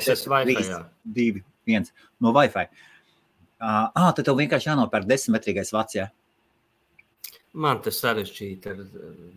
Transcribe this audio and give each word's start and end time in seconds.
es 0.00 0.08
esmu 0.16 0.36
Wi-Fi. 0.36 0.80
2, 1.18 1.44
1 1.70 1.92
no 2.24 2.32
Wi-Fi. 2.36 2.68
Uh, 3.60 3.90
ah, 3.92 4.08
tad 4.16 4.24
tev 4.24 4.38
vienkārši 4.40 4.70
jānopērk 4.70 5.08
desmitmetrīgais 5.08 5.74
vats. 5.76 5.98
Ja? 5.98 6.08
Man 7.50 7.80
tas 7.82 7.96
sarežģīti 7.98 8.70
ar 8.70 8.78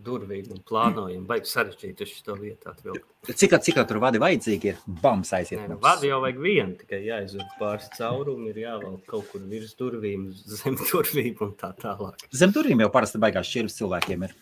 durvīm 0.06 0.52
un 0.54 0.60
plānojumu. 0.68 1.26
Baigi 1.26 1.50
sarežģīti 1.50 2.06
uz 2.06 2.12
šo 2.14 2.36
vietu 2.38 2.70
atvilkt. 2.70 3.08
Cik, 3.26 3.56
cik 3.66 3.80
tur 3.90 3.98
vadi 4.04 4.20
vajadzīgi 4.22 4.70
ir? 4.70 4.78
Bams 5.02 5.32
aiziet. 5.34 5.58
Nē, 5.58 5.72
nu, 5.72 5.78
vadi 5.82 6.12
jau 6.12 6.20
vajag 6.22 6.38
vienu, 6.44 6.76
tikai 6.78 7.00
jāizved 7.08 7.56
pāris 7.58 7.90
caurumu, 7.96 8.52
ir 8.52 8.62
jāvelk 8.62 9.02
kaut 9.10 9.26
kur 9.32 9.42
virs 9.50 9.74
durvīm, 9.80 10.28
zem 10.62 10.78
durvīm 10.92 11.42
un 11.42 11.52
tā 11.58 11.72
tālāk. 11.82 12.22
Zem 12.30 12.54
durvīm 12.54 12.86
jau 12.86 12.90
parasti 12.94 13.18
baigās 13.24 13.50
šķirvis 13.50 13.80
cilvēkiem 13.82 14.28
ir. 14.28 14.38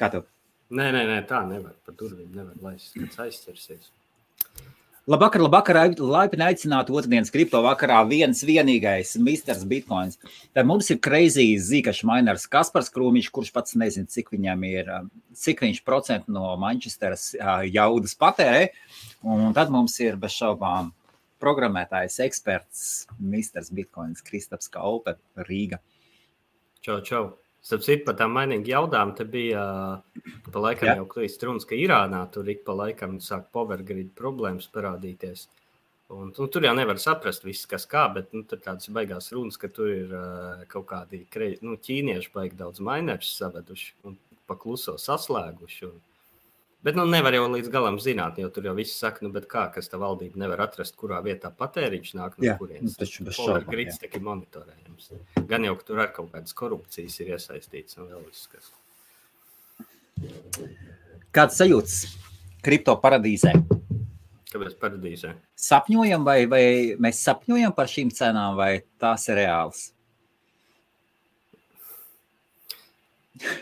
Kā 0.00 0.10
tev? 0.10 0.26
Nē, 0.74 0.88
nē, 0.96 1.06
nē 1.06 1.20
tā 1.30 1.44
nevar. 1.46 1.78
Pa 1.86 1.94
durvīm 1.94 2.34
nevar 2.34 2.58
laist, 2.66 2.96
kāds 2.98 3.22
aizķersies. 3.28 3.92
Labvakar, 5.10 5.42
labvakar, 5.42 5.76
laipni 5.98 6.44
aicināti 6.46 6.94
otrdienas 6.94 7.32
kripto 7.34 7.58
vakarā. 7.64 7.96
Viens 8.06 8.38
vienīgais 8.46 9.16
misters 9.18 9.64
Bitcoins. 9.66 10.14
Tad 10.54 10.68
mums 10.68 10.92
ir 10.94 11.00
crazy 11.02 11.56
zīkašs 11.58 12.04
miners 12.06 12.44
Kaspars 12.46 12.92
Krūmiņš, 12.94 13.30
kurš 13.34 13.50
pats 13.50 13.74
nezina, 13.74 14.06
cik 14.06 14.30
viņam 14.30 14.62
ir, 14.68 14.92
cik 15.34 15.64
viņš 15.66 15.82
procentu 15.82 16.30
no 16.30 16.52
Manchesteras 16.62 17.32
jaudas 17.66 18.14
patērē. 18.14 18.68
Un 19.26 19.50
tad 19.58 19.74
mums 19.74 19.98
ir 20.06 20.14
bez 20.22 20.38
šaubām 20.38 20.94
programmētājs 21.42 22.22
eksperts 22.22 22.86
misters 23.18 23.74
Bitcoins 23.74 24.22
Kristaps 24.22 24.70
Kaupe 24.70 25.18
Rīga. 25.50 25.82
Čau, 26.78 27.02
čau! 27.02 27.24
Starp 27.62 27.84
citu, 27.86 28.02
par 28.08 28.16
tām 28.18 28.32
mainīgām 28.34 28.66
jaudām, 28.66 29.12
te 29.14 29.24
bija 29.28 29.62
pa 30.50 30.62
laikam 30.64 30.88
Jā. 30.88 30.96
jau 30.98 31.08
klīst 31.12 31.44
runas, 31.46 31.66
ka 31.68 31.78
Irānā 31.78 32.24
tur 32.34 32.48
ik 32.50 32.64
pa 32.66 32.74
laikam 32.74 33.20
sāk 33.22 33.52
powergrid 33.54 34.10
problēmas 34.18 34.66
parādīties. 34.74 35.46
Un, 36.12 36.32
un 36.34 36.48
tur 36.52 36.66
jau 36.66 36.72
nevar 36.76 36.98
saprast, 37.00 37.46
viss, 37.46 37.68
kas 37.70 37.86
kā, 37.88 38.02
bet 38.12 38.34
nu, 38.36 38.42
tur 38.48 38.60
tādas 38.60 38.90
baigās 38.92 39.30
runas, 39.32 39.56
ka 39.60 39.70
tur 39.72 39.92
ir 39.94 40.10
uh, 40.12 40.64
kaut 40.68 40.88
kādi 40.90 41.22
nu, 41.64 41.78
ķīnieši 41.78 42.32
baigi 42.34 42.58
daudz 42.58 42.82
minerus 42.84 43.30
saveduši 43.38 43.94
un 44.10 44.18
pakluso 44.50 44.98
saslēguši. 45.00 45.86
Un, 45.88 46.02
Bet 46.82 46.96
nu, 46.98 47.04
nevar 47.06 47.34
jau 47.36 47.44
līdz 47.46 47.68
galam 47.70 47.96
zināt, 48.02 48.40
jo 48.42 48.48
tur 48.50 48.64
jau 48.66 48.72
viss 48.74 48.98
saka, 48.98 49.22
nu, 49.22 49.30
kā, 49.46 49.68
kas 49.70 49.86
tā 49.90 50.00
valdība 50.02 50.40
nevar 50.42 50.64
atrast, 50.64 50.96
kurā 50.98 51.20
vietā 51.22 51.52
patēriņš 51.54 52.10
nāk 52.18 52.34
no 52.40 52.48
jā, 52.48 52.56
kurienes. 52.58 52.96
Tas 52.96 53.06
taču 53.06 53.26
bez 53.28 53.38
šaubām. 53.38 53.68
Grits 53.70 54.00
tikai 54.02 54.22
monitorējams. 54.26 55.12
Gan 55.46 55.68
jau, 55.68 55.76
ka 55.78 55.86
tur 55.86 56.02
ar 56.02 56.10
kaut 56.16 56.32
kādas 56.34 56.56
korupcijas 56.58 57.20
ir 57.22 57.36
iesaistīts 57.36 58.00
un 58.02 58.10
vēl 58.10 58.26
viss, 58.26 58.50
kas. 58.50 58.72
Kāds 61.32 61.62
sajūts 61.62 62.00
kripto 62.66 62.98
paradīzē? 62.98 63.54
Kāpēc 64.50 64.74
paradīzē? 64.82 65.36
Sapņojam, 65.54 66.26
vai, 66.26 66.40
vai 66.50 66.64
mēs 67.00 67.22
sapņojam 67.28 67.78
par 67.78 67.94
šīm 67.94 68.10
cenām, 68.12 68.58
vai 68.58 68.72
tās 69.00 69.30
ir 69.30 69.38
reāls? 69.38 69.92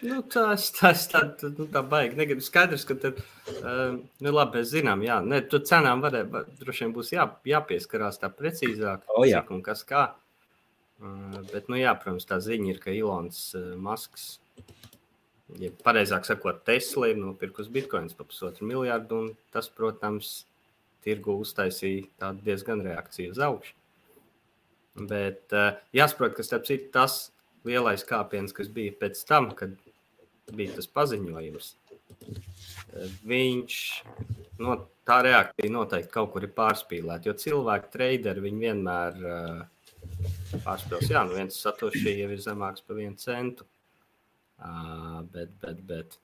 Nu, 0.03 0.19
tas 0.27 0.67
tas 0.75 1.05
tā, 1.11 1.23
nu, 1.47 1.67
tā 1.71 1.83
baigi. 1.87 2.19
Negribu 2.19 2.43
skaidrs, 2.45 2.85
ka 2.89 2.97
tad, 3.01 3.21
uh, 3.61 3.97
nu, 3.97 4.33
labi, 4.33 4.59
mēs 4.59 4.73
zinām, 4.73 5.05
jā, 5.07 5.21
ne, 5.27 5.41
tur 5.47 5.63
cenām 5.67 6.03
varē, 6.05 6.25
var, 6.33 6.49
droši 6.61 6.87
vien 6.87 6.97
būs 6.97 7.13
jā, 7.15 7.27
jāpieskarās 7.47 8.21
tā 8.23 8.33
precīzāk, 8.35 9.07
o, 9.15 9.25
jā. 9.29 9.41
cik 9.41 9.55
un 9.55 9.65
kas 9.67 9.85
kā. 9.87 10.05
Uh, 11.01 11.41
bet, 11.53 11.71
nu, 11.71 11.79
jā, 11.81 11.95
protams, 11.97 12.29
tā 12.29 12.41
ziņa 12.45 12.75
ir, 12.75 12.83
ka 12.83 12.95
Ilons 12.95 13.43
uh, 13.59 13.73
Masks, 13.81 14.29
ja 15.63 15.73
pareizāk 15.87 16.27
sakot, 16.29 16.63
Tesla 16.67 17.13
ir 17.13 17.21
nopirkus 17.23 17.71
bitkoins 17.73 18.17
par 18.19 18.29
pusotru 18.31 18.69
miljārdu, 18.69 19.25
un 19.25 19.55
tas, 19.55 19.71
protams, 19.73 20.41
tirgu 21.07 21.39
uztaisīja 21.41 22.11
tādu 22.21 22.45
diezgan 22.45 22.83
reakciju 22.85 23.33
uz 23.33 23.39
augšu. 23.47 23.77
Bet 25.11 25.55
uh, 25.55 25.79
jāsaprot, 25.97 26.35
ka 26.37 26.45
starp 26.45 26.67
citu 26.69 26.91
tas 26.93 27.31
lielais 27.69 28.05
kāpiens, 28.07 28.55
kas 28.57 28.71
bija 28.73 28.95
pēc 29.01 29.21
tam, 29.29 29.51
kad 29.57 29.75
bija 30.57 30.77
tas 30.79 30.89
paziņojums. 30.91 31.75
Viņš 33.27 33.75
no, 34.63 34.77
tā 35.09 35.21
reakcija 35.27 35.73
noteikti 35.73 36.13
kaut 36.15 36.33
kur 36.35 36.47
ir 36.47 36.55
pārspīlēta. 36.57 37.31
Jo 37.31 37.37
cilvēki, 37.39 37.93
traderi, 37.93 38.47
viņi 38.47 38.65
vienmēr 38.67 39.21
uh, 39.21 39.61
pārspēlēs, 40.65 41.13
jā, 41.13 41.23
nu 41.27 41.39
viens 41.39 41.61
satoši 41.61 42.17
jau 42.23 42.33
ir 42.35 42.43
zemāks 42.43 42.85
par 42.87 42.99
vienu 43.01 43.17
centu. 43.21 43.69
Uh, 44.61 45.23
bet, 45.33 45.55
bet, 45.63 45.79
bet, 45.89 46.19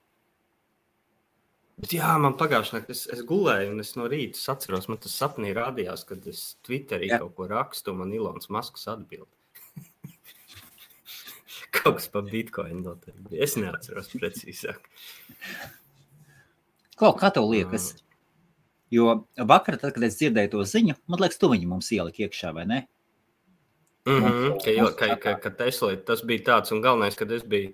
bet, 1.81 1.95
jā, 1.97 2.11
man 2.21 2.37
pagājušajā 2.37 2.83
naktī 2.83 2.93
es, 2.93 3.07
es 3.15 3.23
gulēju, 3.25 3.71
un 3.73 3.81
es 3.81 3.95
no 3.97 4.11
rīta 4.13 4.43
atceros, 4.53 4.91
man 4.93 5.01
tas 5.01 5.17
sapnī 5.17 5.55
rādījās, 5.57 6.05
kad 6.09 6.27
es 6.29 6.43
Twitterī 6.67 7.09
jā. 7.09 7.23
kaut 7.23 7.33
ko 7.39 7.49
rakstu, 7.55 7.95
un 7.95 8.03
man 8.03 8.13
Ilons 8.13 8.53
Masks 8.53 8.85
atbild. 8.93 9.31
Kaut 11.77 11.99
kas 11.99 12.09
par 12.13 12.27
bitkoinu 12.31 12.83
noteikti. 12.83 13.39
Es 13.43 13.57
neatceros 13.61 14.11
precīzāk. 14.15 14.83
Ko, 16.97 17.13
kā 17.19 17.31
tev 17.35 17.49
liekas? 17.51 17.93
Jo 18.93 19.27
vakar, 19.37 19.77
tad, 19.81 19.93
kad 19.97 20.05
es 20.07 20.17
dzirdēju 20.21 20.53
to 20.53 20.67
ziņu, 20.69 20.95
man 21.11 21.21
liekas, 21.21 21.41
tu 21.43 21.51
viņu 21.51 21.73
mums 21.73 21.91
ieliki 21.93 22.25
iekšā, 22.27 22.53
vai 22.55 22.67
ne? 22.71 22.85
Mm 24.07 24.23
-hmm, 24.23 24.59
ka, 24.63 24.71
jo, 24.71 24.87
ka, 24.99 25.17
ka, 25.17 25.35
ka 25.43 25.51
Tesla 25.51 25.97
tas 25.97 26.23
bija 26.23 26.45
tāds, 26.51 26.73
un 26.73 26.81
galvenais, 26.81 27.17
kad 27.19 27.31
es 27.33 27.43
biju, 27.43 27.73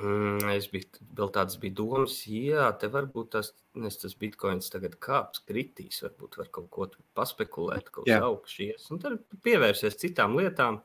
mm, 0.00 0.48
es 0.56 0.68
biju, 0.72 0.88
vēl 1.18 1.30
tāds 1.34 1.58
bija 1.60 1.74
domas, 1.74 2.22
jā, 2.26 2.70
te 2.80 2.88
varbūt 2.88 3.28
tas, 3.36 3.52
nes, 3.74 3.96
tas 4.00 4.16
bitkoins 4.16 4.72
tagad 4.72 4.96
kāps, 4.96 5.44
kritīs, 5.44 6.00
varbūt 6.02 6.38
var 6.38 6.48
kaut 6.48 6.70
ko 6.70 6.88
paspekulēt, 7.14 7.90
kaut 7.90 8.06
kas 8.06 8.22
augšies, 8.22 8.90
un 8.90 8.98
tad 8.98 9.20
pievērsies 9.42 10.00
citām 10.00 10.36
lietām. 10.40 10.80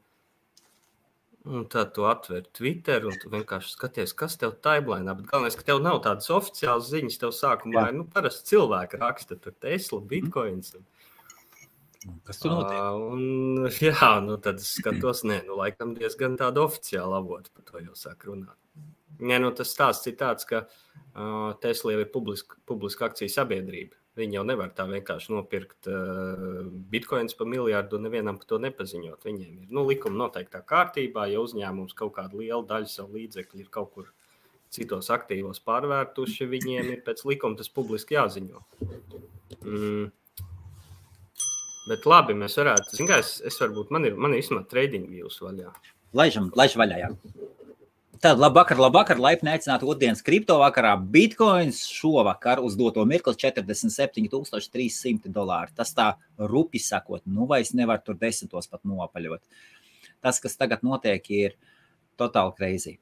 Un 1.49 1.63
tad 1.65 1.95
tu 1.95 2.05
atver 2.05 2.43
Twitter 2.53 3.07
un 3.09 3.15
tu 3.17 3.29
vienkārši 3.33 3.71
skaties, 3.73 4.11
kas 4.13 4.37
tev 4.37 4.59
timelinā. 4.61 5.15
Bet 5.17 5.31
galvenais, 5.31 5.55
ka 5.57 5.65
tev 5.65 5.79
nav 5.81 6.03
tādas 6.05 6.29
oficiālas 6.29 6.91
ziņas. 6.91 7.17
Tev 7.23 7.31
sākumā 7.33 7.87
ir 7.89 7.95
nu, 7.97 8.05
parasti 8.05 8.53
cilvēki 8.53 8.99
raksta, 9.01 9.39
tur 9.41 9.55
Tesla, 9.57 9.99
mhm. 10.03 10.09
Bitcoins. 10.11 10.75
Un, 10.77 10.85
Kas 12.25 12.39
tur 12.41 12.53
notiek? 12.55 12.77
Uh, 12.77 13.01
un, 13.13 13.67
jā, 13.85 14.11
nu 14.25 14.37
tad 14.41 14.61
es 14.61 14.71
skatos, 14.79 15.21
nē, 15.27 15.43
nu 15.45 15.57
laikam 15.59 15.93
diezgan 15.97 16.37
tāda 16.39 16.63
oficiāla 16.65 17.19
avota 17.21 17.53
par 17.53 17.67
to 17.67 17.83
jau 17.83 17.97
sāk 17.97 18.25
runāt. 18.29 18.57
Nē, 19.21 19.37
nu 19.43 19.51
tas 19.53 19.69
stāsts 19.69 20.09
ir 20.09 20.15
tāds, 20.17 20.47
ka 20.49 20.63
uh, 20.65 21.51
Tesla 21.61 21.93
jau 21.93 22.01
ir 22.01 22.09
publiska, 22.13 22.57
publiska 22.69 23.05
akciju 23.09 23.29
sabiedrība. 23.29 24.00
Viņi 24.21 24.37
jau 24.37 24.45
nevar 24.45 24.69
tā 24.77 24.85
vienkārši 24.89 25.33
nopirkt 25.33 25.89
uh, 25.89 26.61
bitkoinus 26.93 27.37
par 27.39 27.49
miljardu 27.49 27.97
un 27.97 28.05
nevienam 28.05 28.37
par 28.37 28.49
to 28.51 28.59
nepaziņot. 28.61 29.25
Viņiem 29.25 29.63
ir 29.63 29.73
nu, 29.73 29.85
likuma 29.89 30.27
noteiktā 30.27 30.61
kārtībā, 30.67 31.25
ja 31.31 31.41
uzņēmums 31.41 31.97
kaut 31.97 32.13
kādu 32.19 32.43
lielu 32.43 32.65
daļu 32.69 32.89
savu 32.91 33.17
līdzekļu 33.17 33.63
ir 33.63 33.71
kaut 33.73 33.93
kur 33.95 34.11
citos 34.71 35.09
aktīvos 35.11 35.59
pārvērtuši, 35.67 36.47
viņiem 36.53 36.93
ir 36.93 37.05
pēc 37.05 37.25
likuma 37.27 37.59
tas 37.59 37.71
publiski 37.73 38.15
jāziņo. 38.15 38.61
Mm. 39.65 40.11
Bet 41.89 42.05
labi, 42.05 42.35
mēs 42.37 42.55
varētu, 42.59 42.93
zinām, 42.99 43.17
es, 43.19 43.39
es 43.47 43.57
varbūt 43.59 43.89
man 43.91 44.05
ir, 44.07 44.13
man 44.15 44.35
ir 44.35 44.43
izsmalta 44.43 44.75
trading 44.75 45.09
views 45.09 45.39
vaļā. 45.41 45.73
Laižam, 46.15 46.51
laižam 46.59 46.83
vaļā, 46.83 46.99
jā. 47.01 47.09
Tad 48.21 48.37
labvakar, 48.37 48.77
labvakar, 48.77 49.17
laipni 49.17 49.49
aicināti 49.49 49.87
otrdienas 49.89 50.19
kripto 50.21 50.59
vakarā. 50.61 50.91
Bitcoins 51.13 51.79
šovakar 51.89 52.59
uz 52.61 52.75
doto 52.77 53.01
mirkli 53.09 53.33
47,300 53.33 55.31
dolāri. 55.33 55.73
Tas 55.73 55.89
tā 55.97 56.11
rupi 56.37 56.77
sakot, 56.77 57.23
nu 57.25 57.47
vairs 57.49 57.71
nevar 57.73 58.03
tur 58.05 58.19
desmitos 58.21 58.69
pat 58.69 58.85
nopaļot. 58.85 59.41
Tas, 60.21 60.37
kas 60.43 60.53
tagad 60.59 60.85
notiek, 60.85 61.25
ir 61.33 61.55
totāli 62.21 62.53
crazy. 62.59 62.93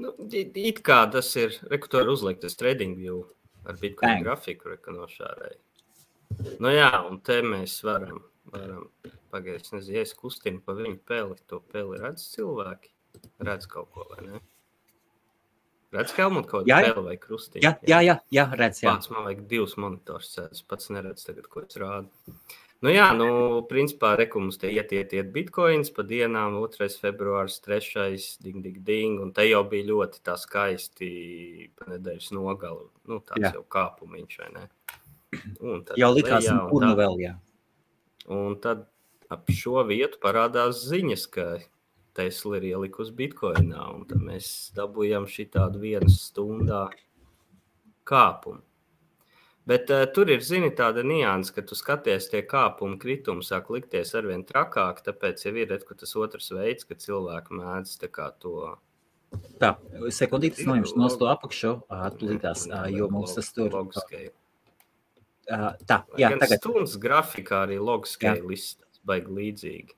Nu, 0.00 0.14
it 0.32 0.80
kā 0.80 1.02
tas 1.12 1.28
ir, 1.36 1.58
rekur 1.68 2.08
uzliktas 2.14 2.56
trading 2.56 2.96
view 2.96 3.26
ar 3.68 3.76
Bitcoin 3.76 4.08
Bang. 4.08 4.24
grafiku 4.24 4.72
rekonošārai. 4.72 5.52
Nu 6.64 6.72
jā, 6.72 6.88
un 7.10 7.20
te 7.20 7.42
mēs 7.44 7.76
varam, 7.84 8.24
varam 8.56 8.88
pagaidīt, 9.28 9.68
nezinu, 9.76 10.00
es 10.00 10.16
kustinu 10.16 10.64
pa 10.64 10.72
viņu 10.80 10.96
peli, 11.04 11.36
to 11.44 11.60
peli 11.76 12.00
redz 12.00 12.24
cilvēki 12.32 12.91
redz 13.42 13.68
kaut 13.70 13.92
ko, 13.94 14.06
vai 14.10 14.26
ne? 14.26 14.42
Redz, 15.92 16.14
Helmut 16.16 16.48
kaut 16.48 16.64
kāda 16.64 17.04
vai 17.04 17.18
krustiņa. 17.20 17.62
Jā, 17.62 17.72
jā, 17.84 18.00
jā, 18.06 18.16
jā 18.32 18.44
redz. 18.56 18.80
Jā. 18.80 18.94
Pats 18.96 19.10
man 19.12 19.26
vajag 19.28 19.42
divus 19.50 19.76
monitors, 19.76 20.30
es 20.48 20.62
pats 20.64 20.88
neredzu 20.94 21.28
tagad, 21.28 21.48
ko 21.52 21.64
es 21.66 21.76
rādu. 21.80 22.36
Nu 22.82 22.90
jā, 22.90 23.04
nu, 23.14 23.26
principā 23.70 24.16
rekums 24.18 24.56
te 24.58 24.70
iet, 24.72 24.90
iet, 24.96 25.12
iet 25.14 25.28
bitcoins 25.34 25.92
pa 25.94 26.02
dienām, 26.02 26.56
2. 26.64 26.88
februārs, 26.98 27.60
3. 27.62 28.16
ding, 28.42 28.58
ding, 28.64 28.80
ding, 28.82 29.20
un 29.22 29.30
te 29.36 29.44
jau 29.46 29.60
bija 29.70 29.86
ļoti 29.92 30.22
tā 30.26 30.34
skaisti 30.40 31.10
pa 31.78 31.92
nedēļas 31.92 32.32
nogalu, 32.34 32.88
nu, 33.06 33.20
tāds 33.28 33.46
jā. 33.46 33.52
jau 33.60 33.62
kāpumiņš, 33.76 34.40
vai 34.40 34.50
ne? 34.56 34.64
Un 35.62 35.84
tad 35.86 36.00
jau 36.00 36.10
likās, 36.16 36.42
lejā, 36.42 36.56
un 36.58 36.72
kur 36.72 36.88
nu 36.88 36.96
vēl, 36.98 37.20
jā. 37.22 37.36
Un 38.34 38.58
tad 38.64 38.82
ap 39.32 39.54
šo 39.54 39.84
vietu 39.86 40.18
parādās 40.24 40.82
ziņas, 40.88 41.28
ka 41.30 41.46
Tesla 42.16 42.58
ir 42.58 42.68
ielikusi 42.72 43.14
bitkoinā, 43.16 43.86
un 43.94 44.04
tad 44.08 44.20
mēs 44.24 44.46
dabūjām 44.76 45.24
šī 45.30 45.48
tādu 45.54 45.80
vienas 45.82 46.18
stundā 46.28 46.86
kāpumu. 48.08 48.60
Bet 49.66 49.90
uh, 49.94 50.02
tur 50.10 50.30
ir 50.32 50.40
zini, 50.42 50.72
tāda 50.74 51.04
nianses, 51.06 51.52
ka 51.54 51.62
tu 51.62 51.76
skaties, 51.78 52.26
tie 52.32 52.40
kāpumi, 52.42 52.98
kritumi 52.98 53.46
sāk 53.46 53.70
likties 53.70 54.10
arvien 54.18 54.42
trakāk. 54.46 55.04
Tāpēc 55.06 55.44
jau 55.46 55.52
ir 55.54 55.70
redz, 55.70 55.86
tas 55.86 56.16
otrs 56.18 56.50
veids, 56.50 56.86
ka 56.88 56.98
cilvēki 56.98 57.60
mēdz 57.60 57.94
to. 58.42 58.56
Tā, 59.62 59.70
sekundītes 60.12 60.66
no 60.66 60.76
jums 60.80 60.96
nos 60.98 61.14
to 61.16 61.30
apakšu, 61.30 61.76
atlītās, 61.94 62.66
jo 62.90 63.06
mums 63.14 63.38
tas 63.38 63.52
tur. 63.54 63.70
Logiskajā. 63.72 64.34
Uh, 65.52 65.70
tā, 65.86 66.02
jā, 66.18 66.32
Gan 66.34 66.42
tagad. 66.42 66.58
Stundas 66.60 66.98
grafikā 67.02 67.64
arī 67.68 67.78
logiskajā 67.82 68.42
listās 68.42 69.00
baigi 69.06 69.38
līdzīgi. 69.38 69.96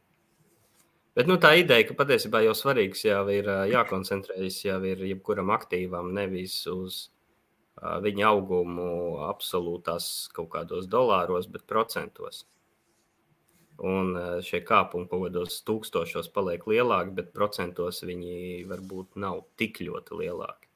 Bet 1.14 1.28
nu, 1.30 1.36
tā 1.38 1.52
ideja, 1.60 1.86
ka 1.86 1.94
patiesībā 2.00 2.40
jau 2.42 2.56
svarīgs 2.58 3.04
jau 3.06 3.22
ir 3.30 3.46
jākoncentrējas 3.70 4.56
jau 4.64 4.80
ir 4.90 5.04
jebkuram 5.06 5.52
aktīvam, 5.54 6.08
nevis 6.16 6.56
uz 6.70 6.96
ā, 7.78 8.00
viņa 8.02 8.32
augumu 8.32 8.88
absolūtās 9.28 10.08
kaut 10.34 10.50
kādos 10.56 10.88
dolāros, 10.90 11.46
bet 11.50 11.68
procentos. 11.70 12.42
Un 13.78 14.10
ā, 14.18 14.24
šie 14.42 14.64
kāpumi 14.66 15.06
kaut 15.10 15.28
kādos 15.28 15.60
tūkstošos 15.68 16.32
paliek 16.34 16.66
lielāki, 16.70 17.14
bet 17.20 17.30
procentos 17.36 18.02
viņi 18.02 18.64
varbūt 18.70 19.14
nav 19.22 19.44
tik 19.58 19.78
ļoti 19.86 20.18
lielāki. 20.18 20.70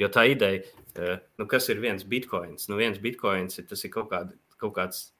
Jo 0.00 0.08
tā 0.12 0.24
ideja, 0.32 0.64
ā, 0.96 1.18
nu, 1.36 1.48
kas 1.52 1.68
ir 1.72 1.84
viens 1.84 2.04
bitkoins? 2.04 2.70
Nu, 2.72 2.80
viens 2.80 2.96
bitkoins 3.00 3.60
ir, 3.60 3.68
tas 3.68 3.84
ir 3.84 3.92
kaut, 3.92 4.08
kāda, 4.12 4.40
kaut 4.56 4.72
kāds 4.80 5.10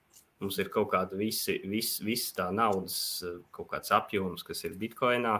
Mums 0.43 0.59
ir 0.61 0.69
kaut 0.69 0.91
kāda 0.91 1.17
visi, 1.17 1.57
vis, 1.65 1.95
vis 2.05 2.27
tā 2.37 2.51
naudas 2.53 2.97
eh, 3.25 3.39
kaut 3.55 3.71
kāds 3.71 3.93
apjoms, 3.95 4.45
kas 4.45 4.63
ir 4.67 4.75
bitkoinā. 4.77 5.39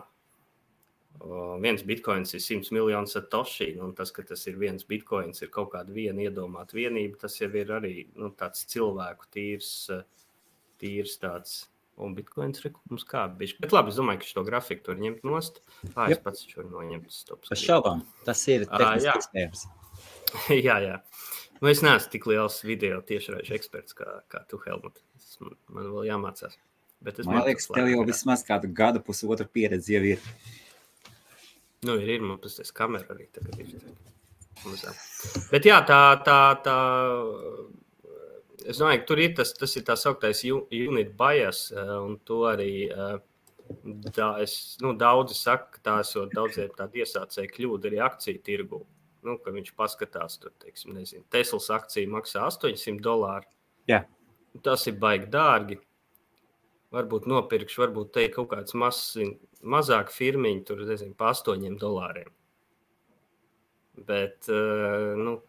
O, 1.18 1.58
viens 1.62 1.82
bitkoins 1.86 2.36
ir 2.38 2.42
100 2.44 2.74
miljoni 2.76 3.10
satoshi, 3.10 3.72
un 3.82 3.94
tas, 3.98 4.12
ka 4.14 4.26
tas 4.26 4.44
ir 4.50 4.58
viens 4.62 4.86
bitkoins, 4.86 5.42
ir 5.42 5.50
kaut 5.54 5.72
kāda 5.74 5.94
viena 5.94 6.28
iedomāta 6.28 6.78
vienība, 6.78 7.18
tas 7.24 7.40
jau 7.40 7.50
ir 7.58 7.74
arī 7.74 7.96
nu, 8.18 8.30
tāds 8.38 8.68
cilvēku 8.70 9.30
tīrs, 9.34 9.72
eh, 9.94 10.06
tīrs 10.82 11.18
tāds. 11.22 11.58
Un 11.98 12.14
bitkoins 12.14 12.62
ir 12.62 12.76
mums 12.92 13.06
kāda 13.10 13.34
bišķi. 13.40 13.64
Bet 13.64 13.74
labi, 13.74 13.90
es 13.90 13.98
domāju, 13.98 14.22
ka 14.22 14.30
šo 14.30 14.44
grafiku 14.46 14.84
tur 14.86 15.00
ņemt 15.02 15.24
nost. 15.26 15.64
Ā, 15.96 16.12
es 16.14 16.22
pats 16.22 16.46
šo 16.46 16.62
varu 16.62 16.76
noņemt. 16.76 17.10
Stop, 17.10 17.48
Bez 17.50 17.64
šaubām, 17.66 18.04
tas 18.28 18.44
ir 18.54 18.68
jā. 18.68 18.78
tehniski 18.78 19.16
iespējams. 19.16 19.64
jā, 20.68 20.78
jā. 20.86 21.00
Nu, 21.62 21.70
es 21.72 21.82
neesmu 21.86 22.12
tik 22.14 22.28
liels 22.30 22.60
video 22.66 23.00
tiešraidžu 23.06 23.56
eksperts 23.58 23.98
kā, 23.98 24.20
kā 24.32 24.44
tu, 24.50 24.60
Helmut. 24.66 25.02
Tas 25.18 25.38
Man, 25.42 25.56
man 25.74 25.90
vēl 25.94 26.08
jāmācās. 26.10 26.58
Bet 27.06 27.20
es 27.22 27.28
Man 27.28 27.40
mācos 27.40 27.50
liekas, 27.52 27.68
tev 27.78 27.90
jau 27.92 28.04
vismaz 28.08 28.44
kādu 28.46 28.70
gadu, 28.74 29.02
pusotru 29.06 29.46
pieredzi 29.54 29.94
jau 29.98 30.04
ir. 30.14 30.24
Nu, 31.86 31.98
ir, 32.02 32.16
ir 32.16 32.26
man 32.26 32.40
tas 32.42 32.74
kamera 32.74 33.14
arī 33.14 33.28
tagad 33.34 33.60
ir. 33.62 33.76
Mazā. 34.66 34.94
Bet 35.52 35.68
jā, 35.70 35.78
tā, 35.86 36.02
tā, 36.26 36.40
tā. 36.66 36.78
Es 38.68 38.82
domāju, 38.82 39.04
ka 39.04 39.10
tur 39.12 39.22
ir 39.22 39.36
tas, 39.38 39.54
tas 39.56 39.78
ir 39.78 39.86
tā 39.86 39.96
sauktais 39.96 40.42
unit 40.50 41.14
bias, 41.18 41.68
eh, 41.72 41.94
un 42.02 42.18
to 42.26 42.42
arī 42.50 42.72
eh, 42.90 43.20
da, 44.18 44.32
es, 44.44 44.78
nu, 44.82 44.94
daudzi 44.98 45.38
saka, 45.38 45.70
ka 45.78 45.84
tā 45.86 45.96
esot 46.04 46.34
daudziem 46.36 46.74
tādu 46.78 47.04
iesācēju 47.04 47.54
kļūdu 47.54 47.92
arī 47.92 48.02
akciju 48.04 48.44
tirgu. 48.44 48.82
Nu, 49.26 49.38
ka 49.42 49.52
viņš 49.56 49.74
paskatās, 49.78 50.38
tur, 50.42 50.54
teiksim, 50.62 50.94
nezinu, 50.98 51.26
Teslas 51.34 51.70
akcija 51.74 52.10
maksā 52.12 52.46
800 52.48 53.02
dolāru. 53.04 53.48
Jā. 53.90 54.04
Tas 54.64 54.86
ir 54.90 54.98
baigi 55.02 55.30
dārgi. 55.34 55.80
Varbūt 56.94 57.28
nopirkšu, 57.28 57.82
varbūt 57.84 58.14
te 58.16 58.24
ir 58.28 58.32
kaut 58.36 58.52
kāds 58.54 58.76
mazs, 58.78 59.18
mazāk 59.60 60.14
firmiņš, 60.14 60.64
tur 60.70 60.86
nezinu, 60.88 61.16
pa 61.18 61.34
8 61.34 61.76
dolāriem. 61.82 62.30
Bet, 64.08 64.48
eh, 64.48 65.16
nu, 65.18 65.40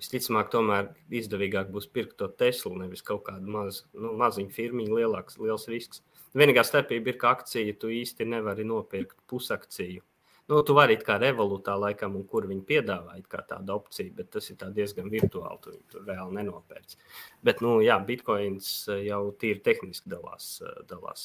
visticamāk, 0.00 0.50
tomēr 0.52 0.90
izdevīgāk 1.12 1.70
būs 1.72 1.86
pirkt 1.92 2.16
to 2.20 2.28
Teslu, 2.40 2.72
nevis 2.80 3.04
kaut 3.06 3.26
kādu 3.28 3.52
mazu, 3.52 3.84
nu, 3.94 4.14
maziņu 4.20 4.54
firmiņu, 4.56 4.96
lielāks, 4.96 5.38
liels 5.38 5.68
risks. 5.68 6.02
Vienīgā 6.36 6.64
starpība 6.64 7.12
ir, 7.12 7.18
ka 7.20 7.34
akciju 7.36 7.76
tu 7.78 7.90
īsti 7.92 8.26
nevari 8.28 8.64
nopirkt 8.64 9.18
pusakciju. 9.30 10.02
Nu, 10.50 10.64
tu 10.66 10.74
vari 10.74 10.96
kā 10.98 11.14
revolūtā, 11.22 11.76
laikam, 11.78 12.16
un 12.18 12.24
kur 12.26 12.48
viņi 12.50 12.64
piedāvā 12.66 13.14
tādu 13.30 13.76
opciju, 13.76 14.10
bet 14.16 14.32
tas 14.34 14.50
ir 14.50 14.58
diezgan 14.74 15.06
virtuāli. 15.12 15.60
Tu 15.62 15.74
viņu 15.76 16.02
reāli 16.08 16.38
nenopērci. 16.40 16.98
Bet, 17.46 17.62
nu, 17.62 17.76
jā, 17.84 18.00
bitkoins 18.02 18.88
eh, 18.90 19.04
jau 19.06 19.20
tīri 19.38 19.62
tehniski 19.62 20.10
dalās, 20.10 20.56
eh, 20.66 20.82
dalās 20.90 21.22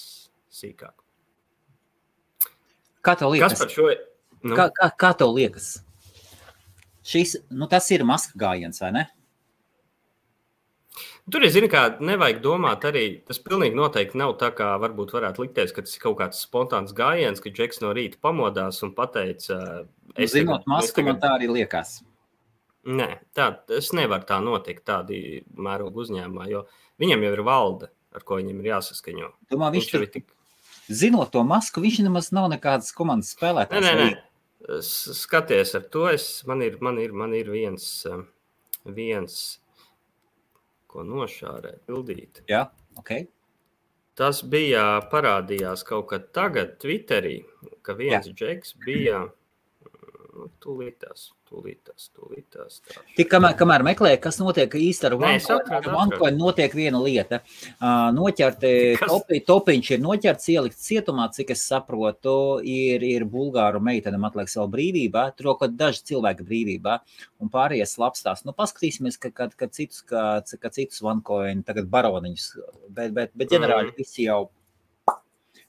sīkāk. 0.54 0.94
Kā 3.02 3.18
tev 3.18 3.34
Kas 3.34 3.40
liekas? 3.40 3.60
par 3.64 3.74
šo? 3.74 3.90
Nu, 4.46 4.54
Kā, 4.60 4.70
kā, 4.78 4.92
kā 4.94 5.12
tev 5.18 5.34
liekas? 5.34 5.72
Šis, 7.06 7.36
nu, 7.50 7.66
tas 7.70 7.90
ir 7.94 8.06
maska 8.06 8.38
gājiens, 8.38 8.78
vai 8.82 8.92
ne? 8.94 9.08
Tur 11.32 11.42
ir, 11.42 11.50
zini, 11.50 11.66
kā 11.72 11.88
nevajag 12.06 12.38
domāt 12.44 12.84
arī. 12.86 13.06
Tas 13.26 13.40
pilnīgi 13.42 13.74
noteikti 13.74 14.20
nav 14.22 14.36
tā, 14.38 14.52
kā 14.54 14.76
varbūt 14.78 15.10
varētu 15.16 15.42
likties, 15.42 15.72
ka 15.74 15.82
tas 15.82 15.96
ir 15.98 16.02
kaut 16.04 16.20
kāds 16.20 16.44
spontāns 16.46 16.94
gājiens, 16.94 17.42
ka 17.42 17.50
Džeks 17.50 17.82
no 17.82 17.94
rīta 17.98 18.20
pamodās 18.22 18.84
un 18.86 18.92
pateica, 18.94 19.88
Es 20.16 20.32
Zinot, 20.32 20.62
tagad- 20.62 20.68
masku 20.68 21.02
es 21.02 21.06
man 21.06 21.20
tā 21.20 21.32
arī 21.40 21.48
liekas. 21.50 22.04
Nē, 22.86 23.18
tā, 23.34 23.58
tas 23.68 23.90
nevar 23.98 24.22
tā 24.24 24.38
notikt 24.40 24.86
tādā 24.86 25.44
mēroga 25.58 25.96
uzņēmumā, 26.06 26.46
jo 26.52 26.62
viņam 27.02 27.24
jau 27.26 27.34
ir 27.34 27.42
valde, 27.44 27.90
ar 28.14 28.22
ko 28.22 28.36
viņam 28.38 28.60
ir 28.62 28.70
jāsaskaņo. 28.76 29.32
Domā, 29.52 29.72
viņš 29.74 29.90
Viņš 29.90 29.92
tur, 29.92 30.06
tik. 30.06 30.26
zinot 30.88 31.32
to 31.32 31.44
masku, 31.44 31.82
viņš 31.82 32.04
nemaz 32.06 32.32
nav 32.32 32.48
nekādas 32.52 32.94
komandas 32.94 33.34
Nē, 33.34 33.40
spēlētājs. 33.42 33.82
nē, 33.82 33.96
nē. 33.98 34.22
S- 34.78 35.26
Skaties, 35.26 35.74
ar 35.76 35.82
to 35.90 36.08
es, 36.08 36.46
man, 36.46 36.62
ir, 36.62 36.78
man, 36.80 36.98
ir, 37.00 37.12
man 37.12 37.34
ir 37.34 37.46
viens, 37.46 38.06
um, 38.06 38.28
viens 38.86 39.58
ko 40.96 41.04
nošārēt, 41.04 41.82
bildīt. 41.90 42.44
Jā, 42.52 42.66
ok. 43.00 43.18
Tas 44.16 44.40
bija 44.48 44.84
parādījās 45.12 45.84
kaut 45.88 46.08
kad 46.14 46.30
tagad, 46.36 46.78
Twitterī, 46.80 47.42
ka 47.84 47.98
viens 48.00 48.30
džeks 48.32 48.78
bija. 48.86 49.26
Nu, 50.36 50.50
tūlītās, 50.64 51.30
tūlītās, 51.56 52.10
tūlītās. 52.16 52.80
tā. 52.92 53.02
Tik 53.16 53.30
kamēr, 53.32 53.56
kamēr 53.60 53.84
meklē, 53.88 54.12
kas 54.22 54.40
notiek 54.42 54.74
īsti 54.76 55.08
ar 55.08 55.16
OneCoin 55.16 56.38
notiek 56.38 56.74
viena 56.76 57.00
lieta. 57.00 57.40
Noķert, 58.16 58.66
Kas? 59.00 59.10
topi, 59.12 59.40
topiņš 59.48 59.92
ir 59.96 60.04
noķerts, 60.04 60.50
ielikts 60.52 60.84
cietumā, 60.90 61.30
cik 61.36 61.54
es 61.56 61.64
saprotu, 61.70 62.36
ir, 62.62 63.04
ir 63.08 63.26
bulgāru 63.30 63.80
meitene, 63.84 64.20
man 64.22 64.36
liekas, 64.36 64.58
vēl 64.60 64.70
brīvībā, 64.76 65.26
kaut 65.40 65.78
daži 65.80 66.04
cilvēki 66.12 66.46
brīvībā, 66.48 66.98
un 67.40 67.52
pārējie 67.54 67.88
slapstās. 67.88 68.44
Nu, 68.46 68.54
paskatīsimies, 68.58 69.18
ka, 69.22 69.32
ka, 69.32 69.50
ka 69.56 69.70
citus, 69.72 70.02
ka, 70.10 70.42
ka 70.60 70.70
citus 70.76 71.02
OneCoin 71.06 71.64
tagad 71.68 71.88
baroniņus, 71.94 72.50
bet, 72.90 73.14
bet, 73.16 73.32
bet 73.36 73.52
ģenerāli 73.54 73.94
Mhm. 73.94 73.98
visi 73.98 74.26
jau, 74.28 74.50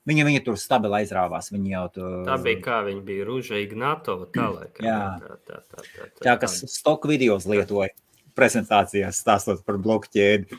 viņi, 0.09 0.25
viņi 0.31 0.43
tur 0.47 0.57
stabili 0.61 1.03
aizrāvās, 1.03 1.53
viņi 1.55 1.75
jau 1.75 1.85
tur. 1.95 2.17
Tā 2.29 2.39
bija 2.43 2.63
kā 2.65 2.81
viņa 2.87 3.05
bija 3.07 3.29
Rūža 3.29 3.61
Ignatova. 3.63 4.31
Tā, 4.35 4.49
laikam, 4.55 4.89
Jā. 4.89 4.99
tā, 5.23 5.37
tā, 5.37 5.61
tā, 5.61 5.85
tā, 5.85 6.09
tā, 6.09 6.25
Tā, 6.25 6.35
kas 6.43 6.59
stoku 6.73 7.13
videos 7.13 7.49
lietoja 7.51 7.93
prezentācijās, 8.37 9.23
stāstot 9.23 9.63
par 9.67 9.81
bloku 9.83 10.13
ķēdi. 10.13 10.59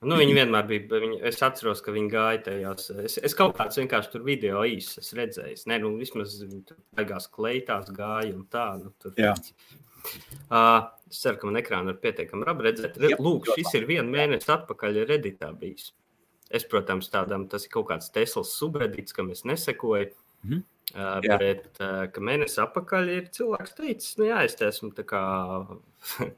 Nu, 0.00 0.16
viņi 0.16 0.32
vienmēr 0.32 0.64
bija. 0.68 1.00
Viņi, 1.02 1.18
es 1.28 1.42
atceros, 1.44 1.82
ka 1.84 1.92
viņi 1.92 2.08
gāja 2.12 2.40
tajās. 2.46 2.88
Es, 3.04 3.18
es 3.20 3.36
kaut 3.36 3.52
kāds 3.58 3.76
vienkārši 3.76 4.14
tur 4.14 4.24
video 4.24 4.62
īsi 4.64 5.02
esmu 5.02 5.18
redzējis. 5.18 5.66
Nē, 5.68 5.76
nu, 5.82 5.92
vismaz 6.00 6.38
tur 6.40 6.78
beigās 6.96 7.28
kleitās 7.28 7.90
gāja 7.92 8.32
un 8.32 8.46
tā. 8.48 8.70
Nu, 8.80 8.94
tur, 9.02 9.12
Jā. 9.20 9.34
Uh, 10.48 10.88
es 11.12 11.20
ceru, 11.20 11.36
ka 11.36 11.50
man 11.50 11.60
ekrānā 11.60 11.92
ir 11.92 12.00
pietiekami 12.00 12.48
labi 12.48 12.70
redzēt. 12.70 12.96
Lūk, 13.20 13.50
šis 13.52 13.76
ir 13.76 13.84
viens 13.90 14.08
mēnesis 14.08 14.48
atpakaļ 14.56 15.02
Redditā 15.10 15.52
bijis. 15.60 15.90
Es, 16.50 16.64
protams, 16.66 17.06
tādam 17.12 17.44
tas 17.50 17.66
ir 17.66 17.70
kaut 17.70 17.86
kāds 17.92 18.10
Teslas 18.10 18.50
subredīts, 18.58 19.14
kam 19.14 19.30
es 19.30 19.44
nesekoju. 19.46 20.10
Mhm. 20.42 20.64
Uh, 20.90 21.20
Jā. 21.22 21.36
bet, 21.38 21.68
uh, 21.78 22.08
ka 22.10 22.22
mēnesis 22.26 22.58
atpakaļ 22.64 23.10
ir 23.14 23.28
cilvēks 23.30 23.76
teicis, 23.78 24.16
nu, 24.18 24.26
jā, 24.26 24.40
es 24.42 24.58
esmu 24.58 24.90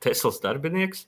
Teslas 0.04 0.42
darbinieks. 0.44 1.06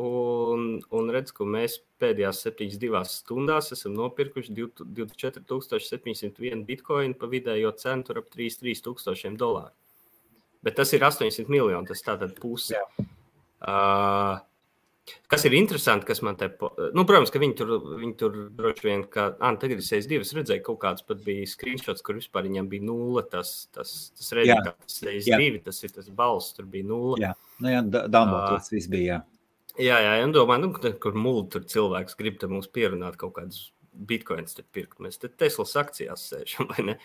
Un, 0.00 0.78
un 0.94 1.08
redz, 1.10 1.32
ka 1.34 1.44
mēs 1.48 1.80
pēdējās 2.00 2.44
72 2.46 3.00
stundās 3.10 3.72
esam 3.74 3.96
nopirkuši 3.96 4.52
24,701 4.54 6.62
bitkoinu 6.68 7.16
pa 7.18 7.26
vidējo 7.32 7.72
cenu, 7.80 8.04
ap 8.20 8.28
33,000 8.36 9.40
dolāru. 9.40 9.74
Bet 10.62 10.76
tas 10.76 10.92
ir 10.92 11.04
800 11.04 11.50
miljoni, 11.50 11.88
tas 11.88 12.04
tātad 12.04 12.36
puse. 12.38 12.76
Uh, 13.60 14.38
kas 15.32 15.44
ir 15.48 15.54
interesanti, 15.58 16.06
kas 16.06 16.20
man 16.26 16.36
te, 16.38 16.48
po- 16.48 16.70
nu, 16.94 17.04
protams, 17.08 17.32
ka 17.34 17.40
viņi 17.42 17.56
tur, 17.58 17.72
viņi 18.02 18.14
tur 18.20 18.36
droši 18.58 18.86
vien, 18.86 19.02
ka, 19.10 19.30
es 19.82 19.90
SES2 19.90 20.20
es 20.20 20.32
redzēju, 20.36 20.62
kaut 20.66 20.78
kāds 20.84 21.06
pat 21.06 21.24
bija 21.24 21.48
screenshots, 21.50 22.04
kur 22.06 22.18
vispār 22.20 22.46
viņam 22.46 22.68
bija 22.70 22.86
nulle, 22.86 23.24
tas, 23.32 23.68
tas, 23.74 23.94
tas 24.18 24.30
tas 24.86 25.00
SES2, 25.00 25.62
tas 25.66 25.82
ir 25.86 25.94
tas 25.96 26.08
balss, 26.14 26.52
tur 26.56 26.68
bija 26.70 26.86
nulle. 26.92 27.18
Jā, 27.24 27.34
nu, 27.58 27.72
jā 27.72 27.82
Dumbledore 27.88 28.58
tas 28.60 28.70
viss 28.74 28.90
bija. 28.92 29.18
Jā. 29.18 29.20
Jā, 29.80 29.96
jā, 30.04 30.14
un 30.26 30.32
domāju, 30.34 30.66
nu, 30.66 30.72
kur- 30.76 30.96
mūlīt 31.16 31.52
tur 31.54 31.62
cilvēks 31.70 32.16
grib 32.18 32.38
te 32.42 32.48
mums 32.50 32.66
pierunāt 32.68 33.16
kaut 33.16 33.36
kādus 33.38 33.70
bitkoinus 34.10 34.54
te 34.58 34.64
pirkt. 34.66 34.98
Mēs 35.00 35.18
te 35.22 35.30
Teslas 35.30 35.72
akcijās 35.80 36.26
sēžam, 36.32 36.68
vai 36.74 36.84
ne? 36.90 36.96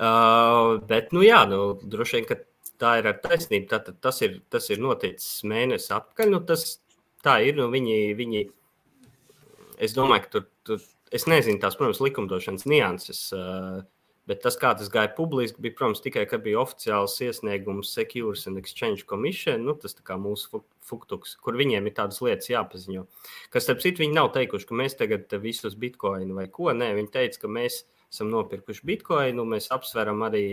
Uh, 0.00 0.78
bet, 0.88 1.10
nu 1.12 1.22
jā, 1.24 1.42
nu, 1.48 1.74
droši 1.92 2.18
vien, 2.18 2.26
ka 2.28 2.36
tā 2.80 2.94
ir 3.00 3.08
ar 3.10 3.18
taisnību. 3.20 3.68
Tātad 3.70 3.98
tas 4.00 4.20
ir, 4.24 4.38
tas 4.52 4.68
ir 4.72 4.80
noticis 4.80 5.42
mēnesis 5.48 5.92
atpakaļ. 5.92 6.30
Nu, 6.32 6.40
tas, 6.48 6.78
tā 7.26 7.38
ir. 7.46 7.56
Nu, 7.60 7.68
viņi, 7.72 8.00
viņi, 8.18 8.44
es 9.82 9.96
domāju, 9.96 10.26
ka 10.26 10.34
tur, 10.36 10.48
tur 10.66 10.84
es 11.14 11.26
nezinu 11.30 11.62
tās, 11.62 11.78
protams, 11.78 12.02
likumdošanas 12.04 12.68
nianses. 12.70 13.26
Uh, 13.36 13.80
Bet 14.30 14.44
tas, 14.44 14.54
kā 14.60 14.68
tas 14.78 14.86
gāja 14.92 15.10
publiski, 15.16 15.58
bija, 15.64 15.74
protams, 15.78 16.02
tikai, 16.04 16.22
ka 16.30 16.38
bija 16.38 16.60
oficiāls 16.60 17.16
iesniegums 17.24 17.88
Securities 17.96 18.46
and 18.46 18.60
Exchange 18.60 19.02
Commission, 19.10 19.64
nu, 19.66 19.74
tas 19.74 19.96
kā 20.06 20.14
mūsu 20.20 20.60
fuktuks, 20.86 21.32
kur 21.42 21.58
viņiem 21.58 21.88
ir 21.88 21.96
tādas 21.96 22.20
lietas 22.22 22.50
jāpaziņo. 22.52 23.02
Kas, 23.50 23.66
starp 23.66 23.82
citu, 23.82 24.04
viņi 24.04 24.14
nav 24.14 24.30
teikuši, 24.36 24.68
ka 24.68 24.78
mēs 24.78 24.94
tagad 25.00 25.34
visus 25.42 25.74
bitkoinu 25.80 26.36
vai 26.36 26.46
ko. 26.52 26.68
Nē, 26.70 26.92
viņi 27.00 27.10
teica, 27.16 27.42
ka 27.42 27.50
mēs 27.56 27.80
esam 28.06 28.30
nopirkuši 28.30 28.86
bitkoinu, 28.92 29.48
mēs 29.50 29.66
apsveram 29.74 30.22
arī 30.28 30.44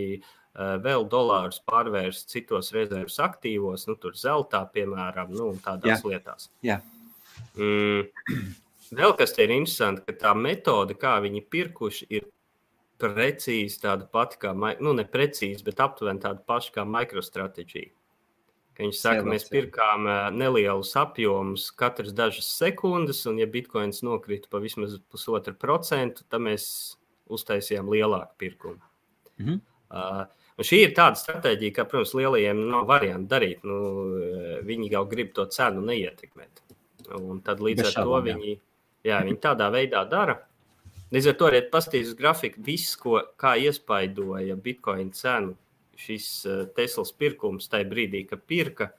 vēl 0.58 1.06
dolārus 1.10 1.60
pārvērst 1.70 2.32
citos 2.34 2.72
rezerves 2.74 3.20
aktīvos, 3.22 3.86
nu, 3.90 3.96
tur 4.02 4.16
zeltā, 4.18 4.64
piemēram, 4.74 5.34
nu, 5.38 5.52
tādās 5.64 6.02
Jā. 6.02 6.14
lietās. 6.14 6.50
Jā. 6.66 6.80
Mm. 7.58 8.08
Vēl 8.98 9.14
kas 9.20 9.36
te 9.36 9.44
ir 9.44 9.52
interesanti, 9.52 10.06
ka 10.08 10.16
tā 10.16 10.34
metode, 10.38 10.96
kā 10.98 11.18
viņi 11.24 11.44
pirkuši, 11.52 12.08
ir 12.10 12.28
precīzi 13.02 13.82
tāda 13.84 14.08
pati 14.10 14.40
kā, 14.42 14.54
nu, 14.56 14.94
ne 14.98 15.06
precīzi, 15.06 15.66
bet 15.66 15.82
aptuveni 15.84 16.24
tāda 16.24 16.42
paša 16.48 16.74
kā 16.80 16.86
MicroStrategy. 16.88 17.92
Viņš 18.78 18.98
saka, 18.98 19.24
Sēlās, 19.24 19.30
mēs 19.32 19.48
pirkām 19.50 20.06
nelielus 20.38 20.94
apjomus 21.02 21.72
katras 21.74 22.14
dažas 22.14 22.50
sekundes, 22.60 23.24
un, 23.30 23.40
ja 23.42 23.48
bitkoins 23.50 24.04
nokrita 24.06 24.50
pa 24.54 24.62
vismaz 24.62 25.00
pusotru 25.10 25.56
procentu, 25.58 26.26
tad 26.30 26.46
mēs 26.46 26.68
uztaisījām 27.34 27.90
lielāku 27.90 28.38
pirkumu. 28.38 28.82
Mm 29.38 29.46
-hmm. 29.48 29.62
uh, 29.90 30.37
šī 30.66 30.80
ir 30.88 30.94
tāda 30.98 31.20
stratēģija, 31.20 31.76
ka, 31.76 31.86
protams, 31.90 32.16
lielajiem 32.18 32.64
nav 32.72 32.88
variantu 32.90 33.30
darīt. 33.36 33.66
Nu, 33.68 33.78
viņi 34.66 34.90
jau 34.96 35.04
grib 35.10 35.36
to 35.38 35.46
cenu 35.54 35.84
neietekmēt. 35.86 36.64
Un 37.20 37.44
tad 37.46 37.62
līdz 37.64 37.84
Bez 37.84 37.90
ar 37.92 37.94
šādām, 38.00 38.10
to 38.10 38.22
viņi, 38.26 38.56
jā. 39.08 39.20
Viņi 39.28 39.42
tādā 39.44 39.70
veidā 39.74 40.02
dara. 40.10 40.40
Līdz 41.14 41.30
ar 41.32 41.38
to 41.40 41.48
arī 41.48 41.62
paskatījos 41.72 42.10
uz 42.12 42.18
grafiku, 42.20 42.64
viss, 42.66 42.98
ko 43.00 43.22
iespaidoja 43.38 44.58
Bitcoin 44.60 45.14
cenu, 45.16 45.54
šis 45.98 46.28
uh, 46.50 46.66
Teslas 46.76 47.14
pirkums 47.16 47.70
tajā 47.72 47.88
brīdī, 47.90 48.26
kad 48.28 48.42
pirka, 48.50 48.90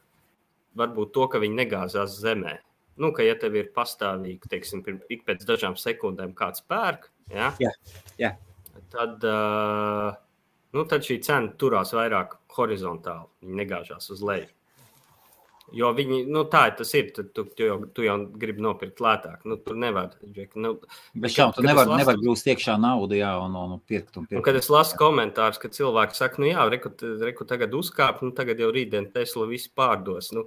varbūt 0.79 1.13
to, 1.15 1.27
ka 1.33 1.43
viņi 1.43 1.59
negāzās 1.59 2.17
zemē. 2.23 2.55
Nu, 2.99 3.13
ka, 3.15 3.23
ja 3.27 3.37
tev 3.39 3.59
ir 3.59 3.69
pastāvīgi, 3.75 4.51
teiksim, 4.51 4.83
ik 5.11 5.27
pēc 5.27 5.45
dažām 5.47 5.77
sekundēm 5.79 6.33
kāds 6.39 6.65
pērk, 6.67 7.11
ja, 7.35 7.53
jā, 7.63 7.75
jā. 8.19 8.33
Tad, 8.95 9.23
uh, 9.27 10.17
nu, 10.77 10.85
tad 10.89 11.07
šī 11.07 11.19
cena 11.25 11.53
turās 11.61 11.95
vairāk 11.97 12.39
horizontāli, 12.59 13.29
viņa 13.45 13.61
negāžās 13.63 14.11
uz 14.15 14.23
leju. 14.25 14.49
Jo 15.77 15.91
viņi, 15.93 16.23
nu, 16.33 16.45
tā 16.49 16.63
tas 16.77 16.91
ir. 16.97 17.11
Tu, 17.13 17.27
tu, 17.35 17.45
tu, 17.45 17.65
jau, 17.67 17.77
tu 17.93 18.05
jau 18.05 18.15
gribi 18.41 18.63
nopirkt 18.65 19.03
lētāk. 19.05 19.43
Nu, 19.49 19.59
tur 19.61 19.77
nevar. 19.77 20.15
Nu, 20.57 20.75
Bet 21.13 21.35
šā, 21.35 21.51
tu 21.57 21.65
nevar, 21.67 21.85
lasu, 21.91 21.99
nevar 22.01 22.21
grūst 22.23 22.49
iekšā 22.49 22.79
naudu, 22.81 23.19
jā, 23.19 23.35
un, 23.43 23.57
un, 23.59 23.75
un 23.77 23.83
pirkt. 23.85 24.17
Un 24.17 24.25
pirkt. 24.25 24.39
Un, 24.41 24.47
kad 24.47 24.57
es 24.57 24.71
lasu 24.73 24.97
komentārus, 25.01 25.61
ka 25.61 25.69
cilvēki 25.75 26.17
saka, 26.17 26.41
nu 26.41 26.49
jā, 26.49 26.65
reku, 26.73 26.95
reku 27.21 27.49
tagad 27.49 27.77
uzkāp, 27.77 28.23
nu 28.25 28.33
tagad 28.37 28.63
jau 28.65 28.71
rītdien 28.73 29.11
Tesla 29.13 29.45
visu 29.51 29.69
pārdos. 29.77 30.33
Nu, 30.37 30.47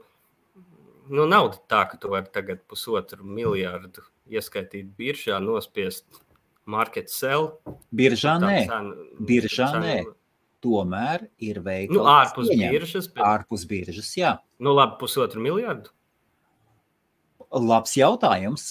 nu 1.13 1.29
nav 1.29 1.51
tā, 1.69 1.83
ka 1.91 2.01
tu 2.01 2.09
vari 2.15 2.33
tagad 2.33 2.65
pusotru 2.69 3.21
miljārdu 3.21 4.07
ieskaitīt 4.31 4.89
biržā, 4.97 5.37
nospiest 5.43 6.07
market 6.69 7.09
sell. 7.09 7.53
Biržā 7.95 8.37
nē. 8.41 8.57
Biržā 9.27 9.71
nē 9.81 10.01
tomēr 10.61 11.25
ir 11.41 11.59
veikta 11.65 11.97
nu, 11.97 12.05
ārpus 12.09 12.49
cieņam. 12.51 12.75
biržas. 12.75 13.09
Bet... 13.09 13.23
Ārpus 13.25 13.65
biržas, 13.69 14.11
jā. 14.17 14.35
Nu, 14.61 14.75
labi, 14.77 14.97
pusotru 15.01 15.41
miljardu. 15.43 15.91
Labs 17.51 17.97
jautājums. 17.97 18.67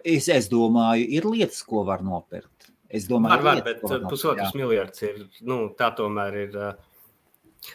Es, 0.00 0.28
es 0.32 0.48
domāju, 0.52 1.04
ir 1.16 1.28
lietas, 1.28 1.60
ko 1.64 1.84
var 1.88 2.02
nopirkt. 2.04 2.70
Es 2.88 3.06
domāju, 3.08 3.44
var, 3.44 3.60
lietas, 3.60 3.84
bet 3.84 4.08
pusotrs 4.10 4.54
miljards 4.56 5.04
ir, 5.04 5.22
nu, 5.46 5.66
tā 5.78 5.92
tomēr 5.96 6.42
ir. 6.46 6.58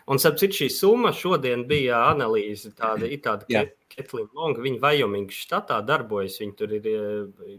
Un, 0.10 0.20
sapratu, 0.22 0.50
šī 0.54 0.68
summa 0.74 1.12
šodien 1.16 1.66
bija 1.70 2.04
analīze, 2.12 2.72
tāda 2.78 3.10
ir 3.10 3.22
tāda, 3.26 3.48
ka 3.50 3.64
Ketlina 3.90 4.30
Longa, 4.38 4.62
viņa 4.64 4.82
Vajomīgas 4.84 5.40
štatā 5.46 5.80
darbojas. 5.86 6.38
Viņi 6.42 6.56
tur 6.60 6.76
ir 6.78 6.86
e, 6.92 7.58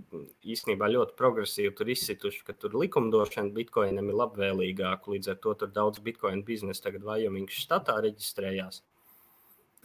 īstenībā 0.54 0.88
ļoti 0.92 1.16
progresīvi 1.18 1.72
tur 1.76 1.90
izsituši, 1.90 2.44
ka 2.46 2.54
tur 2.56 2.78
likumdošana 2.80 3.52
bitkoinam 3.56 4.12
ir 4.12 4.20
labvēlīgāka. 4.22 5.10
Līdz 5.14 5.34
ar 5.34 5.40
to 5.42 5.56
tur 5.62 5.74
daudz 5.74 6.02
bitkoinu 6.06 6.46
biznesa 6.46 6.86
tagad 6.86 7.04
Vajomīgas 7.08 7.60
štatā 7.66 7.98
reģistrējās. 8.06 8.82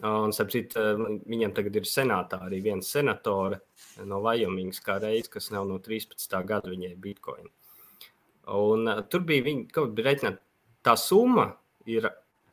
Un, 0.05 0.33
sapcīt, 0.35 0.75
e, 0.77 0.95
viņam 1.25 1.53
tagad 1.55 1.81
ir 1.81 1.89
senātā 1.89 2.41
arī 2.45 2.61
viena 2.69 2.85
senatore 2.85 3.61
no 4.05 4.21
Vajomīgas, 4.23 4.83
kā 4.85 4.99
reiz, 5.01 5.31
kas 5.31 5.49
nav 5.55 5.67
no 5.69 5.79
13. 5.81 6.41
gada 6.45 6.71
viņai 6.71 6.95
bitkoinu. 7.01 7.51
Un, 8.45 8.85
uh, 8.85 9.01
tur 9.09 9.23
bija 9.25 9.41
viņa, 9.47 9.63
kaut 9.73 9.89
kā 9.89 9.97
bija 9.97 10.11
reiķināta, 10.11 10.41
tā 10.85 10.93
summa 11.01 11.47
ir 11.89 12.05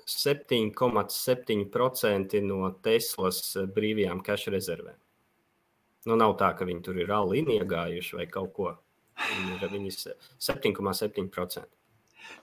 7,7% 0.08 2.40
no 2.46 2.70
Teslas 2.84 3.56
brīvajām 3.76 4.20
cash 4.24 4.46
rezervēm. 4.52 4.98
Nu, 6.06 6.12
nav 6.18 6.30
tā, 6.40 6.48
ka 6.58 6.64
viņi 6.66 6.82
tur 6.82 6.96
ir 6.98 7.08
rallī 7.12 7.38
iegājuši 7.58 8.16
vai 8.18 8.26
kaut 8.30 8.52
ko. 8.56 8.68
Viņi 9.22 9.50
ir 9.54 9.60
7,7%. 10.42 11.66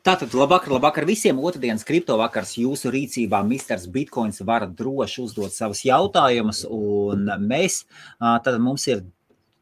Tātad, 0.03 0.33
labvakar, 0.35 0.71
labvakar 0.75 1.05
visiem. 1.07 1.39
Otradienas 1.39 1.87
kripto 1.87 2.17
vakars 2.19 2.57
jūsu 2.59 2.91
rīcībā. 2.93 3.39
Misters 3.47 3.87
Bitcoins 3.91 4.41
var 4.47 4.61
droši 4.67 5.21
uzdot 5.23 5.51
savus 5.55 5.85
jautājumus, 5.87 6.65
un 6.67 7.19
mēs, 7.47 7.73
tad 8.19 8.59
mums 8.63 8.87
ir 8.91 8.99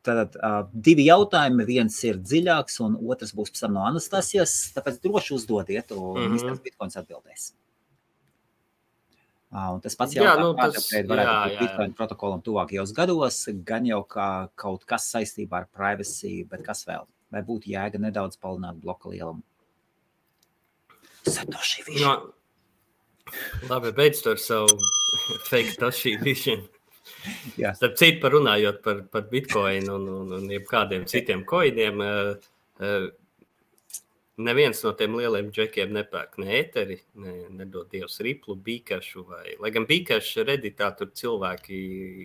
Tātad 0.08 0.38
divi 0.72 1.04
jautājumi. 1.10 1.66
Viens 1.68 1.98
ir 2.08 2.22
dziļāks, 2.24 2.78
un 2.86 2.94
otrs 3.12 3.34
būs 3.36 3.52
pēc 3.52 3.66
tam 3.66 3.74
no 3.76 3.82
Anastasijas. 3.90 4.54
Tāpēc 4.78 5.02
droši 5.04 5.34
uzdodiet, 5.36 5.92
un 5.92 6.14
mm 6.14 6.22
-hmm. 6.24 6.38
Mr. 6.38 6.62
Bitcoins 6.64 6.96
atbildēs. 7.02 7.50
Un 9.48 9.80
tas 9.80 9.96
pats 9.96 10.12
jautājums, 10.12 10.42
nu, 10.44 10.56
tas, 10.60 10.88
varētu 11.08 11.28
jā, 11.32 11.44
būt 11.44 11.62
Bitcoin 11.62 11.94
protokolam 11.96 12.42
tuvākajos 12.44 12.92
gados, 12.96 13.38
gan 13.68 13.86
jau 13.88 14.02
kā 14.04 14.30
kaut 14.60 14.84
kas 14.90 15.06
saistībā 15.14 15.62
ar 15.64 15.70
privacy, 15.72 16.42
bet 16.50 16.66
kas 16.66 16.84
vēl? 16.88 17.08
Vai 17.32 17.44
būtu 17.48 17.72
jēga 17.72 18.02
nedaudz 18.04 18.36
palielināt 18.44 18.82
bloka 18.84 19.12
lielumu? 19.12 19.44
Satoshi 21.28 21.86
Vision. 21.88 22.28
No, 22.28 22.34
labi, 23.72 23.94
beidz 23.96 24.22
to 24.24 24.36
ar 24.36 24.42
savu 24.42 24.76
fake 25.50 25.78
Toshi 25.80 26.18
Vision. 26.24 26.68
Jā. 27.60 27.74
Starp 27.76 27.96
citu, 28.00 28.20
par 28.24 28.36
runājot 28.36 28.82
par, 28.84 29.02
par 29.12 29.28
Bitcoin 29.32 29.88
un, 29.92 30.08
un, 30.12 30.36
un 30.38 30.68
kādiem 30.68 31.08
citiem 31.10 31.44
koiniem, 31.48 32.04
uh, 32.04 32.36
uh, 32.84 33.08
neviens 34.38 34.82
no 34.86 34.94
tiem 34.98 35.16
lieliem 35.18 35.50
džekiem 35.54 35.94
nepērk 35.96 36.38
ne 36.42 36.50
eteri, 36.60 36.98
ne, 37.22 37.36
nedod 37.60 37.90
dievs 37.92 38.20
riplu, 38.26 38.56
bīkašu. 38.68 39.24
Vai, 39.30 39.56
lai 39.62 39.72
gan 39.74 39.88
bīkašu 39.90 40.46
redītā 40.48 40.92
tur 40.98 41.12
cilvēki, 41.18 41.80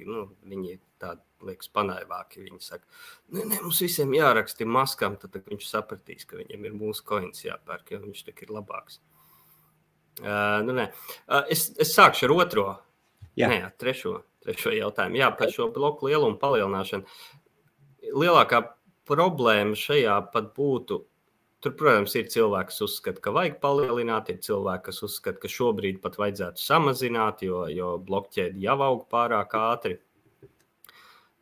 nu, 0.08 0.26
viņi 0.48 0.76
tādi 1.02 1.48
liekas 1.48 1.70
panaivāki. 1.74 2.44
Viņi 2.46 2.60
saka, 2.62 2.84
ne, 3.32 3.46
ne, 3.46 3.60
mums 3.64 3.80
visiem 3.84 4.12
jāraksta 4.16 4.68
maskām, 4.68 5.16
tad, 5.20 5.34
tad 5.36 5.48
viņš 5.50 5.68
sapratīs, 5.68 6.28
ka 6.28 6.40
viņam 6.40 6.68
ir 6.68 6.76
mūsu 6.76 7.06
koins 7.08 7.44
jāpērk, 7.46 7.94
jo 7.94 8.02
viņš 8.04 8.24
tik 8.28 8.44
ir 8.46 8.54
labāks. 8.58 9.00
Uh, 10.20 10.60
nu, 10.66 10.74
nē. 10.76 10.90
uh, 11.32 11.46
es, 11.50 11.70
es 11.80 11.94
sākšu 11.96 12.28
ar 12.28 12.34
otro, 12.36 12.66
Jā. 13.38 13.48
nē, 13.48 13.62
trešo, 13.80 14.18
trešo 14.44 14.74
jautājumu. 14.76 15.16
Jā, 15.22 15.30
par 15.38 15.52
šo 15.54 15.70
bloku 15.72 16.10
lielumu 16.10 16.36
palielināšanu. 16.40 17.08
Lielākā 18.12 18.60
problēma 19.08 19.78
šajā 19.78 20.18
pat 20.34 20.52
būtu 20.56 21.00
Tur, 21.62 21.74
protams, 21.78 22.14
ir 22.18 22.26
cilvēki, 22.26 22.72
kas 22.72 22.82
uzskata, 22.82 23.20
ka 23.22 23.32
vajag 23.36 23.60
palielināt, 23.62 24.32
ir 24.32 24.40
cilvēki, 24.42 24.88
kas 24.88 24.96
uzskata, 25.06 25.38
ka 25.44 25.50
šobrīd 25.50 26.00
pat 26.02 26.18
vajadzētu 26.18 26.58
samazināt, 26.58 27.44
jo, 27.46 27.60
jo 27.70 27.92
blokķēde 28.02 28.58
jau 28.64 28.74
aug 28.82 29.04
pārāk 29.12 29.54
ātri. 29.60 30.00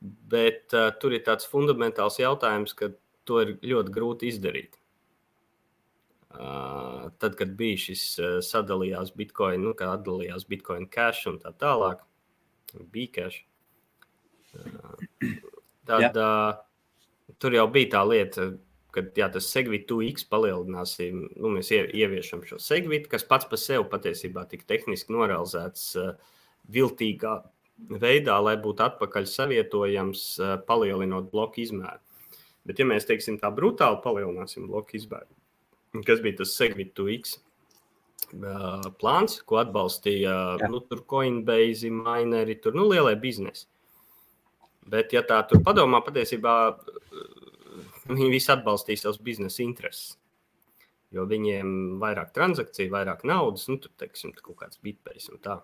Bet 0.00 0.76
uh, 0.76 0.90
tur 1.00 1.16
ir 1.16 1.24
tāds 1.24 1.48
fundamentāls 1.48 2.20
jautājums, 2.20 2.76
ka 2.76 2.90
to 3.24 3.40
ir 3.46 3.56
ļoti 3.72 3.96
grūti 3.96 4.28
izdarīt. 4.28 4.76
Uh, 6.30 7.08
tad, 7.18 7.34
kad 7.40 7.56
bija 7.56 7.80
šis 7.88 8.04
uh, 8.20 8.38
sadalījās 8.44 9.16
Bitcoin, 9.16 9.64
nu, 9.64 9.72
kā 9.76 9.88
atdalījās 9.96 10.44
Bitcoin 10.52 10.84
cash 10.92 11.26
un 11.32 11.40
tā 11.40 11.56
tālāk, 11.56 12.04
bija 12.92 13.16
cash. 13.16 13.40
Uh, 14.52 15.32
tad 15.88 16.12
uh, 16.12 16.60
tur 17.40 17.56
jau 17.56 17.70
bija 17.72 17.96
tā 17.96 18.04
lieta, 18.06 18.52
kad 18.94 19.16
jā, 19.18 19.28
tas 19.32 19.48
segvitu 19.52 20.00
X 20.06 20.26
palielināsim, 20.30 21.24
nu, 21.36 21.52
mēs 21.54 21.70
ieviešam 21.72 22.42
šo 22.46 22.60
segvitu, 22.62 23.10
kas 23.12 23.26
pats 23.26 23.48
par 23.50 23.60
sevi 23.60 23.86
patiesībā 23.90 24.46
tik 24.50 24.66
tehniski 24.68 25.14
norealizēts 25.14 25.88
uh, 26.00 26.14
viltīgā 26.72 27.40
veidā, 28.00 28.36
lai 28.44 28.56
būtu 28.60 28.86
atpakaļ 28.86 29.28
savietojams, 29.30 30.24
uh, 30.40 30.56
palielinot 30.66 31.30
bloku 31.32 31.64
izmēru. 31.64 32.02
Bet, 32.68 32.80
ja 32.80 32.86
mēs 32.88 33.08
teiksim 33.08 33.38
tā 33.40 33.48
brutāli 33.54 34.02
palielināsim 34.04 34.68
bloku 34.70 34.98
izmēru, 35.00 35.30
kas 36.06 36.20
bija 36.24 36.42
tas 36.42 36.54
segvitu 36.58 37.08
X, 37.14 37.38
uh, 38.36 38.90
plāns, 39.00 39.40
ko 39.46 39.60
atbalstīja 39.62 40.36
Jā. 40.60 40.70
nu, 40.70 40.82
Coinbase, 41.10 41.90
mineri, 41.94 42.58
tur 42.60 42.76
nu, 42.76 42.88
lielie 42.90 43.16
biznesi. 43.20 43.66
Bet, 44.90 45.12
ja 45.14 45.22
tā 45.26 45.38
tur 45.46 45.60
padomā, 45.62 46.00
patiesībā 46.02 46.54
viņi 48.16 48.32
visi 48.32 48.50
atbalstīs 48.52 49.04
savus 49.04 49.20
biznesa 49.24 49.62
intereses. 49.64 50.16
Jo 51.10 51.24
viņiem 51.26 51.98
vairāk 52.02 52.30
transakciju, 52.36 52.92
vairāk 52.92 53.24
naudas, 53.26 53.66
nu, 53.70 53.80
tur 53.82 53.90
teiksim, 53.98 54.32
kaut 54.38 54.60
kāds 54.60 54.78
bitpējas 54.84 55.32
un 55.32 55.40
tā. 55.42 55.56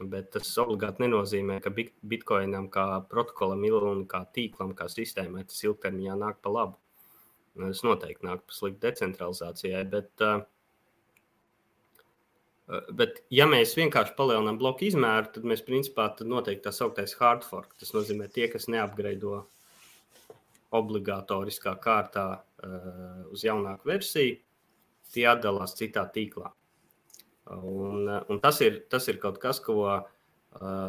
Bet 0.00 0.32
tas 0.34 0.48
obligāti 0.58 1.04
nenozīmē, 1.04 1.60
ka 1.62 1.70
bitkoinam 1.70 2.70
kā 2.72 2.86
protokolam 3.10 3.62
un 3.90 4.06
kā 4.10 4.24
tīklam, 4.34 4.72
kā 4.74 4.88
sistēmai 4.90 5.44
tas 5.44 5.60
ilgtermiņā 5.62 6.16
nāk 6.18 6.40
pa 6.42 6.50
labu. 6.50 6.80
Tas 7.54 7.84
noteikti 7.86 8.26
nāk 8.26 8.42
pa 8.48 8.56
sliktu 8.56 8.82
decentralizācijai. 8.88 9.84
Bet, 9.92 10.24
Bet, 12.96 13.18
ja 13.28 13.44
mēs 13.44 13.74
vienkārši 13.76 14.14
palielinām 14.16 14.56
bloku 14.56 14.86
izmēru, 14.86 15.28
tad 15.34 15.44
mēs 15.44 15.60
principā 15.66 16.06
tad 16.16 16.30
noteikti 16.32 16.64
tā 16.64 16.72
sauktais 16.72 17.12
hard 17.18 17.44
fork. 17.44 17.74
Tas 17.76 17.92
nozīmē, 17.92 18.30
tie, 18.32 18.46
kas 18.48 18.70
neapgraido 18.72 19.42
obligātoriskā 20.74 21.76
kārtā 21.82 22.26
uh, 22.34 23.22
uz 23.32 23.44
jaunāku 23.46 23.90
versiju, 23.92 24.40
tie 25.14 25.26
atdalās 25.30 25.76
citā 25.78 26.06
tīklā. 26.14 26.50
Un, 27.54 28.08
un 28.08 28.40
tas, 28.40 28.60
ir, 28.64 28.84
tas 28.90 29.06
ir 29.12 29.20
kaut 29.22 29.38
kas, 29.42 29.60
ko 29.62 29.78
uh, 29.84 30.84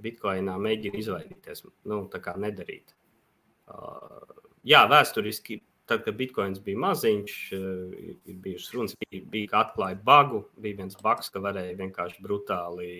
Bitcoinā 0.00 0.56
mēģina 0.56 1.00
izvairīties, 1.02 1.66
nu, 1.90 2.02
tā 2.12 2.22
kā 2.24 2.34
nedarīt. 2.40 2.94
Uh, 3.70 4.40
jā, 4.66 4.86
vēsturiski 4.90 5.60
tad, 5.90 6.04
kad 6.06 6.14
bitkoins 6.14 6.60
bija 6.62 6.78
maziņš, 6.78 7.36
eh, 7.52 8.10
ir 8.30 8.36
bijušas 8.44 8.74
runas, 8.74 8.96
bija, 9.00 9.24
bija 9.32 9.62
atklāja 9.64 9.98
bagu. 10.04 10.44
Bija 10.56 10.82
viens 10.82 10.96
bags, 11.02 11.30
ka 11.34 11.42
varēja 11.42 11.78
vienkārši 11.80 12.22
brutāli 12.22 12.90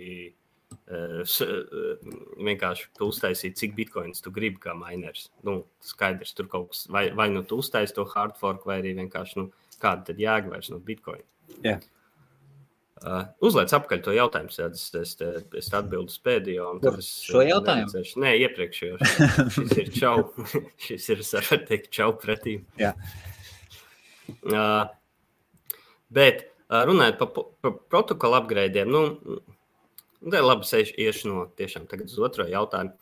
eh, 0.91 1.21
eh, 1.47 2.11
vienkārši 2.49 2.89
uztaisīt, 3.07 3.57
cik 3.61 3.77
bitkoins 3.77 4.25
tu 4.25 4.33
gribi 4.35 4.61
kā 4.63 4.75
miners. 4.79 5.29
Nu, 5.47 5.63
skaidrs, 5.85 6.35
tur 6.37 6.51
kaut 6.51 6.73
kas, 6.73 6.85
vai, 6.93 7.09
vai 7.17 7.29
nu 7.33 7.45
tu 7.47 7.61
uztaisīji 7.63 7.97
to 7.99 8.07
hard 8.15 8.37
fork, 8.41 8.67
vai 8.69 8.81
arī 8.83 8.97
vienkārši 8.99 9.41
nu, 9.41 9.49
kāda 9.81 10.11
tad 10.11 10.21
jēga 10.21 10.53
vairs 10.55 10.71
no 10.73 10.81
bitkoina. 10.85 11.27
Yeah. 11.65 11.83
Uh, 13.01 13.23
uzliec 13.49 13.73
apakaļ 13.73 14.03
to 14.05 14.13
jautājumu, 14.13 14.53
tad 14.53 14.75
es, 14.77 14.91
es, 14.99 15.15
es 15.57 15.71
atbildu 15.73 16.13
pēdējo. 16.27 16.67
Šo 17.01 17.41
jautājumu? 17.47 17.87
Neredzēšu. 17.87 18.21
Nē, 18.21 18.35
iepriekšējo. 18.45 18.99
Šis 19.57 19.73
ir 19.81 19.89
čau. 19.95 20.17
Šis 20.85 21.09
ir, 21.15 21.23
var 21.33 21.63
teikt, 21.71 21.89
čau 21.97 22.11
pretī. 22.21 22.59
Jā. 22.81 22.93
Uh, 24.45 24.85
bet 26.13 26.51
runājot 26.71 27.17
par 27.23 27.33
pa, 27.35 27.47
pa 27.65 27.73
protokolu 27.95 28.39
upgradeiem, 28.43 28.93
nu, 28.93 29.41
tā 30.29 30.43
labi, 30.45 30.69
es 30.79 30.93
iešu 30.97 31.31
no 31.31 31.47
tiešām 31.57 31.89
tagad 31.91 32.13
uz 32.13 32.19
otro 32.19 32.47
jautājumu. 32.49 32.97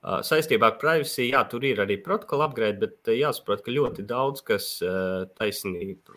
Uh, 0.00 0.22
saistībā 0.24 0.70
ar 0.70 0.78
privacy, 0.80 1.26
jā, 1.28 1.42
tur 1.44 1.64
ir 1.68 1.82
arī 1.82 1.98
protokola 2.00 2.46
upgrade, 2.48 2.80
bet 2.80 3.10
uh, 3.10 3.16
jāsaprot, 3.18 3.60
ka 3.66 3.74
ļoti 3.74 4.06
daudz 4.08 4.40
kas 4.46 4.68
uh, 4.80 5.26
taisnība 5.36 6.16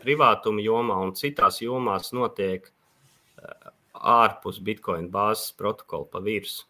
privātuma 0.00 0.64
jomā 0.64 0.96
un 1.04 1.14
citās 1.16 1.60
jomās 1.62 2.10
notiek 2.12 2.66
ārpus 3.94 4.58
Bitcoin 4.64 5.08
bāzes 5.12 5.54
protokola 5.56 6.08
pa 6.10 6.20
virsmu. 6.24 6.66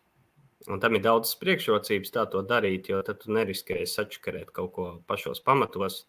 Un 0.68 0.80
tam 0.80 0.94
ir 0.98 1.02
daudz 1.02 1.32
priekšrocības 1.40 2.12
tā 2.12 2.26
to 2.28 2.42
darīt, 2.44 2.90
jo 2.92 3.00
tad 3.02 3.22
tu 3.22 3.32
neriskēji 3.32 3.88
sačakarēt 3.88 4.50
kaut 4.52 4.72
ko 4.76 4.88
pašos 5.08 5.40
pamatos. 5.40 6.04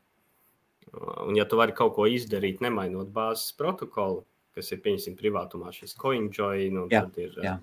Un, 0.91 1.37
ja 1.37 1.45
tu 1.47 1.55
vari 1.55 1.71
kaut 1.71 1.95
ko 1.95 2.07
izdarīt, 2.11 2.59
nemainot 2.59 3.13
bāzes 3.15 3.55
protokolu, 3.55 4.25
kas 4.57 4.71
ir 4.73 4.81
pieņemsim 4.83 5.17
privātumā, 5.19 5.71
šis 5.75 5.95
CoinJoin, 6.01 6.83
un 6.83 6.91
jā, 6.91 7.05
tad 7.05 7.19
ir 7.21 7.37
jā. 7.43 7.55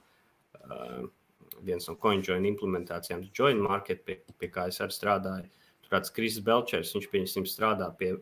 Uh, 0.64 1.07
viens 1.64 1.88
no 1.88 1.97
CoinJoin 2.00 2.47
implementācijām, 2.49 3.26
Join 3.35 3.61
Market, 3.62 4.04
pie, 4.07 4.21
pie 4.38 4.50
kā 4.52 4.68
es 4.73 4.80
arī 4.85 4.95
strādāju. 4.95 5.49
Tur 5.85 5.95
kāds 5.97 6.12
Kris 6.14 6.38
Belčers, 6.45 6.94
viņš 6.96 7.09
pieņemsim 7.12 7.48
strādā 7.48 7.88
pie 7.98 8.14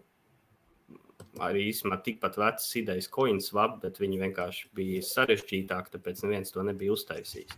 arī 1.42 1.66
īstenībā 1.70 1.98
tikpat 2.04 2.38
vecas 2.40 2.68
idejas, 2.80 3.10
CoinSwap, 3.12 3.80
bet 3.82 4.00
viņi 4.00 4.20
vienkārši 4.22 4.70
bija 4.76 5.04
sarežģītāki, 5.04 5.92
tāpēc 5.96 6.22
neviens 6.24 6.52
to 6.54 6.64
nebija 6.64 6.94
uztaisījis. 6.96 7.56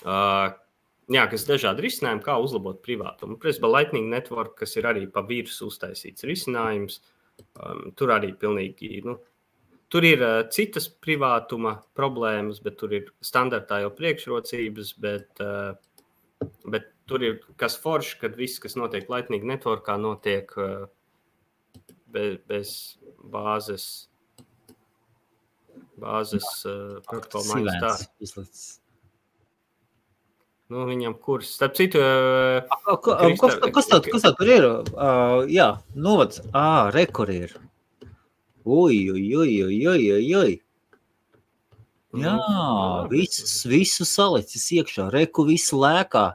Uh, 0.00 0.52
jā, 1.12 1.26
kas 1.30 1.44
ir 1.44 1.54
dažādi 1.54 1.84
risinājumi, 1.84 2.24
kā 2.24 2.38
uzlabot 2.40 2.80
privātumu. 2.84 3.36
Principā 3.42 3.70
Lightning 3.70 4.08
Network, 4.12 4.56
kas 4.62 4.76
ir 4.80 4.88
arī 4.88 5.04
pa 5.12 5.24
virsmu 5.26 5.68
uztaisīts 5.68 6.24
risinājums, 6.28 7.00
um, 7.58 7.90
tur 7.98 8.14
arī 8.16 8.32
pilnīgi. 8.40 9.02
Nu, 9.06 9.18
Tur 9.90 10.06
ir 10.06 10.20
uh, 10.22 10.36
citas 10.54 10.86
privātuma 11.02 11.80
problēmas, 11.98 12.60
bet 12.62 12.76
tur 12.78 12.92
ir 12.94 13.08
standartā 13.26 13.80
jau 13.82 13.90
priekšrocības. 13.98 14.92
Bet, 15.02 15.42
uh, 15.42 15.74
bet 16.70 16.92
tur 17.10 17.24
ir 17.26 17.40
kas 17.58 17.74
foršs, 17.82 18.20
kad 18.20 18.38
viss, 18.38 18.62
kas 18.62 18.78
notiek 18.78 19.10
Lightning 19.10 19.46
Networkā, 19.50 19.96
notiek 19.98 20.54
uh, 20.60 20.84
bez, 22.14 22.38
bez 22.46 22.74
bāzes, 23.32 23.86
bāzes 25.98 26.46
uh, 26.68 27.00
protokola 27.08 27.58
maiņas. 27.58 28.06
Nu, 30.70 30.84
viņam 30.86 31.16
kurs. 31.18 31.50
Starp 31.56 31.74
citu, 31.74 31.98
uh, 31.98 32.62
a, 32.62 32.94
a, 32.94 33.32
kas, 33.42 33.58
kas, 33.74 33.90
tā, 33.90 33.98
kas 34.06 34.22
tā 34.22 34.30
tur 34.38 34.54
ir? 34.54 34.68
Uh, 34.94 35.42
jā, 35.50 35.72
novads. 35.98 36.44
Ā, 36.54 36.92
rekur 36.94 37.34
ir. 37.34 37.56
Ui, 38.64 39.10
ui, 39.10 39.36
ui, 39.36 39.62
ui, 39.64 39.86
ui, 39.88 40.34
ui. 40.36 40.58
Jā, 42.20 42.36
visus, 43.10 43.60
visu 43.70 44.04
salicis 44.08 44.66
iekšā, 44.74 45.06
reku 45.14 45.44
visu 45.46 45.78
lēkā. 45.78 46.32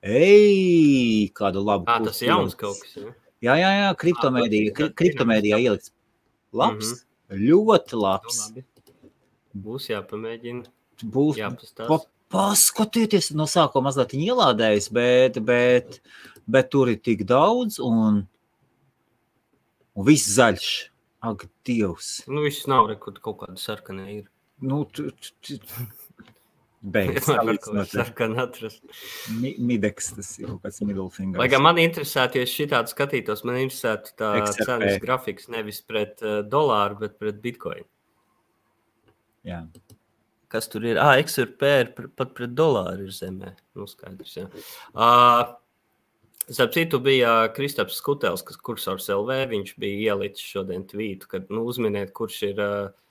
Ej, 0.00 1.28
kādu 1.36 1.60
labu. 1.60 1.84
À, 1.92 1.98
tas 2.00 2.22
jauns 2.24 2.56
kaut 2.56 2.80
kas. 2.80 2.96
Ja? 2.96 3.12
Jā, 3.40 3.56
jā, 3.60 3.70
jā 3.82 3.90
kriptomēdija, 4.00 4.72
kri, 4.76 4.88
kriptomēdijā 4.96 5.60
ielikts. 5.60 5.92
Labs, 6.56 6.86
mm 6.86 6.94
-hmm. 6.94 7.44
ļoti 7.50 8.00
labs. 8.00 8.40
Nu, 8.56 8.64
Būs 9.54 9.90
jāpamēģina. 9.90 10.64
Būs 11.04 11.36
pa, 11.76 11.98
paskatieties, 12.30 13.32
no 13.34 13.44
sākuma 13.44 13.88
mazliet 13.88 14.12
ielādējis, 14.14 14.92
bet, 14.92 15.38
bet, 15.44 16.00
bet 16.46 16.70
tur 16.70 16.88
ir 16.88 16.98
tik 16.98 17.24
daudz 17.24 17.78
un, 17.78 18.26
un 19.94 20.06
viss 20.06 20.36
zaļš. 20.36 20.89
Ak, 21.20 21.46
Dievs. 21.68 22.20
Nu, 22.30 22.44
viss 22.46 22.68
nav, 22.70 22.88
re, 22.88 22.96
kaut 23.00 23.22
kāda 23.42 23.58
sarkana 23.60 24.08
ir. 24.12 24.28
Nu, 24.60 24.84
tu, 24.88 25.10
tu, 25.20 25.34
tu, 25.44 25.58
Beigas. 26.80 27.28
Mi, 29.36 29.52
mideks, 29.60 30.14
tas 30.16 30.30
ir 30.40 30.48
kaut 30.48 30.62
kāds 30.64 30.80
middle 30.80 31.10
finger. 31.12 31.40
Lai 31.42 31.48
gan 31.52 31.60
man 31.64 31.80
interesētu, 31.82 32.40
ja 32.40 32.48
šitādi 32.48 32.94
skatītos, 32.94 33.44
man 33.44 33.60
interesētu 33.60 34.14
tā 34.16 34.30
XRP. 34.40 34.64
cenas 34.64 35.00
grafiks 35.02 35.50
nevis 35.52 35.82
pret 35.84 36.24
uh, 36.24 36.40
dolāru, 36.40 36.96
bet 37.02 37.18
pret 37.20 37.42
bitcoin. 37.44 37.84
Jā. 39.44 39.66
Kas 40.50 40.72
tur 40.72 40.88
ir? 40.88 40.98
Ah, 41.00 41.18
XRP 41.20 41.74
ir 41.82 41.92
pat 42.16 42.32
pret 42.36 42.56
dolāru 42.56 43.10
ir 43.10 43.12
zemē. 43.14 43.52
Nu, 43.76 43.84
skaidrs, 43.90 44.38
jā. 44.40 44.48
Uh, 44.96 45.52
Starp 46.50 46.72
citu, 46.74 46.98
bija 46.98 47.34
Kristaps 47.54 48.00
Skutels, 48.00 48.42
kas 48.42 48.58
kursors 48.58 49.06
LV, 49.14 49.44
viņš 49.52 49.76
bija 49.78 50.14
ielicis 50.14 50.48
šodien 50.56 50.82
tvītu, 50.90 51.28
kad, 51.30 51.46
nu, 51.52 51.62
uzminiet, 51.70 52.10
kurš 52.16 52.40
ir 52.48 52.62
uh, 52.64 53.10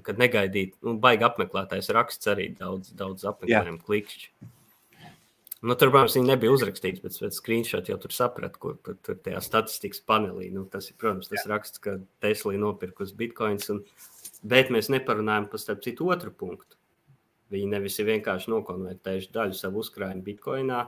kad 0.00 0.20
negaidīt, 0.20 0.78
nu, 0.86 0.96
baigi 1.02 1.26
apmeklētājs 1.26 1.90
raksts 1.92 2.30
arī 2.32 2.48
daudz, 2.56 2.92
daudz 2.96 3.26
apmeklējumu 3.28 3.82
klikšķi. 3.84 4.30
Nu, 5.62 5.76
tur, 5.78 5.92
protams, 5.94 6.16
viņi 6.16 6.26
nebija 6.26 6.54
uzrakstīts, 6.56 7.02
bet 7.04 7.14
pēc 7.22 7.36
screenshot 7.38 7.86
jau 7.86 7.98
tur 8.02 8.14
sapratu, 8.14 8.58
kur 8.62 8.78
tur, 8.82 8.96
tur 9.04 9.18
tajā 9.22 9.42
statistikas 9.44 10.00
panelī. 10.02 10.48
Nu, 10.50 10.64
tas 10.70 10.88
ir, 10.90 10.96
protams, 10.98 11.28
tas 11.30 11.44
Jā. 11.44 11.50
raksts, 11.52 11.82
ka 11.82 12.00
Tesla 12.24 12.56
nopirkus 12.58 13.12
bitkoins, 13.14 13.68
un, 13.70 13.84
bet 14.42 14.72
mēs 14.74 14.90
neparunājam 14.90 15.46
par 15.52 15.62
starp 15.62 15.84
citu 15.84 16.10
otru 16.10 16.34
punktu. 16.34 16.80
Viņi 17.54 17.68
nevis 17.76 18.00
ir 18.00 18.08
vienkārši 18.08 18.50
nokonvertējuši 18.50 19.30
daļu 19.36 19.58
savu 19.58 19.84
uzkrājumu 19.84 20.24
bitkoinā, 20.26 20.82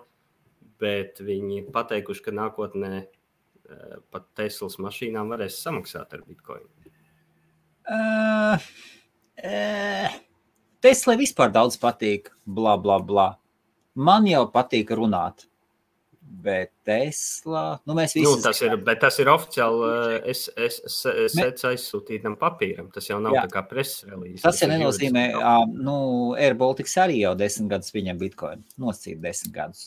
bet 0.80 1.22
viņi 1.24 1.64
pateikuši, 1.74 2.24
ka 2.26 2.34
nākotnē 2.34 2.92
eh, 3.00 3.96
pat 4.10 4.28
Teslas 4.38 4.78
mašīnām 4.82 5.32
varēs 5.34 5.60
samaksāt 5.62 6.16
ar 6.16 6.24
bitkoinu. 6.26 6.68
Uh, 7.84 8.56
uh, 9.44 10.14
Tesla 10.84 11.16
vispār 11.20 11.52
daudz 11.52 11.76
patīk, 11.80 12.30
bla, 12.44 12.78
bla, 12.80 12.98
bla. 13.00 13.34
Man 13.94 14.28
jau 14.28 14.46
patīk 14.52 14.94
runāt. 14.96 15.46
Bet 16.44 16.72
Tesla, 16.88 17.78
nu 17.86 17.94
mēs 17.96 18.14
visi. 18.16 18.24
Nu, 18.26 18.40
tas 18.42 18.58
ir, 18.64 18.72
tas 19.00 19.18
ir 19.20 19.28
oficiāli. 19.30 19.90
Es, 20.32 20.46
es, 20.56 20.80
es, 20.88 20.96
es 21.12 21.36
Me... 21.38 21.46
aizsūtītam 21.70 22.34
papīram. 22.40 22.88
Tas 22.92 23.06
jau 23.08 23.20
nav 23.22 23.36
jā. 23.36 23.44
tā 23.44 23.52
kā 23.52 23.62
preses 23.68 24.06
relīze. 24.08 24.40
Tas, 24.42 24.58
jau 24.60 24.68
nenozīmē, 24.72 25.26
uh, 25.38 25.62
nu, 25.68 25.96
Air 26.40 26.56
Baltics 26.58 26.96
arī 27.00 27.20
jau 27.22 27.34
desmit 27.38 27.70
gadus 27.76 27.92
viņam 27.94 28.20
bitcoin. 28.20 28.64
Noscīt 28.80 29.20
desmit 29.24 29.54
gadus. 29.54 29.86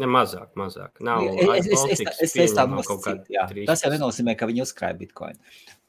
Ne 0.00 0.08
mazāk, 0.08 0.54
mazāk. 0.56 1.02
Nav 1.04 1.26
es, 1.28 1.66
es, 1.68 1.82
es, 1.98 2.00
es, 2.24 2.36
es 2.46 2.54
tā 2.56 2.64
nosacīju. 2.70 3.66
Tas 3.68 3.82
jau 3.84 3.90
nenozīmē, 3.92 4.32
ka 4.40 4.48
viņi 4.48 4.64
uzkrāja 4.64 4.96
bitkoinu. 4.96 5.36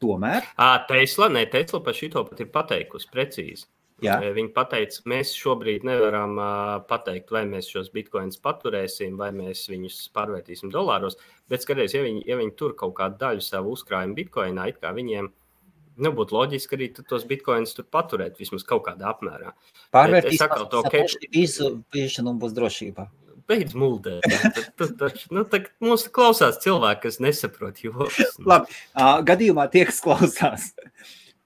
Tomēr. 0.04 0.44
À, 0.60 0.74
Tesla, 0.90 1.30
ne, 1.32 1.46
Tesla 1.52 1.80
par 1.86 1.96
šito 1.96 2.26
pat 2.28 2.44
ir 2.44 2.50
pateikusi 2.52 3.08
precīzi. 3.14 3.70
Jā. 4.04 4.18
Viņi 4.36 4.52
teica, 4.58 5.04
mēs 5.08 5.32
šobrīd 5.38 5.86
nevaram 5.88 6.34
uh, 6.36 6.74
pateikt, 6.90 7.32
vai 7.32 7.46
mēs 7.48 7.70
šos 7.72 7.88
bitkoinus 7.94 8.42
paturēsim, 8.44 9.16
vai 9.20 9.30
mēs 9.36 9.64
viņus 9.72 10.02
pārvērtīsim 10.16 10.74
dolāros. 10.74 11.16
Bet, 11.48 11.64
skaties, 11.64 11.96
ja 11.96 12.04
viņi, 12.04 12.26
ja 12.28 12.36
viņi 12.42 12.56
tur 12.60 12.76
kaut 12.80 12.98
kādu 13.00 13.22
daļu 13.22 13.46
savu 13.46 13.78
uzkrājumu 13.78 14.18
bitkoinā, 14.20 14.68
it 14.74 14.84
kā 14.84 14.92
viņiem 14.98 15.32
nu, 16.04 16.12
būtu 16.18 16.36
loģiski 16.36 16.76
arī 16.76 16.90
tos 17.00 17.24
bitkoinus 17.30 17.78
tur 17.78 17.88
paturēt 17.94 18.40
vismaz 18.42 18.66
kaut 18.68 18.84
kādā 18.90 19.14
apmērā. 19.14 19.54
Pārvērtīsim 19.96 20.56
to, 20.74 20.84
ka 20.90 21.04
pieņemšanu 21.94 22.40
būs 22.42 22.58
drošībā. 22.58 23.08
Beidz 23.50 23.76
muldēt. 23.78 24.24
nu, 25.36 25.44
tā, 25.50 25.64
mums 25.84 26.06
klausās 26.14 26.62
cilvēki, 26.64 27.04
kas 27.08 27.20
nesaprot 27.24 27.84
joks. 27.84 28.38
Labi, 28.48 28.72
uh, 28.96 29.20
gadījumā 29.26 29.68
tie, 29.74 29.86
kas 29.90 30.02
klausās. 30.04 30.72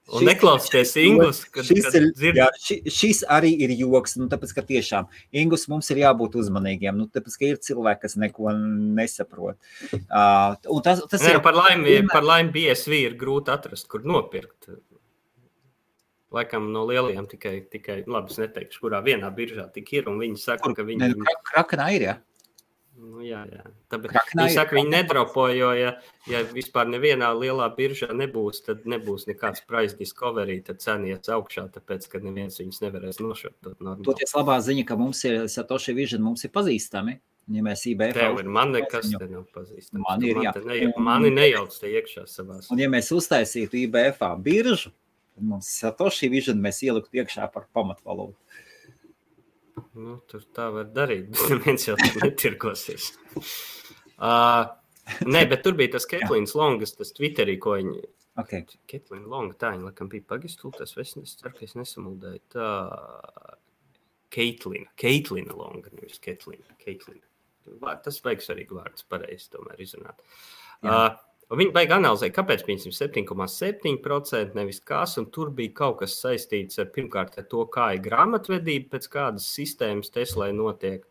Un 0.08 0.24
neklausieties 0.24 0.94
šis, 0.96 1.40
kad 1.52 1.96
ir, 2.24 2.38
jā, 2.40 2.46
ši, 2.64 2.78
šis 2.88 3.18
arī 3.28 3.50
ir 3.66 3.74
joks, 3.76 4.16
nu, 4.16 4.24
tāpēc, 4.32 4.54
ka 4.56 4.64
tiešām 4.64 5.08
Ingus 5.36 5.66
mums 5.68 5.90
ir 5.92 6.00
jābūt 6.00 6.38
uzmanīgiem, 6.40 6.96
nu, 6.96 7.08
tāpēc, 7.12 7.36
ka 7.36 7.50
ir 7.50 7.58
cilvēki, 7.66 8.06
kas 8.06 8.16
neko 8.20 8.54
nesaprot. 8.96 9.58
Uh, 9.92 10.56
tas, 10.80 11.04
tas 11.12 11.26
ne, 11.26 11.34
ir... 11.34 11.42
Par 11.44 11.58
laimi, 11.58 11.84
vienmēr... 11.90 12.12
par 12.14 12.24
laimi 12.24 12.54
BSV 12.56 13.02
ir 13.10 13.18
grūti 13.20 13.52
atrast, 13.52 13.84
kur 13.92 14.06
nopirkt. 14.08 14.70
Laikam 16.34 16.72
no 16.74 16.84
lielajiem 16.84 17.26
tikai, 17.30 17.54
tikai 17.72 18.02
labi, 18.04 18.34
es 18.34 18.40
neteikšu, 18.42 18.82
kurā 18.84 19.00
vienā 19.04 19.30
biržā 19.34 19.64
tik 19.72 19.94
ir, 19.96 20.10
viņi 20.12 20.40
saka, 20.40 20.66
kur, 20.66 20.74
ka 20.76 20.84
viņi... 20.84 21.12
Ne, 21.14 21.36
krakanā 21.48 21.86
ir. 21.96 22.04
Ja? 22.04 22.16
Nu, 22.98 23.20
jā, 23.22 23.44
jā. 23.46 23.62
Tāpēc 23.92 24.32
viņi 24.34 24.52
saka, 24.56 24.74
viņi 24.74 24.90
nedropo, 24.90 25.44
jo, 25.54 25.70
ja, 25.78 25.92
ja 26.26 26.42
vispār 26.50 26.88
nevienā 26.90 27.30
lielā 27.38 27.68
biržā 27.76 28.10
nebūs, 28.16 28.60
tad 28.66 28.84
nebūs 28.90 29.28
nekāds 29.28 29.62
price 29.70 29.94
discovery, 29.96 30.58
tad 30.66 30.82
cena 30.82 31.12
iet 31.14 31.30
augšā, 31.30 31.68
tāpēc, 31.76 32.08
ka 32.10 32.20
neviens 32.24 32.58
viņus 32.58 32.82
nevarēs 32.82 33.22
nošot. 33.22 33.70
Toties 34.04 34.34
labā 34.34 34.58
ziņa, 34.66 34.86
ka 34.88 34.98
mums 34.98 35.22
ir 35.30 35.46
Satoshi 35.52 35.94
Vision, 35.94 36.24
mums 36.26 36.42
ir 36.44 36.52
pazīstami. 36.54 37.20
Ja 37.48 37.62
mēs 37.64 37.86
IBF 37.88 38.12
Tev 38.12 38.42
ir 38.42 38.48
man 38.52 38.74
nekas 38.74 39.08
te 39.14 39.24
nav 39.24 39.46
pazīstams. 39.54 40.02
Man 40.02 40.24
ir, 40.26 40.42
jā. 40.44 40.52
Mani 41.00 41.30
nejauc 41.32 41.72
te 41.80 41.88
iekšā 41.94 42.26
savās. 42.28 42.68
Un 42.74 42.82
ja 42.82 42.90
mēs 42.92 43.08
uztaisītu 43.16 43.78
IBF 43.86 44.20
biržu, 44.44 44.92
mums 45.40 45.70
Satoshi 45.80 46.30
Vision 46.32 46.60
mēs 46.62 46.82
ieliktu 46.86 47.22
iekšā 47.22 47.48
par 47.54 47.68
pamatvalūtu. 47.76 48.36
Nu, 49.98 50.18
tur 50.30 50.42
tā 50.54 50.68
var 50.74 50.90
darīt, 50.94 51.28
bet 51.32 51.54
neviens 51.54 51.88
jau 51.88 51.96
tur 52.00 52.20
netirkosies. 52.24 53.10
Uh, 54.18 54.66
nē, 55.26 55.44
bet 55.50 55.64
tur 55.66 55.78
bija 55.78 55.96
tas 55.96 56.08
Ketlīns 56.12 56.54
Longas, 56.58 56.94
tas 56.98 57.14
Twitterī, 57.16 57.58
ko 57.62 57.78
viņi. 57.78 58.02
Okay. 58.38 58.62
Ketlīna 58.86 59.26
Longa, 59.26 59.56
tā 59.58 59.72
viņa 59.74 59.88
laikam 59.88 60.10
bija 60.12 60.26
pagistultas, 60.30 60.92
es 61.00 61.16
ceru, 61.16 61.50
ka 61.56 61.64
es 61.66 61.74
nesamuldēju. 61.74 62.42
Tā 62.54 62.68
Keitlina, 64.34 64.92
Keitlina 65.00 65.56
Longa, 65.58 65.90
nevis 65.96 66.20
Ketlīna. 66.22 66.76
Keitlina. 66.82 67.24
Tas 68.04 68.20
beigas 68.24 68.48
arī 68.54 68.64
vārds 68.70 69.04
pareizi 69.10 69.50
tomēr 69.52 69.82
izrunāt. 69.82 70.22
Jā. 70.86 70.92
Uh, 70.94 71.27
viņi 71.56 71.72
baigi 71.72 71.94
analizēt, 71.96 72.34
kāpēc 72.36 72.64
piemēram 72.66 72.92
7,7% 72.92 74.56
nevis 74.58 74.82
kas, 74.84 75.16
un 75.20 75.30
tur 75.32 75.48
bija 75.56 75.72
kaut 75.80 76.02
kas 76.02 76.18
saistīts 76.20 76.80
ar 76.82 76.90
pirmkārt 76.92 77.38
ar 77.40 77.46
to, 77.48 77.64
kā 77.72 77.94
ir 77.96 78.02
grāmatvedība, 78.04 78.90
pēc 78.92 79.08
kādas 79.14 79.48
sistēmas 79.56 80.12
Teslai 80.12 80.50
notiek. 80.52 81.06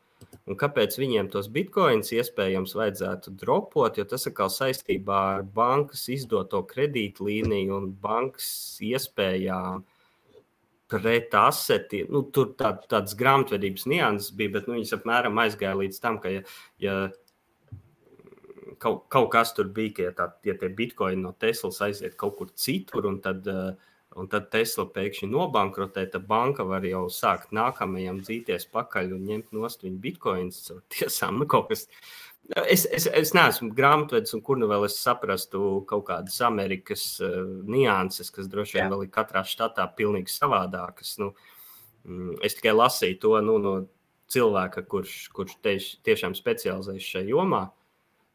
Un 0.47 0.58
kāpēc 0.62 0.95
viņiem 1.02 1.28
tos 1.34 1.50
bitkoins 1.54 2.13
iespējams 2.15 2.76
vajadzētu 2.78 3.34
dropot, 3.41 3.97
jo 3.97 4.06
tas 4.08 4.30
atkal 4.30 4.50
saistībā 4.54 5.17
ar 5.34 5.43
bankas 5.58 6.06
izdoto 6.13 6.62
kredītlīniju 6.69 7.76
un 7.76 7.91
bankas 8.02 8.47
iespējām 8.86 9.84
pret 10.88 11.34
asetiem. 11.36 12.08
Nu, 12.13 12.23
tur 12.34 12.54
tā, 12.60 12.71
tādas 12.88 13.17
grāmatvedības 13.19 13.88
nianses 13.91 14.32
bija, 14.38 14.56
bet 14.56 14.69
nu, 14.69 14.78
viņas 14.78 14.95
apmēram 15.00 15.41
aizgāja 15.43 15.76
līdz 15.82 16.00
tam, 16.04 16.21
ka, 16.23 16.32
ja, 16.38 16.45
ja 16.82 17.00
kaut, 18.81 19.05
kaut 19.13 19.29
kas 19.33 19.53
tur 19.57 19.69
bija, 19.73 19.93
ka 19.95 20.07
ja, 20.07 20.13
tā, 20.15 20.27
ja 20.47 20.55
tie 20.59 20.69
bitkoini 20.73 21.21
no 21.23 21.33
Teslas 21.39 21.81
aiziet 21.85 22.17
kaut 22.19 22.37
kur 22.39 22.51
citur, 22.55 23.07
un 23.09 23.19
tad, 23.23 23.47
uh, 23.51 23.73
un 24.17 24.29
tad 24.31 24.49
Tesla 24.53 24.87
pēkšņi 24.93 25.29
nobankrotē, 25.31 26.05
tad 26.13 26.27
banka 26.29 26.65
var 26.67 26.85
jau 26.87 27.05
sākt 27.13 27.53
nākamajam 27.55 28.21
dzīties 28.23 28.69
pakaļ 28.73 29.13
un 29.17 29.27
ņemt 29.31 29.53
nost 29.57 29.85
viņu 29.85 30.01
bitkoinus. 30.05 30.63
Tiesām, 30.93 31.41
nu, 31.41 31.49
kaut 31.49 31.71
kas. 31.73 31.87
Es, 32.63 32.85
es, 32.95 33.09
es 33.11 33.33
neesmu 33.35 33.73
grāmatvedis, 33.75 34.31
un 34.37 34.41
kur 34.45 34.55
nu 34.55 34.69
vēl 34.71 34.85
es 34.87 34.95
saprastu 35.03 35.81
kaut 35.89 36.05
kādas 36.07 36.39
Amerikas 36.47 37.03
uh, 37.19 37.43
nianses, 37.67 38.31
kas 38.31 38.47
droši 38.47 38.79
vien 38.79 38.93
vēl 38.93 39.03
ir 39.03 39.11
katrā 39.11 39.43
štatā 39.43 39.83
pilnīgi 39.97 40.31
savādākas. 40.31 41.17
Nu, 41.19 41.33
mm, 42.07 42.39
es 42.47 42.55
tikai 42.55 42.71
lasīju 42.77 43.19
to 43.25 43.33
nu, 43.43 43.57
no 43.59 43.75
cilvēka, 44.31 44.83
kurš, 44.91 45.17
kurš 45.35 45.57
tieši, 45.63 45.99
tiešām 46.07 46.35
specializējas 46.37 47.11
šajā 47.11 47.31
jomā. 47.31 47.67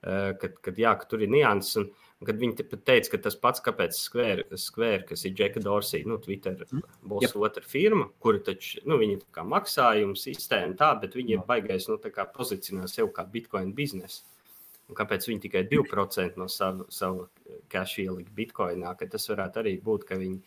Eh, 0.02 0.32
kad, 0.40 0.56
kad, 0.58 0.78
jā, 0.82 0.96
ka 0.98 1.06
tur 1.06 1.22
ir 1.22 1.30
nianses. 1.30 1.76
Un, 1.78 2.08
un 2.18 2.26
kad 2.26 2.40
viņi 2.40 2.64
teica, 2.72 3.12
ka 3.12 3.20
tas 3.22 3.36
pats, 3.38 3.62
kāpēc 3.62 3.94
Square, 3.94 5.02
kas 5.06 5.22
ir 5.28 5.34
Džeka 5.38 5.62
Dorsija, 5.62 6.08
nu, 6.10 6.18
Twitter 6.22 6.64
mm. 6.64 6.82
būs 7.12 7.28
yep. 7.28 7.36
otra 7.38 7.62
firma, 7.62 8.08
kura 8.22 8.42
taču, 8.42 8.82
nu, 8.88 8.98
viņi 8.98 9.20
ir 9.20 9.22
kā 9.34 9.44
maksājuma 9.46 10.18
sistēma, 10.18 10.74
tā, 10.80 10.90
bet 10.98 11.14
viņi 11.18 11.36
ir 11.36 11.44
baigais, 11.46 11.86
nu, 11.90 12.00
tā 12.02 12.10
kā 12.14 12.26
pozicionē 12.34 12.88
sev 12.90 13.12
kā 13.14 13.26
Bitcoin 13.30 13.70
biznesu. 13.76 14.24
Un 14.90 14.98
kāpēc 14.98 15.28
viņi 15.28 15.44
tikai 15.44 15.62
2% 15.70 16.40
no 16.40 16.48
savu, 16.50 16.88
savu 16.90 17.28
cash 17.70 18.02
ielika 18.02 18.34
Bitcoinā, 18.34 18.96
ka 18.98 19.06
tas 19.08 19.30
varētu 19.30 19.62
arī 19.62 19.76
būt, 19.86 20.08
ka 20.08 20.18
viņi. 20.18 20.40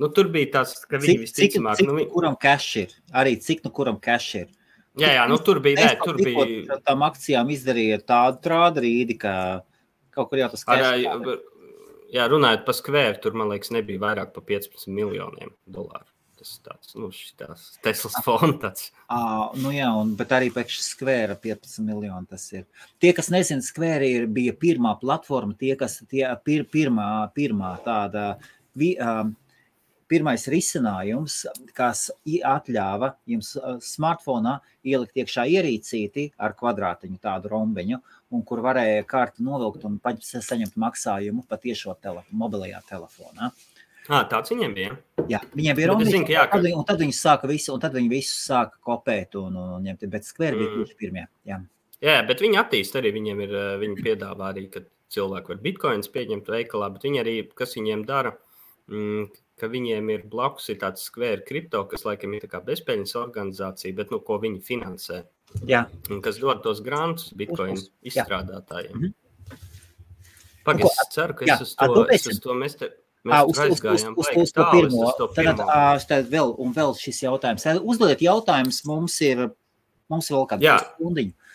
Nu, 0.00 0.08
tur 0.14 0.32
bija 0.32 0.48
tas, 0.56 0.72
ka 0.88 0.96
viņi 1.02 1.26
visticamāk. 1.26 1.76
Cik, 1.76 1.84
cik, 1.84 1.92
nu, 1.92 2.08
kuram 2.14 2.40
cash 2.40 2.80
ir? 2.80 2.96
Arī 3.12 3.36
cik 3.44 3.66
nu 3.66 3.74
kuram 3.76 4.00
cash 4.00 4.40
ir? 4.40 4.48
Jā, 4.98 5.12
jā, 5.14 5.24
nu 5.30 5.38
tur 5.44 5.60
bija. 5.64 5.78
Nē, 5.80 5.94
tur 6.02 6.18
bija. 6.18 6.78
Tām 6.86 7.04
akcijām 7.06 7.50
izdarīja 7.54 8.00
tādu 8.06 8.42
trādu 8.44 8.84
rīdi, 8.84 9.18
ka 9.20 9.32
kaut 10.14 10.30
kur 10.32 10.42
jau 10.42 10.50
tas 10.52 10.66
kā. 10.66 10.78
Jā, 12.08 12.24
runājot 12.32 12.62
par 12.64 12.76
skvēru, 12.76 13.18
tur 13.20 13.34
man 13.36 13.50
liekas, 13.52 13.72
nebija 13.74 14.00
vairāk 14.00 14.30
par 14.32 14.46
15 14.48 14.88
miljoniem 14.88 15.52
dolāru. 15.68 16.08
Tas 16.38 16.52
tāds, 16.62 16.92
nu, 16.94 17.08
Teslas 17.82 18.14
fonds. 18.22 18.84
Ah, 19.10 19.50
nu 19.58 19.72
jā, 19.74 19.88
un, 19.98 20.12
bet 20.16 20.30
arī 20.36 20.52
pēc 20.54 20.76
skvēra 20.84 21.34
15 21.42 21.82
miljoni 21.82 22.30
tas 22.30 22.44
ir. 22.54 22.62
Tie, 23.02 23.10
kas 23.16 23.32
nezina, 23.34 23.64
skvēra 23.64 24.06
ir, 24.06 24.28
bija 24.30 24.54
pirmā 24.54 24.94
platforma, 25.00 25.56
tie, 25.58 25.72
kas, 25.80 25.98
tie, 26.06 26.22
pir, 26.46 26.62
pirmā, 26.70 27.08
pirmā 27.34 27.72
tāda, 27.82 28.28
vi, 28.78 28.92
um, 29.02 29.34
pirmais 30.08 30.46
risinājums, 30.50 31.42
kas 31.76 32.08
ļāva 32.26 33.12
jums 33.28 33.54
smartphone 33.84 34.58
ielikt 34.88 35.20
iekšā 35.20 35.46
ierīcīti 35.52 36.30
ar 36.40 36.56
kvadrātiņu, 36.58 37.18
tādu 37.22 37.52
rombiņu, 37.52 38.00
un 38.34 38.44
kur 38.48 38.62
varēja 38.64 39.06
kārtu 39.08 39.44
novilkt 39.46 39.84
un 39.88 40.00
saņemt 40.02 40.76
maksājumu 40.80 41.44
pa 41.48 41.60
tiešo 41.60 41.96
tele, 42.02 42.24
mobilajā 42.30 42.80
telefonā. 42.88 43.52
À, 44.08 44.22
tāds 44.24 44.48
viņiem 44.48 44.72
bija. 44.72 44.94
Jā, 45.28 45.42
viņiem 45.52 45.76
bija 45.76 45.88
runa. 45.90 46.20
Ka... 46.48 46.60
un 46.72 46.84
tad 46.88 47.02
viņi 47.02 47.12
sāka 47.12 47.48
visu, 47.50 47.74
un 47.74 47.82
tad 47.82 47.96
viņi 47.96 48.08
visu 48.08 48.38
sāka 48.40 48.80
kopēt 48.84 49.36
un, 49.36 49.58
un 49.60 49.84
ņemt, 49.84 50.06
bet 50.08 50.24
skvēri 50.24 50.56
mm. 50.56 50.62
bija 50.62 50.78
tieši 50.78 50.96
pirmie. 51.02 51.24
Jā. 51.48 51.58
jā, 52.00 52.14
bet 52.28 52.40
viņi 52.40 52.60
attīst 52.62 52.96
arī, 52.96 53.12
viņiem 53.18 53.42
ir, 53.44 53.52
viņi 53.82 54.06
piedāvā 54.06 54.48
arī, 54.54 54.64
ka 54.72 54.80
cilvēki 55.12 55.52
var 55.52 55.60
bitkoinus 55.66 56.08
pieņemt 56.14 56.48
veikalā, 56.54 56.88
bet 56.94 57.04
viņi 57.04 57.20
arī, 57.20 57.36
kas 57.58 57.76
viņiem 57.76 58.06
dara, 58.08 58.32
mm, 58.88 59.28
ka 59.60 59.70
viņiem 59.70 60.12
ir 60.14 60.26
blakus 60.30 60.68
ir 60.72 60.78
tāds 60.82 61.04
skvēra 61.08 61.42
kripto, 61.46 61.82
kas 61.90 62.04
laikam 62.06 62.34
ir 62.36 62.46
bezpēļņas 62.48 63.16
organizācija, 63.20 63.96
bet 63.98 64.14
nu, 64.14 64.20
ko 64.24 64.38
viņi 64.42 64.62
finansē. 64.64 65.22
Jā. 65.68 65.86
Un 66.12 66.22
kas 66.24 66.40
dod 66.42 66.62
tos 66.64 66.82
grantus 66.84 67.32
Bitcoin 67.36 67.78
izstrādātājiem. 68.02 68.94
Mm 68.94 69.04
-hmm. 69.04 69.58
Pagaidzi, 70.64 70.94
es 71.02 71.14
ceru, 71.14 71.34
ka 71.34 71.46
jā. 71.46 71.54
es 71.54 71.60
uz 71.60 71.74
to, 71.74 72.06
es 72.12 72.26
uz 72.26 72.40
to 72.40 72.54
mēs 72.54 72.78
te, 72.78 72.90
Mēs 73.24 73.44
uz, 73.50 73.58
uz, 73.58 73.80
uz, 73.84 74.04
uz, 74.16 74.28
uz 74.36 74.52
to 74.52 74.64
pirmo. 74.70 75.12
Tad, 75.34 76.06
tad 76.08 76.28
vēl, 76.30 76.54
vēl 76.74 76.94
šis 76.96 77.22
jautājums. 77.22 77.66
Uzdodiet 77.82 78.22
jautājumus, 78.22 78.84
mums 78.86 79.20
ir, 79.20 79.50
mums 80.08 80.30
ir 80.30 80.36
vēl 80.36 80.46
kāda 80.46 80.78
stundiņa 80.84 81.47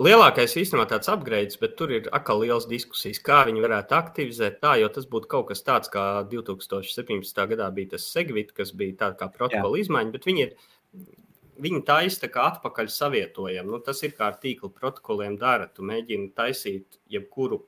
lielākais 0.00 0.56
īstenībā 0.56 0.86
tāds 0.90 1.10
upgrades, 1.12 1.58
bet 1.60 1.76
tur 1.78 1.92
ir 1.94 2.08
atkal 2.16 2.42
liels 2.42 2.66
diskusijas, 2.70 3.20
kā 3.24 3.42
viņi 3.48 3.64
varētu 3.64 3.96
aktivizēt 3.98 4.60
tā, 4.62 4.74
jo 4.80 4.88
tas 4.92 5.08
būtu 5.10 5.30
kaut 5.30 5.50
kas 5.50 5.64
tāds, 5.66 5.92
kā 5.92 6.04
2017. 6.30 7.42
gadā 7.52 7.70
bija 7.76 7.94
tas 7.96 8.08
Segvit, 8.12 8.54
kas 8.56 8.72
bija 8.76 8.96
tāda 9.04 9.20
kā 9.20 9.30
protokola 9.34 9.76
Jā. 9.78 9.86
izmaiņa, 9.86 10.14
bet 10.16 10.28
viņi 10.30 10.46
ir. 10.46 10.54
Viņi 11.60 11.82
taisa 11.84 12.28
kā 12.32 12.46
atpakaļ 12.54 12.86
savietojam. 12.88 13.66
Nu, 13.68 13.82
tas 13.84 13.98
ir 14.00 14.14
kā 14.16 14.30
ar 14.30 14.38
tīkla 14.40 14.70
protokoliem 14.72 15.34
dara. 15.36 15.66
Tu 15.68 15.84
mēģini 15.84 16.30
taisīt 16.32 16.96
jebkuru 17.12 17.58
uh, 17.60 17.66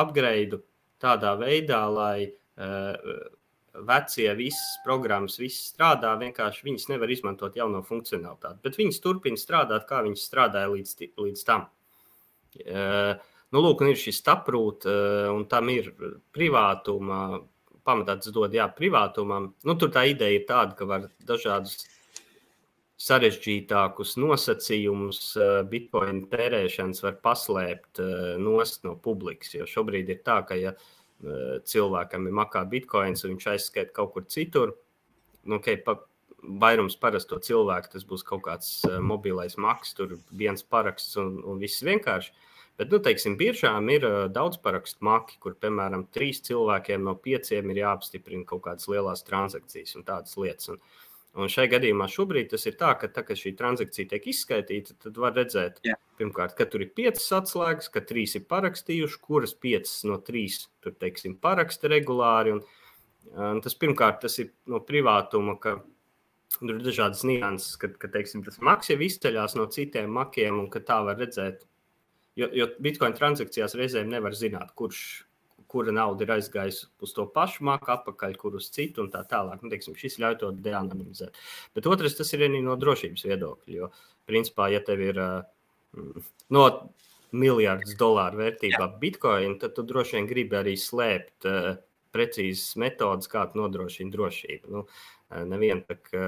upgrade 0.00 0.62
tādā 1.04 1.34
veidā, 1.36 1.82
lai 1.92 2.30
uh, 2.30 2.96
vecie, 3.84 4.28
visas 4.38 4.78
programmas, 4.84 5.38
viss 5.40 5.70
strādā, 5.72 6.14
vienkārši 6.20 6.66
viņas 6.66 6.88
nevar 6.92 7.12
izmantot 7.12 7.56
jauno 7.58 7.82
funkcionalitāti. 7.86 8.62
Bet 8.64 8.78
viņas 8.80 9.02
turpina 9.04 9.40
strādāt, 9.40 9.86
kā 9.88 10.02
viņas 10.06 10.28
strādāja 10.28 10.70
līdz, 10.72 10.94
līdz 11.20 11.44
tam. 11.48 11.66
Uh, 12.56 13.12
nu, 13.52 13.60
lūk, 13.60 13.84
ir 13.84 14.00
šis 14.00 14.22
taprūt, 14.26 14.88
uh, 14.88 15.26
un 15.34 15.44
tam 15.50 15.68
ir 15.74 15.92
privātuma, 16.32 17.42
pamatā 17.86 18.16
tas 18.20 18.32
dod, 18.34 18.54
jā, 18.54 18.66
privātumam. 18.72 19.52
Nu, 19.66 19.76
tur 19.78 19.92
tā 19.94 20.06
ideja 20.10 20.40
ir 20.40 20.48
tāda, 20.48 20.74
ka 20.78 20.88
var 20.88 21.06
dažādus 21.28 21.84
sarežģītākus 23.06 24.14
nosacījumus 24.16 25.20
bitkoina 25.68 26.30
tērēšanas 26.32 27.02
var 27.04 27.18
paslēpt 27.24 28.00
nost 28.40 28.86
no 28.88 28.94
publikas. 28.96 29.52
Jo 29.52 29.68
šobrīd 29.68 30.08
ir 30.14 30.22
tā, 30.24 30.40
ka, 30.48 30.56
ja 30.56 30.72
cilvēkam 31.66 32.26
ir 32.28 32.34
makā 32.36 32.64
bitkoins 32.68 33.24
un 33.24 33.34
viņš 33.34 33.48
aizskaita 33.54 33.94
kaut 33.96 34.12
kur 34.14 34.26
citur. 34.28 34.74
Nu, 35.46 35.60
okay, 35.60 35.78
pa, 35.80 35.96
vairums 36.60 36.96
parasto 37.00 37.38
cilvēku 37.42 37.94
tas 37.94 38.04
būs 38.06 38.24
kaut 38.26 38.44
kāds 38.46 38.68
mobilais 39.02 39.56
maks, 39.60 39.94
tur 39.96 40.18
viens 40.30 40.62
paraksts 40.62 41.16
un, 41.22 41.40
un 41.46 41.62
viss 41.62 41.84
vienkārši. 41.86 42.34
Bet, 42.76 42.90
nu, 42.92 43.00
teiksim, 43.00 43.38
biržām 43.40 43.88
ir 43.88 44.04
daudz 44.36 44.58
parakstu 44.60 45.00
maki, 45.06 45.38
kur, 45.40 45.54
piemēram, 45.56 46.04
trīs 46.12 46.42
cilvēkiem 46.44 47.06
no 47.06 47.14
pieciem 47.16 47.70
ir 47.72 47.80
jāapstiprina 47.80 48.44
kaut 48.44 48.66
kādas 48.66 48.90
lielas 48.92 49.24
transakcijas 49.24 49.96
un 49.96 50.04
tādas 50.04 50.36
lietas. 50.36 50.74
Un, 50.74 50.82
Un 51.36 51.50
šajā 51.52 51.68
gadījumā 51.74 52.06
šobrīd 52.08 52.48
tas 52.54 52.62
ir 52.64 52.78
tā, 52.80 52.94
ka, 52.96 53.10
tā, 53.12 53.20
ka 53.26 53.34
šī 53.36 53.52
transakcija 53.58 54.08
tiek 54.08 54.28
izskaitīta, 54.32 54.94
tad 55.04 55.18
var 55.20 55.34
redzēt, 55.36 55.82
Jā. 55.84 55.98
pirmkārt, 56.16 56.54
ka 56.56 56.64
tur 56.72 56.86
ir 56.86 56.94
piecas 56.96 57.26
atslēgas, 57.36 57.90
ka 57.92 58.00
trīs 58.08 58.38
ir 58.38 58.46
parakstījuši, 58.48 59.20
kuras 59.20 59.52
piecas 59.52 59.98
no 60.08 60.16
trīs 60.24 60.62
tur, 60.80 60.94
teiksim, 60.96 61.36
paraksta 61.42 61.92
regulāri. 61.92 62.56
Un, 62.56 62.64
un 63.36 63.60
tas 63.64 63.76
pirmkārt, 63.76 64.22
tas 64.24 64.38
ir 64.40 64.54
no 64.72 64.80
privātuma, 64.80 65.58
ka 65.60 65.76
tur 66.56 66.78
ir 66.78 66.80
dažādas 66.86 67.26
nianses, 67.28 67.76
ka, 67.82 67.92
ka 68.00 68.08
teiksim, 68.16 68.46
tas 68.46 68.56
maks 68.64 68.94
jau 68.94 69.00
izceļas 69.04 69.58
no 69.60 69.68
citiem 69.72 70.08
makiem, 70.16 70.56
un 70.62 70.72
ka 70.72 70.80
tā 70.88 71.02
var 71.04 71.20
redzēt. 71.20 71.68
Jo, 72.36 72.48
jo 72.52 72.70
Bitcoin 72.80 73.12
transakcijās 73.16 73.76
reizēm 73.76 74.08
nevar 74.12 74.32
zināt, 74.36 74.72
kurš 74.76 75.25
kura 75.76 75.92
nauda 75.92 76.24
ir 76.24 76.32
aizgājusi 76.38 76.86
uz 77.04 77.12
to 77.16 77.26
pašu 77.34 77.66
māku, 77.68 77.92
atpakaļ, 77.92 78.36
kur 78.40 78.56
uz 78.56 78.70
citu 78.72 79.04
un 79.04 79.10
tā 79.12 79.20
tālāk. 79.28 79.60
Nu, 79.60 79.72
teiksim, 79.72 79.96
šis 80.00 80.16
ļauj 80.22 80.38
to 80.40 80.52
deanonimizēt. 80.64 81.36
Bet 81.76 81.88
otrs, 81.92 82.16
tas 82.16 82.32
ir 82.32 82.46
arī 82.48 82.62
no 82.64 82.78
drošības 82.80 83.26
viedokļa. 83.28 83.74
Jo, 83.76 83.90
principā, 84.28 84.70
ja 84.72 84.80
tev 84.86 85.04
ir 85.04 85.20
uh, 85.20 86.22
no 86.56 86.64
miljardus 87.36 87.98
dolāru 88.00 88.40
vērtībā 88.40 88.88
bitkoina, 89.02 89.58
tad 89.60 89.76
tu 89.76 89.84
droši 89.84 90.16
vien 90.16 90.30
gribi 90.30 90.56
arī 90.56 90.78
slēpt 90.80 91.50
uh, 91.50 91.74
precīzas 92.16 92.78
metodas, 92.80 93.28
kā 93.28 93.44
nodrošina 93.58 94.14
drošību. 94.14 94.72
Nu, 94.72 94.86
neviena 95.52 95.82
tā, 95.84 96.00
ka 96.08 96.26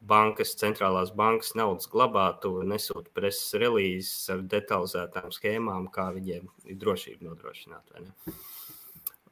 bankas, 0.00 0.54
centrālās 0.58 1.12
bankas 1.14 1.54
naudas 1.58 1.88
glabātuve 1.90 2.66
nesūta 2.68 3.12
preses 3.14 3.54
relīzes 3.60 4.30
ar 4.34 4.44
detalizētām 4.54 5.32
schēmām, 5.34 5.88
kā 5.94 6.10
viņiem 6.16 6.48
ir 6.70 6.80
drošība 6.82 7.30
nodrošināt. 7.30 7.98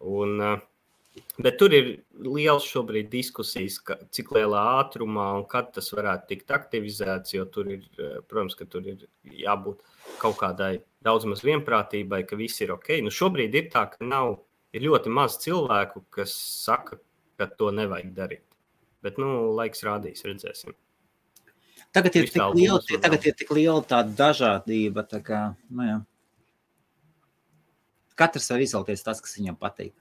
Un, 0.00 0.40
eh, 0.40 1.22
bet 1.38 1.58
tur 1.60 1.72
ir 1.74 1.92
liels 2.20 2.66
šobrīd 2.68 3.08
diskusijas, 3.12 3.78
ka, 3.84 3.98
cik 4.12 4.32
lielā 4.36 4.62
ātrumā 4.82 5.28
un 5.38 5.44
kad 5.48 5.72
tas 5.74 5.90
varētu 5.94 6.28
tikt 6.32 6.52
aktivizēts. 6.56 7.34
Jo 7.36 7.46
tur 7.46 7.70
ir, 7.72 7.86
eh, 7.98 8.18
protams, 8.28 8.56
ka 8.56 8.64
tur 8.64 8.86
ir 8.86 9.06
jābūt 9.24 9.80
kaut 10.18 10.36
kādai 10.38 10.82
daudz 11.02 11.24
maz 11.24 11.42
vienprātībai, 11.46 12.26
ka 12.28 12.36
viss 12.36 12.60
ir 12.60 12.72
ok. 12.72 13.00
Nu, 13.02 13.10
šobrīd 13.10 13.54
ir 13.54 13.70
tā, 13.70 13.86
ka 13.90 14.04
nav, 14.04 14.40
ir 14.72 14.82
ļoti 14.82 15.12
maz 15.12 15.38
cilvēku, 15.38 16.04
kas 16.10 16.32
saka, 16.32 16.98
ka 17.38 17.46
to 17.46 17.70
nevajag 17.70 18.12
darīt. 18.14 18.44
Bet, 19.02 19.18
nu, 19.18 19.52
laiks 19.54 19.84
rādīs, 19.86 20.24
redzēsim. 20.26 20.74
Tagad 21.94 22.16
ir, 22.18 22.26
tik 22.28 22.42
liela, 22.56 22.80
tagad 23.00 23.24
ir 23.24 23.34
tik 23.38 23.50
liela 23.56 23.80
tā 23.86 24.02
dažādība. 24.04 25.06
Tā 25.08 25.20
kā, 25.24 25.40
nu, 25.70 25.86
jā. 25.86 25.98
Katrs 28.16 28.50
var 28.52 28.64
izvēlēties 28.64 29.06
tas, 29.06 29.22
kas 29.22 29.36
viņam 29.38 29.58
patīk. 29.60 29.94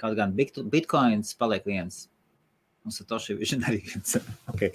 Kaut 0.00 0.16
gan 0.18 0.34
bitkoins 0.36 1.32
paliek 1.40 1.64
viens. 1.68 2.06
Un 2.86 2.94
Satoshi 2.94 3.34
viņš 3.38 3.54
arī 3.68 3.80
viens. 3.84 4.18
okay. 4.52 4.72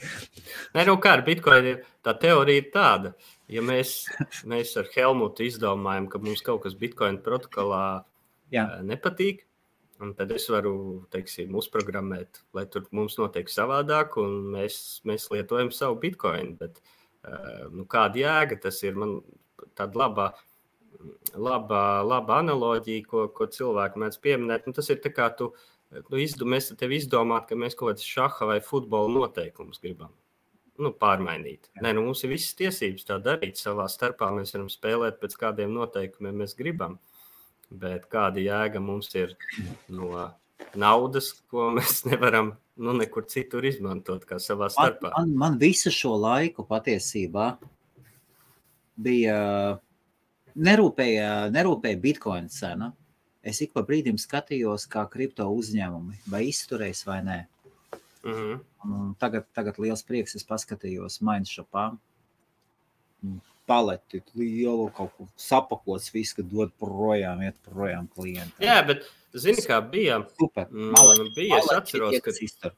Nē, 0.76 0.86
nu 0.89 0.97
kā 1.02 1.15
ar 1.17 1.26
bitkoinu, 1.28 1.78
tā 2.06 2.15
teorija 2.21 2.63
ir 2.63 2.71
tāda. 2.74 3.13
Ja 3.52 3.63
mēs, 3.65 4.04
mēs 4.47 4.74
ar 4.80 4.89
Helmutu 4.95 5.47
izdomājam, 5.47 6.10
ka 6.12 6.21
mums 6.24 6.43
kaut 6.45 6.65
kas 6.65 6.76
bitkoina 6.78 7.21
protokolā 7.24 7.86
Jā. 8.52 8.67
nepatīk, 8.86 9.45
Un 10.02 10.15
tad 10.17 10.32
es 10.34 10.47
varu, 10.50 10.74
teiksim, 11.13 11.54
uzprogrammēt, 11.60 12.39
lai 12.58 12.63
tur 12.74 12.88
mums 12.97 13.19
notiek 13.19 13.50
savādāk, 13.54 14.15
un 14.17 14.47
mēs, 14.56 14.76
mēs 15.06 15.28
lietojam 15.30 15.69
savu 15.76 16.00
bitkoinu. 16.02 16.56
Bet, 16.58 16.80
nu, 17.69 17.86
kāda 17.89 18.17
jēga 18.24 18.58
tas 18.63 18.80
ir? 18.82 18.97
Man 18.97 19.19
tāda 19.78 20.02
laba 20.02 20.26
laba, 21.36 22.01
laba 22.06 22.39
analoģija, 22.41 23.06
ko, 23.10 23.27
ko 23.36 23.47
cilvēki 23.51 24.01
mēdz 24.01 24.17
pieminēt. 24.23 24.67
Nu, 24.67 24.75
tas 24.77 24.89
ir 24.93 25.01
tā 25.04 25.12
kā 25.13 25.30
tu, 25.38 25.51
tu 26.08 26.19
izdu, 26.21 26.47
mēs 26.49 26.71
tev 26.80 26.95
izdomāt, 26.95 27.47
ka 27.49 27.58
mēs 27.60 27.77
kaut 27.77 27.93
kādas 27.93 28.08
šaha 28.08 28.49
vai 28.54 28.60
futbola 28.65 29.12
noteikumus 29.13 29.82
gribam. 29.84 30.13
Nu, 30.82 30.93
pārmainīt. 30.97 31.69
Nē, 31.84 31.93
nu, 31.93 32.06
mums 32.08 32.23
ir 32.25 32.34
visas 32.34 32.56
tiesības 32.58 33.06
tā 33.06 33.19
darīt 33.21 33.60
savā 33.60 33.86
starpā. 33.91 34.32
Mēs 34.34 34.56
varam 34.56 34.69
spēlēt 34.71 35.19
pēc 35.21 35.36
kādiem 35.41 35.73
noteikumiem, 35.75 36.41
mēs 36.43 36.56
gribam. 36.58 36.97
Bet 37.71 38.08
kāda 38.12 38.41
jēga 38.41 38.82
mums 38.84 39.12
ir 39.15 39.36
no 39.91 40.32
naudas, 40.75 41.32
ko 41.51 41.69
mēs 41.75 42.01
nevaram 42.10 42.56
nu, 42.82 42.95
nekur 42.97 43.27
citur 43.30 43.67
izmantot, 43.67 44.25
kā 44.27 44.39
savā 44.41 44.71
starpā? 44.73 45.12
Man, 45.12 45.36
man, 45.36 45.38
man 45.43 45.62
visu 45.62 45.93
šo 45.93 46.15
laiku 46.19 46.65
patiesībā 46.67 47.54
bija 49.01 49.38
nerūpēja, 50.55 51.29
nerūpēja 51.53 51.99
bitkoina 52.01 52.51
cena. 52.51 52.91
Es 53.41 53.61
ik 53.63 53.73
pa 53.73 53.81
brīdim 53.85 54.19
skatījos, 54.21 54.85
kā 54.89 55.07
kripto 55.09 55.47
uzņēmumi 55.49 56.19
vai 56.29 56.43
izturēs 56.49 57.05
vai 57.07 57.21
nē. 57.25 57.39
Mm 58.23 58.33
-hmm. 58.33 58.59
Un 58.85 59.15
tagad, 59.19 59.47
tagad 59.53 59.79
liels 59.79 60.03
prieks, 60.03 60.35
es 60.35 60.45
paskatījos 60.45 61.21
Mindshopā. 61.21 61.97
Paleti 63.65 64.21
lielu 64.35 64.91
kaut 64.93 65.11
ko 65.17 65.27
sapakots, 65.37 66.13
viss, 66.13 66.33
ka 66.33 66.41
dod 66.41 66.71
projām, 66.79 67.41
iet 67.41 67.55
projām 67.65 68.07
klientiem. 68.07 68.67
Jā, 68.67 68.85
bet 68.87 69.05
zini, 69.33 69.61
kā 69.61 69.81
bija? 69.89 70.27
Super. 70.39 70.67
Malek, 70.69 71.19
mm, 71.19 71.33
bija, 71.35 71.57
es 71.57 71.71
atceros, 71.71 72.19
ka... 72.21 72.71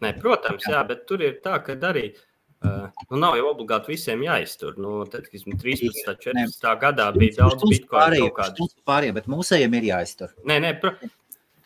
Nē, 0.00 0.20
protams, 0.20 0.64
jā, 0.64 0.86
bet 0.86 1.06
tur 1.06 1.22
ir 1.22 1.40
tā, 1.44 1.58
ka 1.64 1.72
arī 1.72 2.12
Uh, 2.12 2.29
nu, 2.64 3.18
nav 3.20 3.36
jau 3.38 3.46
obligāti 3.50 3.94
visiem 3.94 4.24
jāiztur. 4.26 4.76
Nu, 4.80 5.00
tad, 5.10 5.28
kad 5.30 5.46
13. 5.62 6.02
un 6.12 6.18
14. 6.20 6.72
gadā 6.82 7.08
bija 7.16 7.38
daudz 7.42 7.64
bitkoinu. 7.64 8.30
Kādu... 8.36 8.68
Pārējiem, 8.88 9.16
bet 9.16 9.30
mūsējiem 9.32 9.76
ir 9.78 9.88
jāiztur. 9.90 10.34
Nē, 10.48 10.58
nē, 10.64 10.72
pro... 10.82 10.92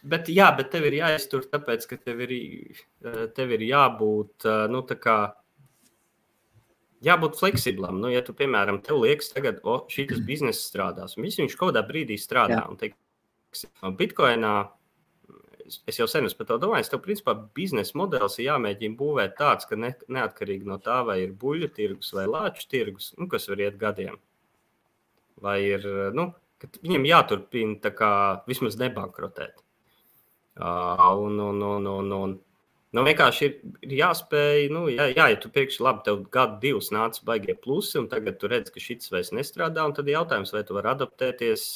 bet, 0.03 0.31
jā, 0.33 0.51
bet 0.59 0.71
tev 0.75 0.87
ir 0.91 1.01
jāiztur, 1.01 1.47
tāpēc, 1.51 1.89
ka 1.91 1.99
tev 1.99 2.23
ir, 2.29 2.37
tev 3.37 3.57
ir 3.57 3.67
jābūt, 3.67 4.47
nu, 4.71 4.85
tā 4.87 4.99
kā, 5.01 5.19
jābūt 7.05 7.41
fleksiblam. 7.41 7.99
Nu, 8.03 8.13
ja 8.13 8.23
tu, 8.25 8.37
piemēram, 8.37 8.81
tev 8.85 9.03
liekas, 9.03 9.33
tagad, 9.35 9.61
o, 9.67 9.81
šī 9.91 10.07
biznesa 10.25 10.63
strādās, 10.63 11.19
un 11.19 11.27
viņš 11.27 11.59
kaut 11.59 11.73
kādā 11.73 11.85
brīdī 11.89 12.19
strādā, 12.21 12.63
Jā. 12.63 12.69
un, 12.71 12.79
teiksim, 12.81 13.97
bitkoinā 13.99 14.57
es 15.65 15.99
jau 15.99 16.07
sen 16.11 16.27
par 16.39 16.49
to 16.49 16.59
domāju. 16.61 16.89
Tev, 16.93 17.03
principā, 17.05 17.35
biznesa 17.57 17.97
modelis 17.99 18.39
ir 18.39 18.51
jāmēģina 18.51 18.99
būvēt 19.01 19.37
tāds, 19.41 19.69
ka 19.69 19.79
ne, 19.81 19.95
neatkarīgi 20.13 20.69
no 20.69 20.79
tā, 20.83 21.01
vai 21.07 21.21
ir 21.25 21.35
buļļu 21.41 21.71
tirgus 21.77 22.13
vai 22.17 22.27
lāču 22.31 22.69
tirgus, 22.71 23.13
nu, 23.19 23.29
kas 23.31 23.49
var 23.51 23.63
iet 23.65 23.79
gadiem. 23.81 24.19
Vai 25.45 25.59
ir, 25.67 25.87
nu, 26.15 26.31
viņam 26.85 27.07
jāturpina 27.09 27.93
kā, 27.95 28.15
vismaz 28.49 28.79
nebankrotēt. 28.81 29.61
Uh, 30.55 31.01
un, 31.19 31.41
un, 31.43 31.63
un, 31.67 31.87
un, 31.91 32.13
un, 32.15 32.35
nu, 32.95 33.03
vienkārši 33.09 33.47
ir, 33.49 33.55
ir 33.89 33.97
jāspēj, 33.99 34.69
nu, 34.71 34.85
jā, 34.93 35.09
jā, 35.11 35.27
ja 35.33 35.41
tu 35.43 35.51
priekš, 35.51 35.81
labi, 35.83 36.05
tev 36.07 36.23
gadu, 36.35 36.61
divus 36.63 36.93
nāca 36.95 37.25
baigie 37.27 37.57
plusi, 37.59 37.97
un 37.99 38.07
tagad 38.13 38.39
tu 38.39 38.51
redz, 38.53 38.71
ka 38.71 38.83
šis 38.83 39.11
vairs 39.11 39.33
nestrādā, 39.35 39.83
un 39.83 39.97
tad 39.97 40.09
jautājums, 40.13 40.55
vai 40.55 40.63
tu 40.69 40.77
vari 40.79 40.93
adaptēties, 40.93 41.67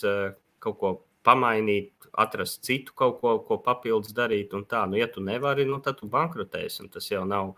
kaut 0.63 0.79
ko 0.79 0.95
pamainīt, 1.27 1.98
atrast 2.19 2.65
citu 2.67 2.95
kaut 2.99 3.21
ko, 3.23 3.35
ko 3.47 3.61
papildus 3.63 4.15
darīt. 4.17 4.55
Tā, 4.71 4.85
nu, 4.91 4.99
ja 5.01 5.09
tu 5.11 5.23
nevari, 5.25 5.67
nu, 5.69 5.81
tad 5.85 6.01
tu 6.01 6.09
bankrotēsi. 6.11 6.89
Tas 6.93 7.11
jau 7.11 7.25
nav. 7.29 7.55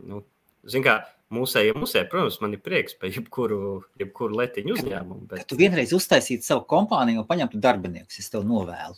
Nu, 0.00 0.24
Ziniet, 0.64 0.86
kā 0.86 0.94
mūsējie, 1.34 1.74
mūsējie, 1.76 2.06
protams, 2.08 2.38
man 2.40 2.54
ir 2.56 2.60
prieks 2.64 2.94
par 2.96 3.10
jebkuru, 3.12 3.58
jebkuru 4.00 4.38
letiņu 4.40 4.78
uzņēmumu. 4.78 5.26
Bet... 5.28 5.42
Kad 5.42 5.50
tu 5.50 5.58
vienreiz 5.60 5.92
uztaisītu 5.96 6.46
savu 6.46 6.64
kompāniju 6.70 7.20
un 7.20 7.28
paņemtu 7.28 7.60
darbiniekus, 7.60 8.22
es 8.22 8.32
tev 8.32 8.46
novēlu. 8.48 8.96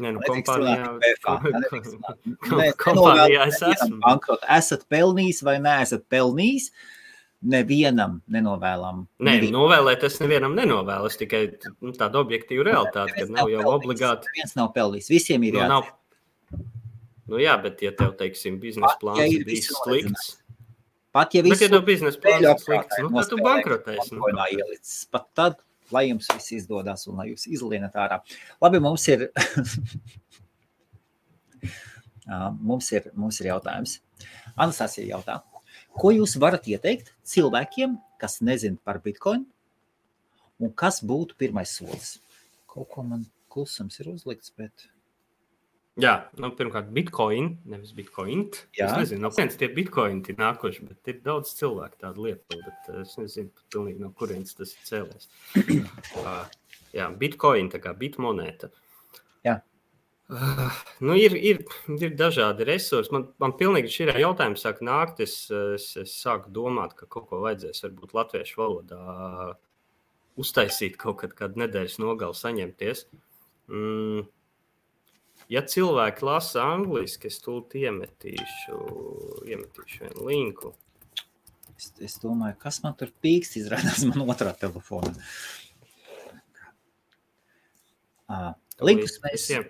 Nē, 0.00 0.14
nu, 0.16 0.22
kompānijā, 0.24 0.88
kompānijā 2.84 3.44
es 3.50 3.60
esmu. 3.60 4.00
Bankrot, 4.00 4.46
esat 4.56 4.86
pelnījis 4.92 5.42
vai 5.44 5.58
neesat 5.60 6.06
pelnījis. 6.12 6.70
Nevienam 7.42 8.20
nenovēlam. 8.30 9.06
Nē, 9.18 9.36
nevienam. 9.36 9.56
novēlēt 9.58 10.04
es 10.06 10.18
nevienam 10.22 10.54
nenovēlu. 10.56 11.10
Es 11.10 11.18
tikai 11.20 11.42
nu, 11.82 11.92
tādu 11.96 12.20
objektīvu 12.22 12.66
realitāti, 12.68 13.16
ka 13.18 13.26
nav 13.30 13.50
jau 13.50 13.62
pelnījis. 13.64 13.80
obligāti. 13.80 14.32
Viens 14.36 14.54
nav 14.58 14.70
pelnījis, 14.76 15.10
visiem 15.12 15.48
ir 15.48 15.56
nu, 15.56 15.62
jāatcer. 15.62 15.90
Nav... 16.52 16.62
Nu 17.32 17.40
jā, 17.40 17.56
bet 17.62 17.82
ja 17.82 17.92
tev, 17.96 18.14
teiksim, 18.18 18.58
biznesa 18.62 18.94
plāns 19.00 19.22
ja 19.22 19.26
ir 19.30 19.44
bijis 19.48 19.70
slikts, 19.72 20.24
pat 21.14 21.34
ja 21.36 21.42
viss 21.46 21.62
ir 21.64 21.76
biznesa 21.86 22.20
plāns 22.20 22.64
slikts, 22.66 22.98
nu, 23.00 23.12
tad 23.14 23.30
tu 23.30 23.38
bankrotēsi. 23.40 24.18
Nu, 24.18 24.26
pat 25.14 25.28
tad, 25.38 25.62
lai 25.94 26.08
jums 26.08 26.28
viss 26.34 26.56
izdodas 26.58 27.06
un 27.08 27.22
lai 27.22 27.30
jūs 27.30 27.46
izlienat 27.50 27.96
ārā. 27.98 28.20
Labi, 28.62 28.82
mums 28.82 29.06
ir, 29.12 29.28
mums 32.70 32.92
ir, 32.92 33.08
mums 33.14 33.40
ir 33.40 33.52
jautājums. 33.52 34.00
Anastasija 34.52 35.14
jautā, 35.14 35.40
Ko 35.98 36.12
jūs 36.14 36.38
varat 36.40 36.66
ieteikt 36.70 37.12
cilvēkiem, 37.28 37.98
kas 38.20 38.40
nezina 38.44 38.80
par 38.84 39.02
bitkoinu, 39.04 39.44
un 40.62 40.72
kas 40.78 41.02
būtu 41.04 41.36
pirmais 41.40 41.74
solis? 41.76 42.16
Kaut 42.70 42.88
ko 42.94 43.04
man 43.04 43.26
klusums 43.52 44.00
ir 44.00 44.08
uzlikts, 44.14 44.54
bet. 44.56 44.88
Jā, 46.00 46.14
nu, 46.40 46.48
pirmkārt, 46.56 46.88
bitkoin, 46.96 47.50
nevis 47.68 47.92
bitkoin. 47.92 48.46
Jā. 48.78 48.88
Es 48.88 49.02
nezinu, 49.02 49.26
no 49.26 49.30
kurienes 49.34 49.58
tie 49.60 49.68
bitkoini 49.68 50.24
ir 50.32 50.38
nākuši, 50.40 50.86
bet 50.88 51.10
ir 51.12 51.18
daudz 51.26 51.52
cilvēku 51.58 52.00
tādu 52.00 52.24
lietu, 52.30 52.62
bet 52.64 52.88
eh, 52.94 53.02
es 53.04 53.18
nezinu, 53.20 53.52
pilnīgi, 53.74 54.00
no 54.00 54.08
kurienes 54.16 54.56
tas 54.56 54.72
ir 54.72 54.86
cēlies. 54.88 55.28
uh, 56.22 56.46
jā, 56.98 57.10
bitkoin, 57.20 57.68
tā 57.74 57.82
kā 57.84 57.92
bitmonēta. 57.98 58.72
Uh, 58.72 58.88
nu, 61.00 61.14
ir, 61.18 61.34
ir, 61.36 61.60
ir 61.98 62.14
dažādi 62.16 62.66
resursi. 62.68 63.12
Man, 63.12 63.26
man 63.42 63.54
pilnīgi 63.58 63.90
šī 63.92 64.08
jautājuma 64.22 64.60
sāk 64.60 64.82
nākt. 64.84 65.20
Es, 65.24 65.34
es, 65.52 65.90
es 66.00 66.14
sāku 66.22 66.52
domāt, 66.54 66.94
ka 66.96 67.08
kaut 67.10 67.28
ko 67.30 67.42
vajadzēs 67.44 67.84
varbūt 67.86 68.14
latviešu 68.16 68.60
valodā 68.60 69.00
uztaisīt 70.40 70.96
kaut 71.00 71.20
kad, 71.22 71.34
kad 71.36 71.58
nedēļas 71.60 71.98
nogalē 72.00 72.36
saņemties. 72.38 73.04
Mm, 73.72 74.24
ja 75.52 75.64
cilvēki 75.68 76.24
lasa 76.24 76.64
angliski, 76.64 77.28
es 77.28 77.42
tūlīt 77.44 77.76
iemetīšu, 77.82 78.78
iemetīšu 79.52 80.06
vienu 80.06 80.30
linku. 80.30 80.72
Es, 81.76 81.92
es 82.00 82.16
domāju, 82.22 82.56
kas 82.62 82.80
man 82.86 82.96
tur 82.96 83.12
pīkst, 83.24 83.58
izrādās 83.60 84.06
man 84.08 84.24
otrā 84.32 84.54
telefona. 84.56 85.12
Uh, 88.32 88.52
linkus 88.80 89.18
mēs... 89.20 89.44
Visiem 89.50 89.68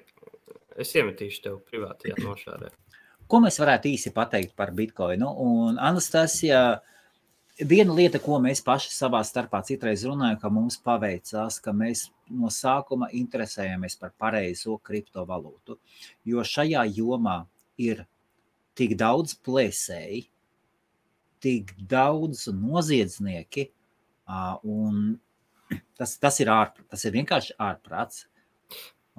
Es 0.80 0.94
iemetīšu 0.96 1.42
tev 1.44 1.58
privātajā 1.68 2.16
nošārē. 2.22 2.70
Ko 3.28 3.40
mēs 3.40 3.58
varētu 3.60 3.90
īsi 3.92 4.12
pateikt 4.14 4.54
par 4.56 4.72
Bitcoinu? 4.76 5.28
Un 5.40 5.78
Anastasija, 5.80 6.80
viena 7.68 7.94
lieta, 7.96 8.20
ko 8.22 8.38
mēs 8.42 8.60
paši 8.64 8.92
savā 8.92 9.22
starpā 9.24 9.62
citreiz 9.64 10.04
runājam, 10.08 10.38
ka 10.40 10.50
mums 10.52 10.78
paveicās, 10.84 11.58
ka 11.64 11.72
mēs 11.76 12.06
no 12.32 12.50
sākuma 12.52 13.10
interesējamies 13.16 13.96
par 14.00 14.12
pareizo 14.18 14.78
kriptovalūtu. 14.84 15.78
Jo 16.28 16.44
šajā 16.44 16.84
jomā 16.96 17.42
ir 17.80 18.04
tik 18.78 18.96
daudz 19.00 19.36
plēsēji, 19.44 20.26
tik 21.42 21.72
daudz 21.88 22.46
noziedznieki, 22.54 23.68
un 24.64 25.16
tas, 25.98 26.16
tas 26.20 26.38
ir 26.40 26.52
ārprāts, 26.52 26.88
tas 26.92 27.08
ir 27.08 27.16
vienkārši 27.16 27.56
ārprāts. 27.60 28.26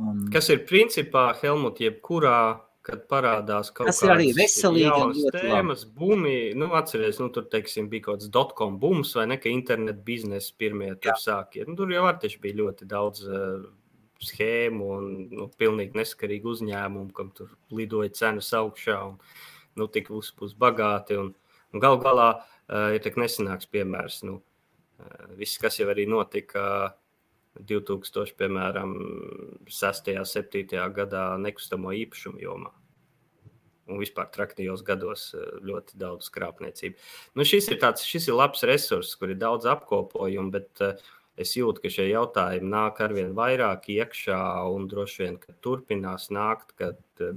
Un... 0.02 0.28
Kas 0.34 0.50
ir 0.50 0.64
principā 0.70 1.28
Helmut, 1.38 1.82
jebkurā, 1.84 2.38
kad 2.84 3.06
parādās 3.08 3.70
kaut 3.72 3.88
kas 3.88 4.02
tāds 4.04 4.58
jauns 4.82 5.22
tēmas, 5.32 5.86
bumi, 5.88 6.52
nu 6.58 6.68
atceries, 6.76 7.20
nu 7.22 7.30
tur, 7.34 7.46
teiksim, 7.52 7.88
bija 7.92 8.10
kaut 8.10 8.20
kāds 8.20 8.32
dotcom 8.34 8.76
bums 8.82 9.14
vai 9.16 9.28
ne, 9.32 9.38
ka 9.40 9.52
internet 9.52 10.02
biznesa 10.04 10.52
pirmie 10.60 10.90
tur 11.00 11.16
sākie. 11.22 11.64
Nu, 11.68 11.78
tur 11.80 11.94
jau 11.94 12.04
ar 12.10 12.18
tieši 12.20 12.42
bija 12.44 12.60
ļoti 12.60 12.88
daudz 12.90 13.24
uh, 13.30 13.70
schēmu 14.24 14.90
un 14.98 15.12
nu, 15.32 15.48
pilnīgi 15.60 15.96
neskarīgi 16.00 16.50
uzņēmumu, 16.56 17.14
kam 17.16 17.32
tur 17.38 17.54
lidoja 17.72 18.12
cenas 18.18 18.52
augšā 18.58 18.98
un 19.12 19.16
nu, 19.80 19.88
tik 19.88 20.12
uz, 20.12 20.34
uz 20.44 20.58
bagāti. 20.60 21.20
Un, 21.22 21.32
un 21.72 21.86
gal 21.86 22.02
galā 22.04 22.34
uh, 22.36 22.90
ir 22.98 23.06
tik 23.06 23.22
nesenāks 23.22 23.72
piemērs. 23.72 24.20
Nu, 24.28 24.42
uh, 25.00 25.32
viss, 25.40 25.62
kas 25.62 25.80
jau 25.80 25.88
arī 25.94 26.10
notika. 26.10 26.66
Uh, 26.66 27.00
2000, 27.60 28.34
piemēram, 28.38 28.94
6. 29.70 30.14
un 30.18 30.26
7. 30.30 30.80
gadā 30.96 31.26
nekustamo 31.42 31.94
īpašumu 31.94 32.42
jomā. 32.42 32.72
Un 33.92 34.00
vispār 34.00 34.30
traktajos 34.32 34.82
gados 34.88 35.34
eh, 35.36 35.44
ļoti 35.68 35.98
daudz 36.00 36.30
krāpniecību. 36.34 36.96
Nu, 37.36 37.46
šis, 37.46 37.68
ir 37.74 37.82
tāds, 37.82 38.06
šis 38.08 38.30
ir 38.30 38.38
labs 38.40 38.64
resurs, 38.66 39.12
kur 39.20 39.34
ir 39.34 39.42
daudz 39.42 39.68
apkopojumu, 39.70 40.54
bet 40.56 40.84
uh, 40.86 40.96
es 41.36 41.52
jūtu, 41.60 41.84
ka 41.84 41.92
šie 41.92 42.08
jautājumi 42.14 42.72
nāk 42.72 43.02
ar 43.04 43.14
vien 43.14 43.34
vairāk 43.36 43.90
iekšā 43.92 44.40
un 44.72 44.88
droši 44.88 45.26
vien, 45.26 45.40
turpinās 45.66 46.30
nākt. 46.32 46.72
Kad, 46.80 47.04
uh, 47.20 47.36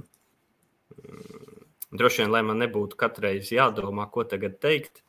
droši 1.91 2.23
vien, 2.23 2.31
lai 2.31 2.45
man 2.47 2.63
nebūtu 2.63 2.95
katreiz 2.97 3.51
jādomā, 3.51 4.07
ko 4.09 4.23
tagad 4.23 4.57
teikt, 4.63 5.03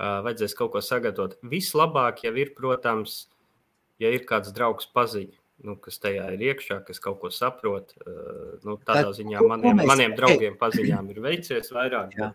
vajadzēs 0.00 0.56
kaut 0.58 0.74
ko 0.74 0.82
sagatavot. 0.82 1.38
Vislabāk 1.46 2.24
jau 2.24 2.32
ir, 2.40 2.50
protams, 2.56 3.22
uh, 3.28 3.39
ja 4.00 4.12
ir 4.16 4.26
kāds 4.28 4.52
draugs 4.56 4.88
paziņa, 4.94 5.36
nu, 5.68 5.76
kas 5.84 6.00
tajā 6.00 6.30
ir 6.34 6.44
iekšā, 6.50 6.80
kas 6.86 7.02
kaut 7.04 7.20
ko 7.22 7.30
saprot, 7.34 7.92
uh, 8.00 8.56
nu, 8.64 8.78
tādā 8.80 9.10
Tad, 9.10 9.16
ziņā 9.20 9.42
maniem, 9.44 9.80
mēs... 9.82 9.90
maniem 9.90 10.16
draugiem 10.18 10.56
paziņām 10.60 11.10
ir 11.12 11.20
veicies 11.24 11.72
vairāk. 11.76 12.16
Jā. 12.16 12.32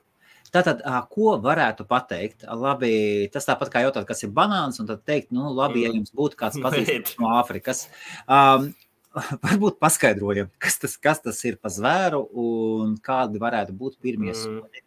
Tātad, 0.53 0.83
ko 1.11 1.35
varētu 1.41 1.83
pateikt? 1.89 2.45
Labi, 2.47 3.27
tas 3.33 3.47
tāpat 3.47 3.71
kā 3.73 3.81
jautāt, 3.83 4.05
kas 4.07 4.23
ir 4.23 4.31
banāns, 4.35 4.79
un 4.79 4.87
tad 4.87 5.01
teikt, 5.07 5.33
nu, 5.35 5.49
labi, 5.51 5.83
ja 5.83 5.91
mm. 5.91 6.01
jums 6.01 6.15
būtu 6.15 6.39
kāds 6.39 6.59
pazīstams 6.63 7.17
no 7.19 7.33
Āfrikas. 7.39 7.87
Um, 8.23 8.69
varbūt 9.45 9.79
paskaidrojam, 9.81 10.51
kas 10.61 10.79
tas, 10.81 10.97
kas 11.01 11.23
tas 11.23 11.39
ir 11.47 11.57
pa 11.61 11.71
zvēru 11.71 12.21
un 12.41 12.95
kādi 13.03 13.41
varētu 13.41 13.75
būt 13.75 13.99
pirmie 14.03 14.33
mm. 14.33 14.41
soļi. 14.43 14.85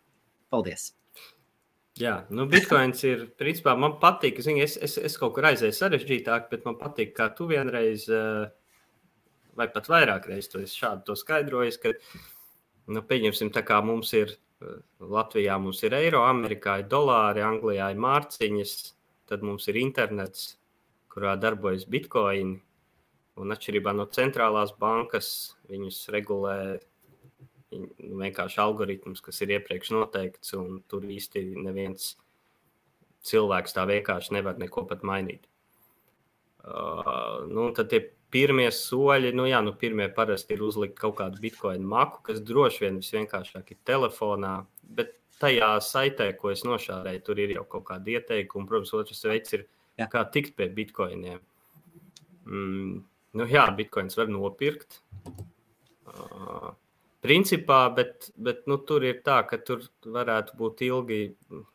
Paldies! 0.52 0.92
Jā, 1.98 2.14
nu, 2.30 2.44
bitkoins 2.50 3.00
ir, 3.08 3.24
principā, 3.40 3.72
man 3.78 3.96
patīk, 4.02 4.38
zini, 4.44 4.62
es, 4.62 4.76
es, 4.84 4.94
es 5.02 5.16
kaut 5.18 5.32
kur 5.34 5.48
aizēju 5.48 5.74
sarežģītāk, 5.74 6.46
bet 6.52 6.66
man 6.68 6.76
patīk, 6.78 7.14
kā 7.16 7.26
tu 7.34 7.48
vienreiz, 7.50 8.04
vai 9.58 9.66
pat 9.74 9.90
vairāk 9.90 10.28
reizes 10.30 10.52
to 10.52 10.62
šādi 10.70 11.06
to 11.08 11.16
skaidrojies, 11.18 11.80
ka, 11.82 11.94
nu, 12.94 13.02
pieņemsim, 13.08 13.50
tā 13.54 13.64
kā 13.66 13.80
mums 13.82 14.12
ir, 14.14 14.36
Latvijā 14.98 15.56
mums 15.62 15.82
ir 15.86 15.94
eiro, 15.98 16.22
Amerikā 16.26 16.80
ir 16.82 16.88
dolāri, 16.90 17.42
Anglijā 17.46 17.90
ir 17.94 18.00
mārciņas, 18.02 18.76
tad 19.30 19.42
mums 19.46 19.66
ir 19.70 19.78
internets, 19.82 20.52
kurā 21.10 21.34
darbojas 21.40 21.86
bitkoini, 21.90 22.60
un 23.38 23.54
atšķirībā 23.54 23.94
no 23.94 24.06
centrālās 24.14 24.74
bankas 24.78 25.30
viņus 25.70 26.04
regulē 26.14 26.58
vienkārši 27.72 28.60
algoritms, 28.62 29.20
kas 29.24 29.42
ir 29.44 29.52
iepriekš 29.58 29.92
noteikts, 29.96 30.54
un 30.56 30.80
tur 30.88 31.04
īsti 31.04 31.44
neviens 31.60 32.14
cilvēks 33.28 33.74
tā 33.76 33.84
vienkārši 33.88 34.36
nevar 34.38 34.60
neko 34.60 34.86
pat 34.88 35.04
mainīt. 35.06 35.44
Uh, 36.68 37.44
nu, 37.48 37.68
tad 37.76 37.90
tie 37.92 38.02
pirmie 38.32 38.68
soļi, 38.74 39.32
nu, 39.36 39.46
jā, 39.48 39.60
nu, 39.64 39.72
pirmie 39.78 40.08
parasti 40.12 40.56
ir 40.56 40.64
uzlikt 40.66 40.98
kaut 41.00 41.16
kādu 41.20 41.40
bitkoinu 41.42 41.86
maku, 41.88 42.22
kas 42.26 42.42
droši 42.44 42.84
vien 42.84 42.98
visvienkāršāk 43.00 43.72
ir 43.72 43.80
telefonā, 43.88 44.54
bet 44.82 45.14
tajā 45.40 45.70
saitē, 45.84 46.32
ko 46.36 46.52
es 46.52 46.64
nošārēju, 46.66 47.22
tur 47.24 47.40
ir 47.40 47.54
jau 47.56 47.64
kaut 47.76 47.86
kāda 47.92 48.16
ieteikuma. 48.16 48.66
Protams, 48.68 48.92
otrs 48.98 49.22
veids 49.28 49.54
ir, 49.56 49.64
jā. 50.00 50.08
kā 50.10 50.24
tikt 50.34 50.56
pie 50.58 50.68
bitkoiniem. 50.74 51.40
Mm, 52.48 52.98
nu, 53.38 53.48
jā, 53.48 53.64
bitkoins 53.78 54.18
var 54.18 54.32
nopirkt. 54.32 55.00
Uh, 56.08 56.72
Principā, 57.18 57.88
bet, 57.90 58.28
bet 58.38 58.60
nu, 58.70 58.76
tur 58.86 59.02
ir 59.02 59.16
tā, 59.26 59.40
ka 59.50 59.56
tur 59.66 59.80
varētu 60.06 60.54
būt 60.58 60.82
ilgi, 60.86 61.16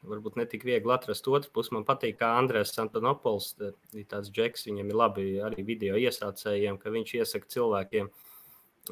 varbūt 0.08 0.38
ne 0.39 0.45
tik 0.47 0.62
viegli 0.63 0.93
atrast 0.95 1.25
otru 1.27 1.51
pusi. 1.51 1.73
Man 1.75 1.84
patīk, 1.84 2.15
kā 2.21 2.29
Andrēs 2.39 2.71
Santonopols, 2.71 3.49
ir 3.60 4.06
tāds 4.08 4.32
džeks, 4.32 4.69
viņam 4.69 4.93
ir 4.93 4.99
labi 5.01 5.25
arī 5.43 5.65
video 5.67 5.97
iesācējiem, 5.99 6.77
ka 6.79 6.93
viņš 6.93 7.12
iesaka 7.19 7.51
cilvēkiem, 7.51 8.08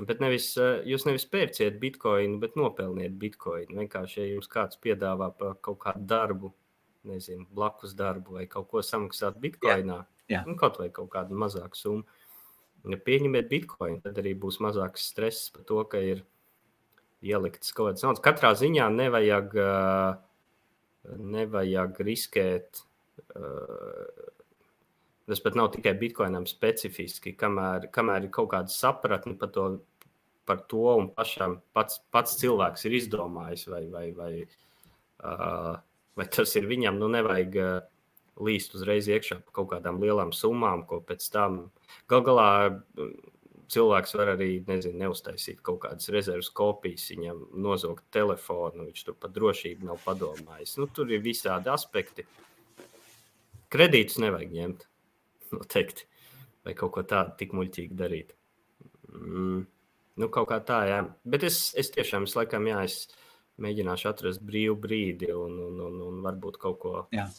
bet 0.10 0.20
nevis, 0.24 0.50
jūs 0.92 1.08
nevis 1.08 1.24
pērciet 1.32 1.78
bitkoinu, 1.80 2.42
bet 2.44 2.60
nopelniet 2.60 3.16
bitkoinu. 3.22 3.78
Vienkārši, 3.86 4.20
ja 4.20 4.34
jums 4.34 4.52
kāds 4.52 4.82
piedāvā 4.84 5.30
par 5.40 5.56
kaut 5.64 5.80
kādu 5.86 6.04
darbu, 6.10 6.52
nezinu, 7.08 7.48
blakus 7.56 7.96
darbu 7.96 8.42
vai 8.42 8.44
kaut 8.52 8.68
ko 8.74 8.84
samaksāt 8.84 9.40
bitkoinā, 9.40 10.02
jā, 10.28 10.36
jā. 10.36 10.44
Nu, 10.50 10.58
kaut 10.60 10.82
vai 10.84 10.90
kaut 10.92 11.14
kādu 11.16 11.40
mazāku 11.40 11.80
summu. 11.80 12.20
Ja 12.92 13.00
pieņemiet 13.00 13.48
bitkoinu, 13.48 14.02
tad 14.04 14.20
arī 14.20 14.36
būs 14.36 14.60
mazāks 14.60 15.08
stress 15.14 15.48
par 15.54 15.64
to, 15.70 15.80
ka 15.88 16.04
ir 16.04 16.26
ieliktas 17.22 17.74
kaut 17.76 17.92
kādas 17.92 18.06
naudas. 18.06 18.24
Katrā 18.26 18.54
ziņā 18.58 18.88
nevajag, 18.96 19.56
nevajag 21.36 22.02
riskēt. 22.08 22.84
Tas 25.32 25.44
pat 25.46 25.56
nav 25.56 25.70
tikai 25.76 25.94
bitkoinam 26.00 26.48
specifiski, 26.50 27.36
kamēr, 27.40 27.88
kamēr 27.94 28.26
ir 28.28 28.34
kaut 28.34 28.50
kāda 28.52 28.74
sapratne 28.74 29.38
par 29.40 29.52
to, 29.56 29.68
par 30.50 30.66
to 30.72 30.82
un 30.98 31.08
pašam 31.16 31.60
pats, 31.78 32.02
pats 32.12 32.36
cilvēks 32.42 32.84
ir 32.90 32.98
izdomājis 32.98 33.68
vai, 33.72 33.86
vai, 33.94 34.06
vai 34.18 34.32
uh, 34.44 35.78
vai 36.18 36.28
tas 36.36 36.56
ir 36.60 36.68
viņam, 36.68 37.00
nu 37.00 37.08
nevajag 37.14 37.58
uh, 37.62 37.72
līst 38.42 38.76
uzreiz 38.76 39.08
iekšā 39.12 39.40
par 39.46 39.56
kaut 39.60 39.70
kādām 39.76 40.02
lielām 40.02 40.34
summām, 40.36 40.84
ko 40.90 41.02
pēc 41.06 41.28
tam 41.34 41.62
gal 42.12 42.26
galā 42.26 42.50
cilvēks 43.72 44.16
var 44.20 44.34
arī 44.34 44.50
nezinu, 44.68 45.00
neuztaisīt 45.02 45.62
kaut 45.66 45.82
kādas 45.86 46.12
rezerves 46.14 46.52
kopijas, 46.56 47.08
viņam 47.14 47.44
nozogt 47.64 48.06
telefonu, 48.14 48.88
viņš 48.90 49.04
tur 49.08 49.18
par 49.20 49.34
drošību 49.36 49.90
nav 49.90 50.02
padomājis. 50.06 50.78
Nu, 50.82 50.90
tur 50.92 51.12
ir 51.12 51.24
visādi 51.24 51.72
aspekti. 51.72 52.28
Kredītus 53.72 54.20
nevajag 54.20 54.56
ņemt, 54.56 54.88
noteikti, 55.56 56.08
vai 56.68 56.76
kaut 56.78 56.96
ko 56.98 57.06
tādu 57.08 57.38
tik 57.40 57.56
muļķīgi 57.56 57.98
darīt. 57.98 58.36
Mm. 59.12 59.64
Nu, 60.20 60.28
kaut 60.28 60.50
kā 60.52 60.60
tā, 60.68 60.82
jā. 60.90 61.00
Bet 61.24 61.46
es, 61.48 61.70
es 61.80 61.90
tiešām, 61.96 62.28
es 62.28 62.36
laikam, 62.36 62.68
jā, 62.68 62.84
es 62.84 63.06
mēģināšu 63.64 64.10
atrast 64.12 64.44
brīvu 64.44 64.76
brīdi 64.84 65.32
un, 65.36 65.56
un, 65.70 65.80
un, 65.88 66.02
un 66.10 66.20
varbūt 66.26 66.60
kaut 66.62 66.78
ko 66.82 66.94
jā. 67.16 67.30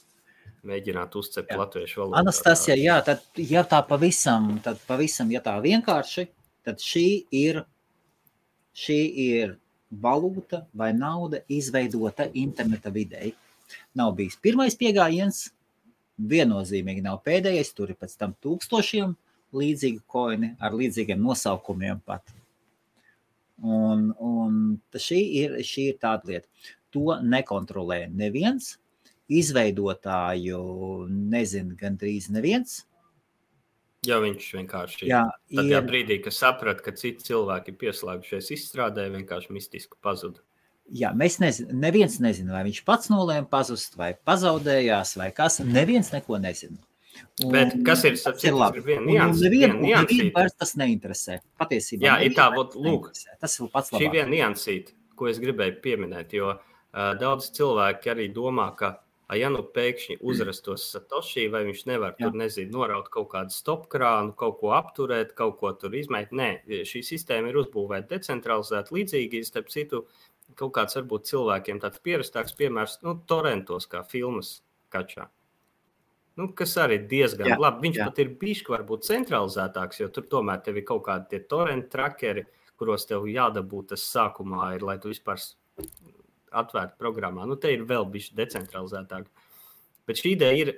Mēģināt 0.66 1.16
uzcept 1.18 1.50
jā. 1.52 1.58
latviešu 1.58 2.00
valodā. 2.02 2.20
Anastasija, 2.22 2.76
jā, 2.78 2.98
tad, 3.06 3.24
ja 3.36 3.64
tā 3.68 3.80
pavisam, 3.86 4.54
tad 4.64 4.80
pavisam, 4.86 5.30
ja 5.34 5.42
tā 5.44 5.56
vienkārši, 5.62 6.26
tad 6.66 6.82
šī 6.82 7.06
ir, 7.34 7.62
šī 8.78 9.00
ir 9.26 9.56
valūta 10.02 10.64
vai 10.78 10.92
nauda 10.96 11.42
izveidota 11.52 12.28
interneta 12.38 12.92
videi. 12.94 13.34
Nav 13.96 14.14
bijis 14.16 14.38
pirmais 14.40 14.76
pieejams, 14.78 15.48
viennozīmīgi 16.32 17.02
nav 17.04 17.22
pēdējais, 17.26 17.72
tur 17.76 17.92
ir 17.92 17.98
pēc 17.98 18.14
tam 18.20 18.36
tūkstošiem 18.44 19.16
līdzīgi 19.56 20.00
koini 20.08 20.54
ar 20.62 20.76
līdzīgiem 20.76 21.20
nosaukumiem 21.20 22.00
pat. 22.06 22.24
Un, 23.62 24.10
un 24.18 24.54
šī, 24.94 25.18
ir, 25.42 25.58
šī 25.66 25.92
ir 25.92 25.98
tāda 26.02 26.30
lieta. 26.30 26.48
To 26.92 27.16
nekontrolē 27.24 28.06
neviens. 28.10 28.76
Izveidotāju 29.32 30.62
nezina 31.08 31.76
gandrīz 31.78 32.30
neviens. 32.32 32.82
Jā, 34.02 34.16
viņš 34.18 34.46
vienkārši 34.56 35.06
jā, 35.06 35.22
ir. 35.52 35.60
Tajā 35.60 35.80
brīdī, 35.86 36.16
kad 36.24 36.34
saprata, 36.34 36.82
ka 36.82 36.94
citi 36.98 37.22
cilvēki 37.28 37.70
ir 37.70 37.76
pieslēgušies 37.84 38.50
izstrādē, 38.56 39.06
vienkārši 39.14 39.54
mistiski 39.54 39.94
pazuda. 40.02 40.42
Jā, 40.90 41.12
mēs 41.14 41.38
nezinām, 41.38 41.76
neviens 41.84 42.18
nezina, 42.20 42.56
vai 42.56 42.64
viņš 42.66 42.80
pats 42.88 43.12
nolēma 43.12 43.46
pazust, 43.52 43.94
vai 43.96 44.10
pazaudējās, 44.26 45.14
vai 45.20 45.30
kas. 45.36 45.60
Neviens 45.62 46.10
neko 46.12 46.40
nezina. 46.42 46.80
Un, 47.44 47.52
Bet 47.54 47.76
kas 47.86 48.02
ir 48.08 48.18
tas, 48.18 48.42
ir 48.44 48.56
labi? 48.56 48.82
Nevienu 48.82 49.78
nevienu 49.78 50.32
vairs 50.34 50.56
tas 50.58 50.74
neinteresē. 50.80 51.38
Patiesībā. 51.60 52.08
Jā, 52.08 52.18
ir 52.26 52.34
tā, 52.36 52.48
vot, 52.56 52.74
lūk, 52.74 53.12
tas 53.14 53.54
ir 53.54 53.70
pats 53.72 53.92
labākais. 53.92 54.08
Šī 54.08 54.12
viena 54.16 54.30
niansīta, 54.32 54.96
ko 55.16 55.30
es 55.30 55.38
gribēju 55.42 55.78
pieminēt, 55.84 56.34
jo 56.36 56.50
uh, 56.56 56.60
daudz 57.20 57.52
cilvēki 57.56 58.12
arī 58.16 58.28
domā, 58.34 58.72
ka 58.76 58.96
ja 59.39 59.49
nu 59.53 59.62
pēkšņi 59.74 60.18
uzrastos 60.28 60.85
Satoshi, 60.93 61.47
vai 61.53 61.62
viņš 61.68 61.85
nevar 61.91 62.14
Jā. 62.14 62.26
tur, 62.26 62.39
nezinu, 62.41 62.72
noraut 62.74 63.11
kaut 63.12 63.30
kādu 63.35 63.55
stopkrānu, 63.55 64.35
kaut 64.39 64.59
ko 64.61 64.72
apturēt, 64.76 65.35
kaut 65.39 65.59
ko 65.61 65.72
tur 65.78 65.95
izmēt. 65.99 66.33
Nē, 66.37 66.51
šī 66.89 67.05
sistēma 67.07 67.53
ir 67.53 67.61
uzbūvēta 67.62 68.14
decentralizēta, 68.14 68.95
līdzīgi, 68.97 69.45
starp 69.49 69.70
citu, 69.72 70.07
kaut 70.59 70.74
kāds 70.76 70.99
varbūt 70.99 71.30
cilvēkiem 71.30 71.80
tāds 71.83 72.03
pierastāks 72.03 72.57
piemērs, 72.59 72.99
nu, 73.07 73.16
torentos 73.28 73.89
kā 73.91 74.03
filmas 74.09 74.59
kačā. 74.93 75.28
Nu, 76.41 76.49
kas 76.57 76.72
arī 76.80 76.97
ir 77.03 77.09
diezgan 77.11 77.51
jā, 77.53 77.59
labi. 77.61 77.89
Viņš 77.89 77.99
jā. 78.01 78.09
pat 78.09 78.20
ir 78.22 78.33
bijis 78.41 78.62
varbūt 78.64 79.05
centralizētāks, 79.05 80.01
jo 80.01 80.09
tur 80.12 80.28
tomēr 80.33 80.64
ir 80.72 80.85
kaut 80.89 81.05
kādi 81.09 81.43
torrent 81.49 81.91
trackeri, 81.93 82.47
kuros 82.80 83.05
tev 83.09 83.28
jādabūt 83.28 83.93
tas 83.93 84.07
sākumā, 84.14 84.72
ir, 84.76 84.87
lai 84.89 84.97
tu 85.03 85.12
vispār 85.12 85.41
atvērtu 86.61 86.98
programmā. 87.00 87.46
Nu, 87.48 87.57
te 87.61 87.72
ir 87.74 87.86
vēl 87.88 88.07
bijis 88.12 88.32
decentralizētāk. 88.38 89.28
Bet 90.09 90.20
šī 90.20 90.34
ideja 90.36 90.64
ir, 90.64 90.72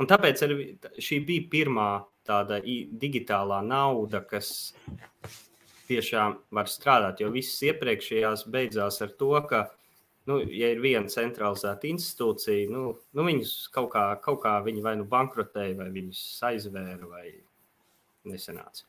un 0.00 0.08
tāpēc 0.10 0.44
arī 0.46 0.58
šī 1.02 1.20
bija 1.28 1.48
pirmā 1.52 1.88
tāda 2.24 2.60
digitālā 2.64 3.60
nauda, 3.66 4.22
kas 4.24 4.72
tiešām 5.88 6.38
var 6.54 6.70
strādāt, 6.70 7.20
jo 7.20 7.30
visas 7.34 7.60
iepriekšējās 7.68 8.46
beidzās 8.52 9.02
ar 9.04 9.12
to, 9.20 9.34
ka 9.48 9.66
nu, 10.30 10.38
ja 10.48 10.70
ir 10.72 10.80
viena 10.84 11.10
centralizēta 11.12 11.88
institūcija, 11.90 12.70
nu, 12.72 12.94
nu 13.12 13.26
viņus 13.28 13.52
kaut 13.74 13.92
kā, 13.92 14.06
kaut 14.24 14.40
kā 14.46 14.56
viņi 14.64 14.84
vai 14.84 14.96
nu 15.00 15.06
bankrotēja, 15.08 15.76
vai 15.82 15.90
viņus 15.92 16.24
aizvēra, 16.48 17.10
vai 17.10 17.26
nesenāca. 18.30 18.86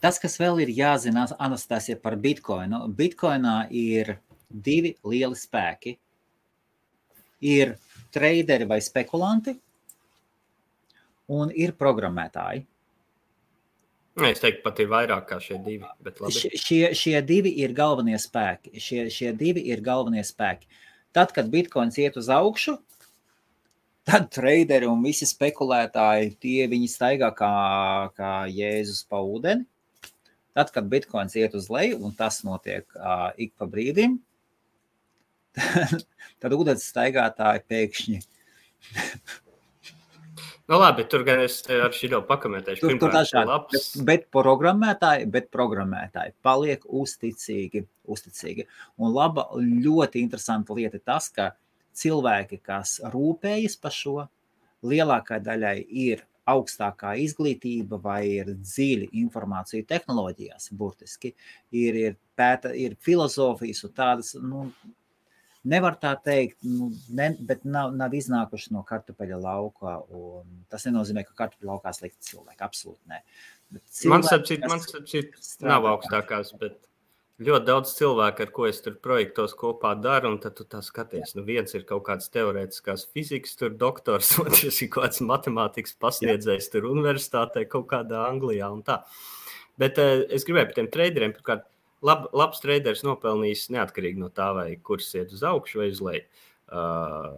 Tas, 0.00 0.16
kas 0.20 0.38
vēl 0.40 0.62
ir 0.64 0.72
jāzina, 0.72 1.26
Anastasija, 1.44 1.98
par 2.00 2.16
Bitcoinu. 2.20 2.86
Bitcoinā 2.96 3.66
ir 3.68 4.14
divi 4.54 4.94
lieli 5.04 5.38
spēki. 5.38 5.96
Ir 7.44 7.74
traderi 8.14 8.66
vai 8.70 8.78
spekulanti, 8.84 9.56
un 11.34 11.50
ir 11.54 11.74
programmētāji. 11.78 12.64
Es 14.14 14.38
teiktu, 14.38 14.62
pat 14.62 14.78
ir 14.78 14.90
vairāk 14.92 15.24
kā 15.26 15.40
šie 15.42 15.58
divi. 15.64 15.88
Šie, 16.30 16.92
šie 16.94 17.18
divi 17.26 17.50
ir 17.64 17.74
galvenie 17.74 18.18
spēki. 18.22 18.78
Šie, 18.78 19.08
šie 19.10 19.32
divi 19.34 19.64
ir 19.74 19.82
galvenie 19.82 20.22
spēki. 20.22 20.68
Tad, 21.14 21.32
kad 21.34 21.50
bitkoins 21.50 21.98
iet 21.98 22.14
uz 22.18 22.28
augšu, 22.30 22.76
tad 24.06 24.28
traderi 24.34 24.86
un 24.86 25.02
visi 25.02 25.26
spekulētāji 25.26 26.34
tie 26.42 26.68
viņi 26.70 26.90
staigā 26.90 27.32
kā, 27.34 27.50
kā 28.14 28.32
Jēzus 28.50 29.02
pa 29.10 29.18
ūdeni. 29.18 29.66
Tad, 30.54 30.70
kad 30.70 30.86
bitkoins 30.86 31.34
iet 31.34 31.56
uz 31.58 31.66
leju, 31.72 31.98
un 32.06 32.14
tas 32.14 32.44
notiek 32.46 32.86
uh, 32.94 33.32
ik 33.34 33.56
pa 33.58 33.66
brīdim, 33.66 34.20
tad, 34.20 34.33
tad 36.42 36.56
ūdens 36.56 36.86
staigātāji 36.90 37.64
pēkšņi 37.70 38.20
Nu, 40.64 40.78
labi, 40.80 41.04
tur 41.04 41.20
gan 41.26 41.42
es 41.44 41.58
ar 41.68 41.92
šo 41.92 42.22
pakamentēšu. 42.24 42.86
Tur, 42.86 42.94
tur 43.02 43.10
dažādi, 43.12 43.56
bet, 43.68 43.88
bet, 44.08 44.22
programmētāji, 44.32 45.26
bet 45.32 45.50
programmētāji 45.52 46.32
paliek 46.44 46.86
uzticīgi. 46.88 47.82
uzticīgi. 48.08 48.64
Un 48.96 49.12
laba, 49.12 49.44
ļoti 49.60 50.22
interesanta 50.24 50.76
lieta 50.76 51.02
tas, 51.04 51.28
ka 51.28 51.50
cilvēki, 52.00 52.62
kas 52.64 52.96
rūpējas 53.12 53.76
par 53.80 53.92
šo, 53.92 54.16
lielākai 54.88 55.42
daļai 55.44 55.76
ir 55.84 56.24
augstākā 56.48 57.12
izglītība 57.20 58.00
vai 58.00 58.22
ir 58.40 58.52
dziļa 58.56 59.12
informācija 59.20 59.84
tehnoloģijās, 59.88 60.72
burtiski 60.76 61.34
ir, 61.72 62.00
ir, 62.08 62.18
pēta, 62.36 62.72
ir 62.72 62.96
filozofijas 63.04 63.84
un 63.84 63.94
tādas 63.96 64.34
nu, 64.40 64.66
nevar 65.68 65.96
tā 66.00 66.12
teikt, 66.24 66.58
nu, 66.68 66.90
ne, 67.16 67.30
bet 67.48 67.64
nav, 67.64 67.92
nav 67.96 68.14
iznākuši 68.16 68.72
no 68.76 68.84
kartupeļa 68.88 69.40
lauka. 69.40 69.98
Tas 70.72 70.86
nenozīmē, 70.88 71.24
ka 71.26 71.36
kartupeļa 71.44 71.72
laukā 71.72 71.92
slikti 71.96 72.30
cilvēki. 72.30 72.60
Absolūti 72.66 73.12
nē. 73.12 73.22
Man 74.10 74.24
sapcīt, 74.26 74.66
man 74.70 74.82
sapcīt, 74.82 75.34
nav 75.64 75.86
augstākās, 75.90 76.52
bet 76.60 76.78
ļoti 77.42 77.66
daudz 77.66 77.94
cilvēku, 77.98 78.44
ar 78.44 78.52
ko 78.54 78.66
es 78.68 78.80
tur 78.84 78.96
projektos 79.02 79.56
kopā 79.58 79.94
daru, 79.98 80.34
un 80.34 80.38
tad 80.42 80.54
tu 80.58 80.66
tā 80.68 80.82
skaties. 80.84 81.34
Nu, 81.34 81.42
viens 81.46 81.74
ir 81.74 81.86
kaut 81.88 82.04
kāds 82.06 82.30
teorētiskās 82.34 83.08
fizikas, 83.14 83.56
tur 83.58 83.74
doktors, 83.80 84.34
otrs 84.44 84.82
ir 84.84 84.90
kaut 84.92 85.08
kāds 85.08 85.24
matemātikas 85.24 85.96
pasniedzējs 86.00 86.70
tur 86.74 86.90
universitātē 86.92 87.66
kaut 87.70 87.88
kādā 87.90 88.26
Anglijā 88.28 88.70
un 88.70 88.84
tā. 88.86 89.02
Bet 89.80 89.98
uh, 89.98 90.22
es 90.30 90.46
gribēju 90.46 90.70
par 90.70 90.76
tiem 90.76 90.90
traderiem, 90.94 91.34
pirmkārt, 91.34 91.66
lab, 92.04 92.26
labs 92.36 92.62
treiders 92.62 93.04
nopelnījis 93.06 93.68
neatkarīgi 93.74 94.20
no 94.20 94.30
tā, 94.32 94.50
vai 94.56 94.68
kurs 94.82 95.10
iet 95.16 95.32
uz 95.34 95.44
augšu 95.46 95.80
vai 95.82 95.88
uz 95.92 96.02
leju. 96.04 96.26
Uh, 96.74 97.32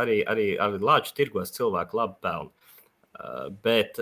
arī, 0.00 0.20
arī 0.26 0.46
ar 0.60 0.76
lāču 0.80 1.14
tirgos 1.16 1.52
cilvēki 1.54 1.98
labi 1.98 2.16
pelna. 2.24 2.70
Uh, 3.14 3.48
bet 3.64 4.00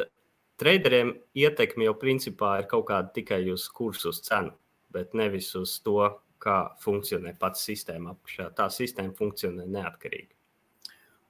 treideriem 0.63 1.17
ietekme 1.37 1.89
jau 1.89 1.97
principā 1.99 2.57
ir 2.63 2.69
kaut 2.71 2.87
kāda 2.91 3.13
tikai 3.15 3.43
uz 3.53 3.67
kursu, 3.69 4.13
uz 4.13 4.23
cenu, 4.25 4.55
bet 4.95 5.17
nevis 5.19 5.51
uz 5.59 5.79
to, 5.85 5.99
kā 6.43 6.59
funkcionē 6.83 7.37
pats 7.39 7.63
sistēma 7.69 8.17
apakšā. 8.17 8.49
Tā 8.59 8.69
sistēma 8.73 9.15
funkcionē 9.19 9.67
neatkarīgi. 9.71 10.33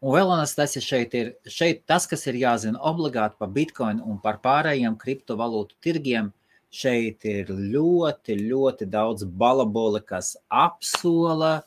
Un 0.03 0.17
vēl 0.17 0.33
tas 0.57 0.73
ir 0.79 0.83
šeit, 0.83 1.13
ir 1.15 1.29
šeit 1.47 1.85
tas, 1.87 2.09
kas 2.11 2.25
ir 2.27 2.39
jāzina 2.41 2.81
obligāti 2.91 3.39
par 3.39 3.53
bitkoinu 3.55 4.03
un 4.09 4.17
par 4.25 4.41
pārējiem 4.43 4.97
kriptovalūtu 4.99 5.79
tirgiem 5.85 6.33
Šeit 6.73 7.27
ir 7.29 7.51
ļoti, 7.53 8.39
ļoti 8.49 8.87
daudz 8.89 9.27
balaboli, 9.29 10.01
kas 10.09 10.35
apsola 10.49 11.59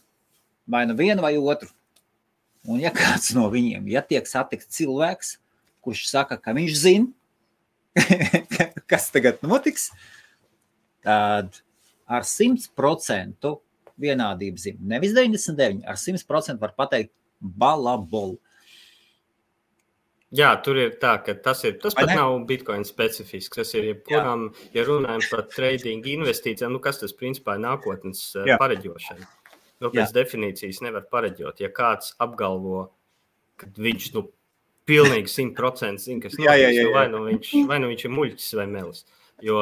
vai 0.66 0.86
nu 0.89 0.95
vienu 0.97 1.22
vai 1.22 1.36
otru. 1.38 1.70
Un 2.66 2.82
ja 2.82 2.89
kāds 2.89 3.30
no 3.38 3.45
viņiem, 3.53 3.86
ja 3.93 4.01
tiek 4.01 4.26
satikts 4.26 4.74
cilvēks, 4.74 5.36
kurš 5.86 6.08
saka, 6.10 6.39
ka 6.41 6.56
viņš 6.58 6.80
zina, 6.82 7.12
kas 8.89 9.12
tagad 9.14 9.43
notiks, 9.45 9.91
tad 11.06 11.62
ar 12.10 12.26
100% 12.26 13.53
vienādību 14.01 14.62
zina. 14.62 14.82
Nevis 14.95 15.14
99, 15.14 15.86
ar 15.86 16.01
100% 16.01 16.62
var 16.62 16.74
pateikt 16.78 17.14
balabolu. 17.39 18.39
Jā, 20.34 20.50
tur 20.66 20.80
ir 20.82 20.96
tā, 21.02 21.14
ka 21.24 21.36
tas, 21.38 21.62
ir, 21.68 21.76
tas 21.80 21.94
pat 21.96 22.10
nav 22.10 22.34
bitkoina 22.50 22.88
specifisks. 22.88 23.56
Tas 23.60 23.74
ir 23.78 23.92
jebkuram, 23.92 24.48
ja 24.74 24.86
runājam 24.88 25.22
par 25.30 25.46
trading 25.52 26.08
investīcijām, 26.16 26.74
nu 26.74 26.82
kas 26.84 27.00
tas 27.04 27.14
principā 27.16 27.60
ir 27.60 27.66
nākotnes 27.68 28.24
eh, 28.40 28.50
Jā. 28.50 28.58
pareģošana. 28.62 29.28
nu, 29.84 29.92
pēc 29.92 30.02
Jā. 30.02 30.14
definīcijas 30.18 30.82
nevar 30.82 31.06
pareģot. 31.12 31.62
Ja 31.62 31.70
kāds 31.70 32.16
apgalvo, 32.24 32.88
ka 33.62 33.70
viņš 33.78 34.10
nu, 34.16 34.26
pilnīgi 34.90 35.32
simtprocentīgi 35.32 36.08
zina, 36.08 36.24
kas 36.26 36.40
jā. 36.42 36.56
Nu, 36.82 36.90
vai, 36.96 37.06
nu 37.12 37.22
viņš, 37.30 37.54
vai 37.70 37.80
nu 37.84 37.92
viņš 37.94 38.08
ir 38.08 38.18
muļķis 38.18 38.50
vai 38.60 38.68
melis. 38.72 39.06
Jo 39.44 39.60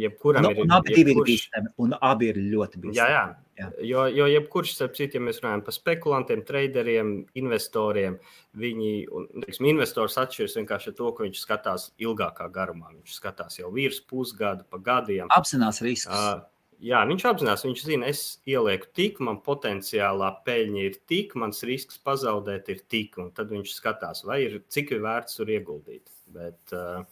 jebkuram 0.00 0.46
nu, 0.46 0.52
ir. 0.54 0.62
Un 0.64 0.74
abi 0.78 0.94
jebkurš... 0.96 1.12
ir 1.12 1.26
bīstami, 1.28 1.72
un 1.84 1.96
abi 2.00 2.30
ir 2.32 2.40
ļoti 2.40 2.82
bīstami. 2.82 2.98
Jā, 2.98 3.08
jā. 3.12 3.24
Jā. 3.60 3.70
Jo, 3.86 4.04
jo 4.10 4.28
jebkurš, 4.30 4.74
starp 4.76 4.96
citu, 4.98 5.18
ja 5.18 5.24
mēs 5.24 5.40
runājam 5.42 5.64
par 5.66 5.76
spekulantiem, 5.76 6.44
traderiem, 6.48 7.12
investoriem, 7.40 8.16
viņi, 8.60 8.92
un, 9.14 9.28
teiksim, 9.44 9.70
investors 9.72 10.18
atšķiras 10.20 10.56
vienkārši 10.60 10.92
ar 10.92 10.96
to, 11.00 11.10
ka 11.16 11.26
viņš 11.26 11.42
skatās 11.42 11.90
ilgākā 12.02 12.48
garumā. 12.54 12.94
Viņš 12.96 13.18
skatās 13.20 13.60
jau 13.60 13.72
virs 13.74 14.00
pusgada, 14.10 14.66
pa 14.68 14.80
gadiem. 14.90 15.30
Apzinās 15.36 15.82
riskus. 15.86 16.16
Uh, 16.16 16.48
Jā, 16.80 17.02
viņš 17.04 17.24
apzinās, 17.28 17.62
viņš 17.66 17.80
zina, 17.84 18.08
es 18.08 18.20
ielieku 18.48 18.88
tik, 18.96 19.18
man 19.20 19.42
potenciālā 19.44 20.30
peļņa 20.46 20.84
ir 20.86 20.94
tik, 21.10 21.34
mans 21.36 21.60
risks 21.68 21.98
pazaudēt 22.00 22.70
ir 22.72 22.80
tik, 22.88 23.18
un 23.20 23.28
tad 23.36 23.52
viņš 23.52 23.74
skatās, 23.76 24.22
vai 24.24 24.38
ir 24.46 24.54
cik 24.72 24.94
ir 24.96 25.02
vērts 25.04 25.36
tur 25.36 25.52
ieguldīt. 25.52 26.08
Bet, 26.32 26.60
uh, 26.72 27.02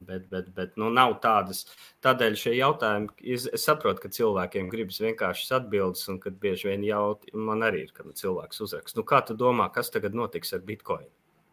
Bet, 0.00 0.28
bet, 0.30 0.48
bet 0.56 0.78
nu, 0.80 0.88
nav 0.92 1.18
tādas. 1.22 1.64
Tādēļ 2.04 2.36
šie 2.40 2.54
jautājumi, 2.56 3.10
es, 3.36 3.44
es 3.52 3.66
saprotu, 3.68 4.00
ka 4.04 4.10
cilvēkiem 4.16 4.70
gribas 4.72 5.00
vienkāršas 5.04 5.52
atbildes, 5.60 6.06
un 6.12 6.20
kad 6.22 6.38
bieži 6.40 6.70
vien 6.70 6.86
jautā, 6.88 7.28
man 7.36 7.64
arī 7.66 7.84
ir, 7.84 7.92
kad 7.96 8.08
cilvēks 8.16 8.62
uzraksta, 8.64 8.98
nu, 9.00 9.04
kā 9.08 9.20
tu 9.28 9.36
domā, 9.38 9.68
kas 9.74 9.92
tagad 9.94 10.16
notiks 10.16 10.56
ar 10.56 10.64
Bitcoin? 10.64 11.06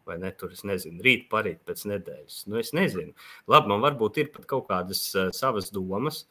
Vai 0.07 0.17
ne, 0.17 0.31
tur 0.33 0.55
es 0.55 0.63
nezinu, 0.65 1.03
rīt, 1.05 1.27
parīt, 1.29 1.59
pēc 1.67 1.83
nedēļas. 1.91 2.39
Nu, 2.49 2.57
es 2.61 2.71
nezinu. 2.73 3.13
Labi, 3.51 3.69
man 3.69 3.83
varbūt 3.83 4.17
ir 4.23 4.31
pat 4.33 4.47
kaut 4.49 4.65
kādas 4.71 5.03
uh, 5.13 5.29
savas 5.35 5.69
domas, 5.75 6.23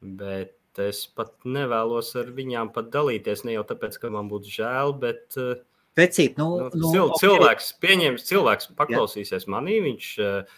bet 0.00 0.56
es 0.80 1.04
pat 1.12 1.34
nevēlos 1.44 2.14
ar 2.16 2.32
viņām 2.32 2.72
pat 2.72 2.88
dalīties. 2.94 3.44
Ne 3.44 3.58
jau 3.58 3.66
tāpēc, 3.68 4.00
ka 4.00 4.10
man 4.14 4.32
būtu 4.32 4.56
žēl, 4.56 4.96
bet. 5.02 5.26
Uh, 5.36 5.60
Vecīt, 5.98 6.38
nu, 6.40 6.70
nu, 6.72 6.88
nu, 6.88 7.06
cilvēks, 7.20 7.66
okay. 7.74 7.80
pieņems, 7.84 8.22
cilvēks 8.24 8.70
paklausīsies 8.78 9.44
Jā. 9.44 9.50
manī, 9.52 9.74
viņš 9.84 10.06
uh, 10.24 10.54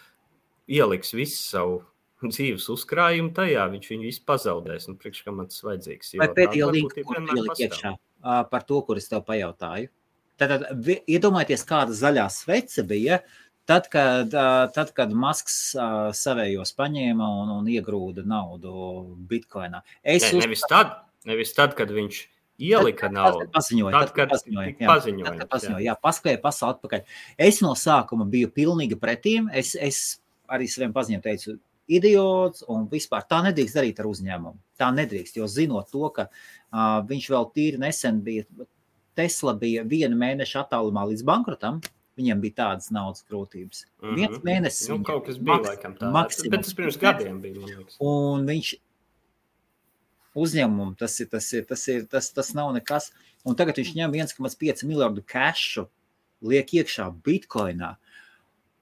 ieliks 0.67 1.13
visu 1.15 1.41
savu 1.41 1.83
dzīves 2.25 2.67
uzkrājumu 2.73 3.33
tajā, 3.35 3.67
viņš 3.73 3.91
viņu 3.91 4.07
visu 4.07 4.23
pazaudēs. 4.27 4.89
Un 4.89 4.97
priekš, 5.01 5.21
kam 5.27 5.43
tas 5.43 5.61
vajadzīgs? 5.65 6.15
Vai 6.21 6.29
pēdējo 6.33 6.71
linku, 6.73 7.05
kur 7.05 7.21
ielikt 7.21 7.63
iekšā 7.67 7.93
par 8.51 8.65
to, 8.67 8.81
kur 8.87 9.01
es 9.01 9.09
tev 9.11 9.25
pajautāju? 9.27 9.91
Tad, 10.39 10.51
tad 10.51 10.87
iedomājieties, 11.07 11.63
kāda 11.67 11.95
zaļā 11.95 12.25
svece 12.33 12.83
bija, 12.87 13.21
tad, 13.69 13.87
kad, 13.93 14.33
tad, 14.75 14.91
kad 14.97 15.13
Masks 15.15 15.75
savējos 16.19 16.73
paņēma 16.75 17.29
un, 17.43 17.53
un 17.59 17.69
iegrūda 17.71 18.25
naudu 18.27 18.73
Bitcoinā. 19.29 19.83
Es 20.03 20.27
ne, 20.31 20.43
nevis, 20.43 20.65
tad, 20.69 20.97
nevis 21.29 21.55
tad, 21.55 21.77
kad 21.77 21.93
viņš 21.93 22.19
ielika 22.65 23.07
tad, 23.07 23.15
naudu. 23.15 23.47
Paziņoja, 23.55 24.01
tad, 24.01 24.11
kad 24.17 24.35
paziņoja, 24.35 24.75
jā, 24.75 24.89
paziņoja, 24.89 25.37
tad, 25.39 25.49
paziņoja, 25.55 25.81
jā. 25.83 25.87
jā, 25.93 25.95
paskrēja 26.03 26.41
pasauli 26.43 26.75
atpakaļ. 26.75 27.17
Es 27.47 27.63
no 27.63 27.73
sākuma 27.79 28.27
biju 28.31 28.51
pilnīgi 28.55 28.99
pretīm. 28.99 29.49
Es, 29.55 29.73
es 29.79 30.03
arī 30.51 30.67
saviem 30.71 30.93
paziņām 30.95 31.23
teicu, 31.23 31.57
idiots 31.87 32.63
un 32.71 32.87
vispār 32.91 33.25
tā 33.29 33.41
nedrīkst 33.45 33.77
darīt 33.77 33.99
ar 34.01 34.09
uzņēmumu. 34.09 34.57
Tā 34.79 34.89
nedrīkst, 34.95 35.37
jo 35.39 35.49
zinot 35.49 35.91
to, 35.93 36.07
ka 36.15 36.27
uh, 36.29 37.01
viņš 37.09 37.27
vēl 37.33 37.51
tīri 37.55 37.81
nesen 37.81 38.21
bija, 38.25 38.47
Tesla 39.15 39.53
bija 39.55 39.85
viena 39.87 40.17
mēneša 40.19 40.65
attālumā 40.65 41.05
līdz 41.11 41.23
bankrotam, 41.27 41.79
viņiem 42.19 42.41
bija 42.43 42.57
tādas 42.61 42.89
naudas 42.95 43.23
grūtības. 43.29 43.85
Mm 43.85 44.07
-hmm. 44.07 44.15
Viens 44.19 44.43
mēnesis. 44.43 44.89
Nu, 44.89 45.03
kaut 45.03 45.25
kas 45.27 45.37
bija 45.37 45.61
laikam 45.63 45.95
tāds. 45.95 46.11
Maksimums. 46.11 46.51
Bet 46.51 46.65
tas 46.65 46.73
pirms 46.73 46.97
gadiem 46.97 47.41
bija. 47.41 47.79
Un 47.99 48.45
viņš 48.47 48.75
uzņēmumu, 50.35 50.95
tas 50.99 51.19
ir, 51.19 51.29
tas 51.31 51.53
ir, 51.53 51.65
tas 51.65 51.87
ir, 51.87 52.05
tas, 52.11 52.31
tas 52.31 52.53
nav 52.53 52.73
nekas. 52.75 53.11
Un 53.45 53.55
tagad 53.55 53.77
viņš 53.77 53.93
ņem 53.95 54.11
1,5 54.11 54.83
miljardu 54.87 55.23
cašu, 55.31 55.87
liek 56.41 56.73
iekšā 56.73 57.09
bitkoinā 57.23 57.95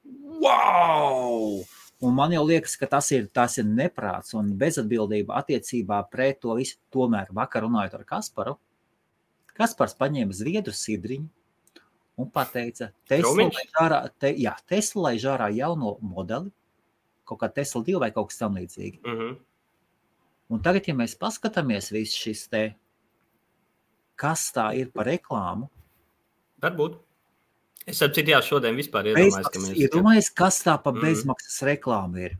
wow! 0.04 1.64
Un 2.04 2.16
man 2.18 2.34
jau 2.36 2.44
liekas, 2.44 2.76
ka 2.76 2.90
tas 2.92 3.08
ir, 3.16 3.30
tas 3.32 3.56
ir 3.62 3.68
neprāts 3.68 4.34
un 4.36 4.50
bezatbildība 4.60 5.38
attiecībā 5.40 6.02
pret 6.12 6.42
to 6.44 6.58
visu. 6.58 6.76
Tomēr 6.92 7.32
vakar 7.32 7.64
runājot 7.64 7.96
ar 7.96 8.04
Kasparu, 8.10 8.58
Kaspars 9.54 9.96
paņēma 9.96 10.34
zviedru 10.34 10.74
sidriņu 10.74 11.30
un 12.20 12.30
pateica, 12.34 12.90
Tesla 14.70 15.08
lai 15.08 15.14
žārā 15.22 15.50
jauno 15.56 15.96
modeli, 16.02 16.52
kaut 17.24 17.40
kā 17.42 17.50
Tesla 17.54 17.84
2 17.86 18.02
vai 18.04 18.12
kaut 18.14 18.32
kas 18.32 18.42
tam 18.42 18.58
līdzīgi. 18.60 19.00
Mm 19.06 19.18
-hmm. 19.20 19.38
Un 20.50 20.62
tagad, 20.62 20.88
ja 20.88 20.94
mēs 20.94 21.16
paskatāmies 21.18 21.92
visu 21.92 22.20
šis 22.20 22.48
te, 22.48 22.76
kas 24.16 24.52
tā 24.54 24.76
ir 24.78 24.92
par 24.92 25.06
reklāmu, 25.06 25.70
varbūt 26.62 27.00
Es 27.90 28.00
saprotu, 28.00 28.32
jā, 28.32 28.40
šodien 28.46 28.78
vispār 28.80 29.12
iedomājos, 29.12 29.50
ka 29.52 29.62
mēs. 29.62 29.76
Iedomājos, 29.82 30.30
kas 30.38 30.62
tā 30.64 30.78
pa 30.80 30.94
mhm. 30.94 31.04
bezmaksas 31.04 31.60
mm. 31.62 31.70
reklāma 31.72 32.26
ir. 32.30 32.38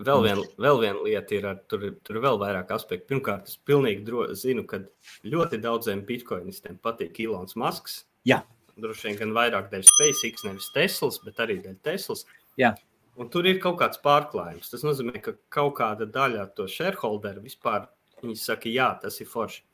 Vēl 0.00 0.22
viena 0.24 0.44
vēl 0.60 0.78
vien 0.80 0.98
lieta 1.04 1.34
ir, 1.36 1.46
ar, 1.48 1.58
tur, 1.68 1.86
tur 2.04 2.18
ir 2.18 2.24
vēl 2.24 2.38
vairāk 2.40 2.70
aspektu. 2.76 3.08
Pirmkārt, 3.10 3.48
es 3.50 3.58
pilnīgi 3.68 4.04
dro, 4.06 4.26
zinu, 4.36 4.64
ka 4.68 4.82
ļoti 5.26 5.60
daudziem 5.64 6.04
bitkoinistiem 6.08 6.78
patīk 6.84 7.18
Ilons 7.24 7.56
Masks. 7.60 8.02
Jā. 8.28 8.42
Droši 8.80 9.08
vien 9.08 9.18
gan 9.18 9.34
vairāk 9.36 9.70
dēļ 9.72 9.84
SpaceX, 9.88 10.44
nevis 10.46 10.68
Teslas, 10.76 11.18
bet 11.24 11.40
arī 11.42 11.58
dēļ 11.64 11.80
Teslas. 11.84 12.26
Jā. 12.60 12.74
Un 13.20 13.28
tur 13.32 13.48
ir 13.48 13.58
kaut 13.60 13.80
kāds 13.80 14.00
pārklājums. 14.04 14.70
Tas 14.72 14.84
nozīmē, 14.86 15.20
ka 15.24 15.34
kaut 15.52 15.74
kāda 15.80 16.06
daļa 16.08 16.46
to 16.56 16.68
shareholderu 16.70 17.42
vispār 17.44 17.88
viņi 18.22 18.38
saka, 18.40 18.70
jā, 18.72 18.92
tas 19.02 19.18
ir 19.20 19.28
forši. 19.28 19.64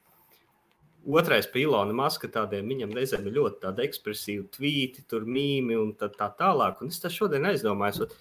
Otrais 1.07 1.47
pilona 1.47 1.95
maska 1.95 2.29
tādiem 2.33 2.67
viņam 2.73 2.95
reizēm 2.97 3.29
ir 3.29 3.37
ļoti 3.37 3.71
ekspresīvi 3.85 4.47
tvīti, 4.57 5.05
tur 5.07 5.23
mīmi 5.23 5.77
un 5.79 5.93
tā, 5.99 6.09
tā 6.11 6.27
tālāk. 6.39 6.81
Un 6.83 6.91
es 6.91 6.99
tā 7.03 7.11
šodien 7.13 7.47
aizdomājos, 7.47 8.17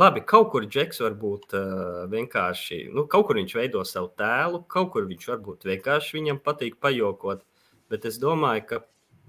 labi, 0.00 0.24
kaut 0.26 0.50
kur 0.50 0.66
Džeks 0.66 0.98
varbūt 1.04 1.54
uh, 1.54 2.00
vienkārši, 2.10 2.80
nu, 2.94 3.06
kaut 3.10 3.28
kur 3.28 3.38
viņš 3.38 3.54
veido 3.54 3.84
savu 3.86 4.10
tēlu, 4.18 4.64
kaut 4.66 4.90
kur 4.96 5.06
viņš 5.10 5.28
varbūt 5.30 5.68
vienkārši 5.70 6.18
viņam 6.18 6.42
patīk 6.42 6.80
pajokot. 6.82 7.44
Bet 7.92 8.08
es 8.10 8.18
domāju, 8.18 8.66
ka 8.72 8.82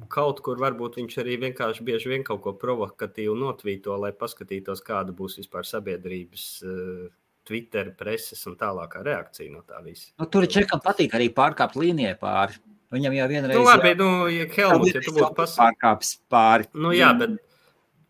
kaut 0.10 0.42
kur 0.42 0.58
varbūt 0.60 0.98
viņš 0.98 1.20
arī 1.22 1.38
vienkārši 1.46 1.86
bieži 1.86 2.10
vien 2.10 2.26
kaut 2.26 2.42
ko 2.42 2.56
provokatīvu 2.58 3.38
notvīto, 3.38 4.00
lai 4.02 4.16
paskatītos, 4.18 4.82
kāda 4.86 5.14
būs 5.14 5.38
vispār 5.44 5.68
sabiedrības. 5.70 6.50
Uh, 6.66 7.06
Twitter, 7.46 7.92
preses 7.94 8.40
un 8.50 8.56
tālākā 8.58 9.04
reakcija 9.06 9.52
no 9.54 9.60
tā 9.70 9.78
visa. 9.86 10.08
Nu, 10.18 10.26
tur 10.34 10.48
Čekam 10.50 10.82
patīk 10.82 11.14
arī 11.14 11.28
pārkāpt 11.30 11.78
līnijai 11.78 12.16
pāri. 12.18 12.58
Viņam 12.96 13.18
jau 13.18 13.28
vienreiz 13.32 13.58
nu, 13.60 13.68
labi, 13.68 13.92
jā, 13.92 14.00
nu, 14.00 14.10
ja 14.32 14.48
Helmuts, 14.56 14.96
ja 14.96 15.04
tu 15.04 15.14
būtu 15.16 15.32
pasakājis 15.38 16.16
pāri. 16.32 16.68
Nu, 16.74 16.94
jā, 16.96 17.12
bet, 17.20 17.38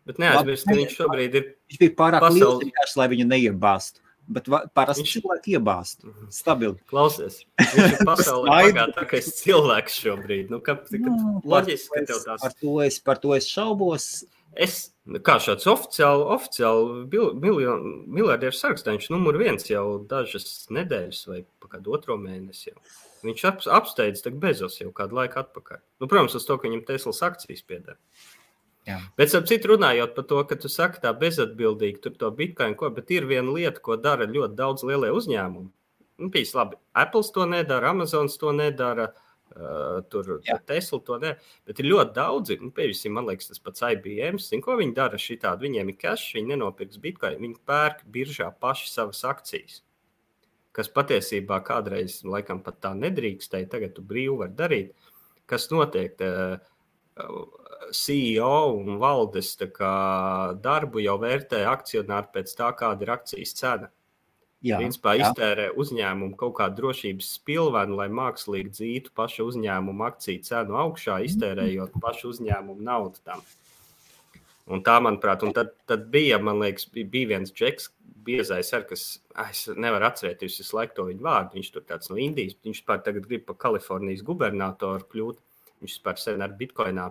bet 0.08 0.20
neaizmirst, 0.22 0.66
ka 0.68 0.78
viņš 0.78 0.98
šobrīd 1.00 1.38
ir. 1.40 1.46
Viņš 1.66 1.80
bija 1.82 1.94
pārāk 1.98 2.26
pasauli... 2.26 2.70
liels 2.70 2.98
lai 3.00 3.08
viņu 3.12 3.30
neiebāstu. 3.32 4.02
Bet 4.26 4.48
parasti 4.74 5.04
viņš... 5.04 5.12
cilvēki 5.14 5.52
iebāzt. 5.54 6.00
Mhm. 6.02 6.30
Stabili. 6.34 6.78
Klausies, 6.90 7.40
viņš 7.60 7.92
ir 7.92 8.00
pasaulē 8.10 8.56
bagātākais 8.70 9.28
cilvēks 9.38 9.98
šobrīd. 10.02 10.50
Nu, 10.50 10.58
ka, 10.66 10.78
ka, 10.82 11.02
nu, 11.02 11.36
loģiski, 11.46 11.92
ka 11.94 12.06
tev 12.10 12.24
tās... 12.24 12.42
Par 12.42 12.56
to 12.58 12.80
es, 12.82 12.98
par 13.06 13.20
to 13.22 13.36
es 13.38 13.46
šaubos. 13.50 14.08
Es, 14.56 14.76
kā 15.26 15.36
šāds 15.42 15.66
oficiāli, 15.68 16.24
oficiāli 16.32 17.24
miljardieru 17.42 18.56
sarakstā, 18.56 18.94
viņš 18.94 19.10
numur 19.12 19.36
viens 19.40 19.68
jau 19.68 19.98
dažas 20.08 20.46
nedēļas 20.72 21.26
vai 21.28 21.42
kādu 21.66 21.92
otro 21.96 22.16
mēnesi 22.20 22.70
jau. 22.70 22.78
Viņš 23.26 23.44
ap, 23.50 23.60
apsteidz 23.80 24.24
Bezos 24.40 24.78
jau 24.80 24.92
kādu 24.96 25.18
laiku 25.18 25.42
atpakaļ. 25.42 25.82
Nu, 26.00 26.08
protams, 26.08 26.36
uz 26.38 26.46
to, 26.48 26.56
ka 26.56 26.68
viņam 26.68 26.86
Teslas 26.88 27.20
akcijas 27.26 27.64
pieder. 27.66 27.98
Jā. 28.86 29.00
Bet, 29.18 29.34
ap 29.34 29.48
citu 29.50 29.74
runājot 29.74 30.14
par 30.14 30.28
to, 30.30 30.40
ka 30.46 30.58
tu 30.62 30.70
saki 30.70 31.02
tā 31.02 31.10
bezatbildīgi, 31.18 32.00
tur 32.04 32.14
to 32.16 32.30
bitkoinu, 32.32 32.78
ko, 32.78 32.92
bet 32.94 33.10
ir 33.12 33.26
viena 33.26 33.50
lieta, 33.50 33.82
ko 33.82 33.98
dara 33.98 34.28
ļoti 34.30 34.56
daudz 34.56 34.86
lielie 34.86 35.10
uzņēmumi. 35.16 35.72
Nu, 36.22 36.30
Pīs 36.32 36.54
labi, 36.56 36.78
Apple 36.96 37.26
to 37.34 37.44
nedara, 37.50 37.90
Amazon 37.92 38.30
to 38.30 38.54
nedara, 38.56 39.10
uh, 39.10 39.25
tur 40.12 40.36
Jā. 40.44 40.58
Tesla 40.68 41.00
to 41.06 41.16
nedara, 41.22 41.40
bet 41.68 41.80
ir 41.80 41.88
ļoti 41.88 42.14
daudzi, 42.16 42.58
nu, 42.60 42.70
piemēram, 42.76 43.16
man 43.16 43.30
liekas, 43.30 43.50
tas 43.52 43.62
pats 43.62 43.84
IBM, 43.88 44.40
zin, 44.42 44.62
ko 44.64 44.76
viņi 44.76 44.96
dara 44.96 45.20
šitādi, 45.20 45.68
viņiem 45.68 45.92
ir 45.92 45.98
cash, 46.02 46.34
viņi 46.36 46.52
nenopirks 46.52 47.00
bitkoinu, 47.02 47.42
viņi 47.46 47.60
pērk 47.68 48.04
biržā 48.12 48.52
paši 48.60 48.92
savas 48.92 49.24
akcijas 49.28 49.80
kas 50.76 50.90
patiesībā 50.92 51.62
kādreiz 51.64 52.18
laikam 52.28 52.60
pat 52.64 52.82
tā 52.84 52.92
nedrīkstēja, 52.98 53.70
tagad 53.72 53.94
tu 53.96 54.04
brīvi 54.04 54.34
vari 54.42 54.56
darīt. 54.58 55.12
Kas 55.48 55.70
notiek? 55.72 56.20
CEO 57.96 58.56
un 58.76 58.98
valdes 59.00 59.54
darbu 59.56 61.00
jau 61.04 61.16
vērtē 61.22 61.62
akcionāri 61.70 62.32
pēc 62.34 62.52
tā, 62.58 62.72
kāda 62.76 63.06
ir 63.06 63.12
akcijas 63.14 63.54
cena. 63.56 63.90
Jā, 64.64 64.78
Principā 64.80 65.12
jā. 65.14 65.28
iztērē 65.28 65.66
uzņēmumu 65.76 66.36
kaut 66.40 66.54
kādu 66.56 66.80
drošības 66.80 67.28
spilvenu, 67.36 67.98
lai 67.98 68.06
mākslīgi 68.08 68.72
dzītu 68.72 69.12
pašu 69.14 69.50
uzņēmumu 69.50 70.06
akciju 70.06 70.42
cenu 70.46 70.78
augšā, 70.80 71.18
iztērējot 71.28 71.98
pašu 72.02 72.32
uzņēmumu 72.32 72.86
naudu 72.86 73.20
tam. 73.26 73.44
Un 74.66 74.80
tā, 74.82 74.96
manuprāt, 75.04 75.44
un 75.46 75.52
tad, 75.54 75.76
tad 75.86 76.08
bija, 76.10 76.40
man 76.42 76.58
liekas, 76.58 76.88
bija, 76.90 77.28
viens 77.36 77.52
džeks, 77.54 77.90
biezais, 78.26 78.72
ar, 78.74 78.86
kas, 78.88 79.04
ah, 79.38 79.52
es 79.52 79.68
nevaru 79.70 80.08
atcerēties 80.08 80.58
visu 80.62 80.78
laiku 80.78 80.96
to 80.96 81.04
viņu 81.10 81.22
vārdu. 81.22 81.58
Viņš 81.58 81.70
tur 81.74 81.84
tāds 81.86 82.10
no 82.10 82.18
Indijas, 82.18 82.56
viņš 82.66 82.80
pār 82.88 83.04
tagad 83.06 83.28
grib 83.28 83.44
pa 83.46 83.54
Kalifornijas 83.66 84.24
gubernatoru 84.26 85.06
kļūt. 85.12 85.38
Viņš 85.84 85.92
vispār 85.92 86.18
sen 86.18 86.42
ar 86.42 86.56
bitkoinā. 86.58 87.10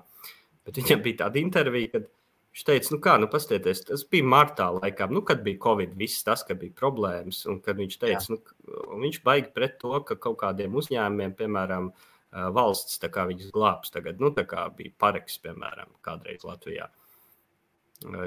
Bet 0.66 0.82
viņam 0.82 1.06
bija 1.06 1.22
tāda 1.24 1.40
intervija, 1.40 1.94
kad 1.94 2.10
viņš 2.56 2.64
teica, 2.64 2.92
nu 2.96 3.02
kā, 3.04 3.14
nu 3.20 3.28
pastieties, 3.28 3.82
tas 3.84 4.06
bija 4.08 4.24
martā 4.24 4.70
laikam, 4.72 5.12
nu, 5.12 5.22
kad 5.28 5.42
bija 5.44 5.60
Covid, 5.66 5.96
viss 6.00 6.24
tas, 6.24 6.44
ka 6.48 6.56
bija 6.56 6.72
problēmas. 6.72 7.42
Un 7.52 7.60
kad 7.60 7.76
viņš 7.76 7.98
teica, 8.00 8.24
Jā. 8.24 8.38
nu, 8.38 9.00
viņš 9.04 9.22
baigi 9.26 9.52
pret 9.52 9.76
to, 9.82 9.92
ka 10.08 10.16
kaut 10.16 10.40
kādiem 10.40 10.76
uzņēmumiem, 10.80 11.36
piemēram, 11.36 11.92
valsts 12.56 13.00
viņus 13.04 13.52
glābs 13.52 13.92
tagad, 13.92 14.20
nu, 14.24 14.32
tā 14.32 14.46
kā 14.48 14.70
bija 14.76 14.92
pareks, 14.98 15.38
piemēram, 15.44 15.92
kādreiz 16.02 16.48
Latvijā. 16.48 16.88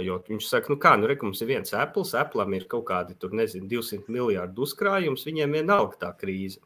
Jo 0.01 0.16
viņš 0.24 0.49
saka, 0.49 0.72
nu 0.72 0.79
kā, 0.81 0.95
nu, 0.97 1.07
re, 1.07 1.16
mums 1.22 1.41
ir 1.45 1.49
viens 1.49 1.72
Apple, 1.76 2.05
Apple 2.20 2.45
ir 2.57 2.64
kaut 2.68 2.87
kādi, 2.89 3.16
tur 3.20 3.33
nezinu, 3.37 3.68
200 3.68 4.09
miljardu 4.09 4.64
uzkrājums, 4.64 5.26
viņiem 5.29 5.57
vienalga 5.61 6.01
tā 6.01 6.12
krīze. 6.16 6.61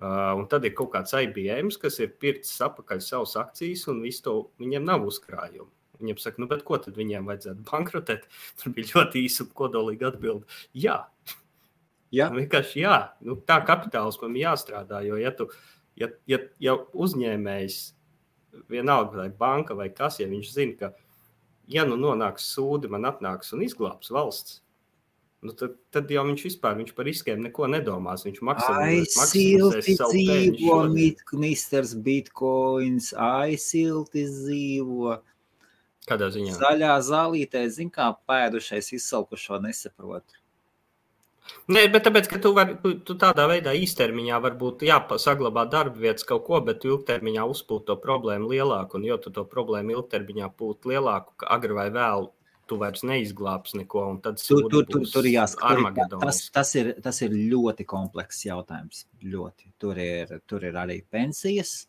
Uh, 0.00 0.32
un 0.40 0.46
tad 0.48 0.64
ir 0.64 0.72
kaut 0.72 0.94
kāds 0.94 1.12
IBM, 1.12 1.68
kas 1.80 1.98
ir 2.00 2.14
pircis 2.20 2.60
apakaļ 2.64 3.02
savas 3.04 3.36
akcijas, 3.36 3.84
un 3.92 4.00
to, 4.24 4.36
viņiem 4.60 4.86
nav 4.88 5.04
uzkrājumu. 5.04 5.68
Viņiem 6.00 6.20
saka, 6.20 6.42
nu, 6.42 6.48
bet 6.50 6.64
ko 6.66 6.78
tad 6.82 6.96
viņiem 6.98 7.28
vajadzētu 7.28 7.66
bankrotēt? 7.68 8.26
Tur 8.60 8.74
bija 8.76 8.94
ļoti 8.94 9.24
īsa 9.26 9.44
un 9.46 9.52
kodolīga 9.60 10.10
atbilde. 10.10 10.60
Jā, 10.86 11.02
jā. 12.14 12.30
Vienkārši 12.34 12.84
jā. 12.84 12.98
Nu, 13.26 13.38
tā 13.48 13.60
kapitālismam 13.68 14.38
jāstrādā. 14.40 15.02
Jo, 15.06 15.20
ja, 15.20 15.34
tu, 15.36 15.50
ja, 16.00 16.10
ja, 16.30 16.40
ja 16.62 16.76
uzņēmējs, 16.92 17.82
vienalga 18.70 19.22
vai 19.22 19.30
banka 19.30 19.76
vai 19.78 19.90
kas, 19.94 20.18
ja 20.20 20.26
viņš 20.30 20.50
zina, 20.54 20.76
ka 20.80 20.90
ja 21.70 21.86
nu 21.86 21.98
nonāks 22.00 22.48
sūdi, 22.54 22.90
man 22.90 23.06
atnāks 23.08 23.54
un 23.54 23.62
izglābs 23.66 24.10
valsts. 24.14 24.58
Nu, 25.40 25.54
tad, 25.56 25.78
tad 25.88 26.10
jau 26.12 26.26
viņš 26.28 26.42
vispār 26.44 26.74
viņš 26.76 26.92
par 26.96 27.06
riskiem 27.08 27.40
neko 27.40 27.64
nedomās. 27.72 28.26
Viņš 28.26 28.40
maksā 28.44 28.74
dzīvo, 28.84 29.70
Misters 31.40 31.94
Bitcoins, 32.04 33.14
aizsilti 33.16 34.26
dzīvo. 34.28 35.14
Kādā 36.10 36.30
ziņā? 36.34 36.58
Zaļā 36.58 36.94
zālītē, 37.06 37.64
zin 37.70 37.90
kā 37.94 38.10
pēdušais 38.26 38.90
izsalkušo 38.98 39.60
nesaprot. 39.62 40.40
Nē, 41.70 41.84
bet 41.90 42.04
tāpēc, 42.06 42.26
ka 42.30 42.38
tu, 42.42 42.50
vari, 42.54 42.74
tu, 43.06 43.14
tādā 43.18 43.46
veidā 43.50 43.72
īstermiņā 43.78 44.38
varbūt 44.42 44.84
jāsaglabā 44.86 45.64
darba 45.70 46.02
vietas 46.02 46.26
kaut 46.26 46.44
ko, 46.46 46.60
bet 46.66 46.84
ilgtermiņā 46.86 47.46
uzpūt 47.52 47.86
to 47.88 47.96
problēmu 48.02 48.50
lielāku. 48.52 48.98
Un, 48.98 49.06
jo 49.08 49.18
tu 49.22 49.32
to 49.34 49.46
problēmu 49.54 49.96
ilgtermiņā 49.96 50.50
pūt 50.58 50.90
lielāku, 50.90 51.34
ka 51.42 51.50
agri 51.56 51.78
vai 51.78 51.88
vēl 51.94 52.28
tu 52.70 52.78
vairs 52.78 53.02
neizglābsi 53.06 53.80
neko. 53.80 54.04
Tur, 54.22 54.66
tur, 54.70 54.86
tur, 54.86 55.06
tur 55.10 55.26
jāskatās. 55.26 56.10
Tas, 56.22 56.42
tas, 56.54 56.74
ir, 56.78 56.92
tas 57.02 57.22
ir 57.26 57.34
ļoti 57.34 57.86
komplekss 57.90 58.46
jautājums. 58.46 59.06
Ļoti. 59.26 59.72
Tur, 59.82 59.98
ir, 59.98 60.36
tur 60.50 60.66
ir 60.66 60.78
arī 60.78 61.00
pensijas 61.02 61.80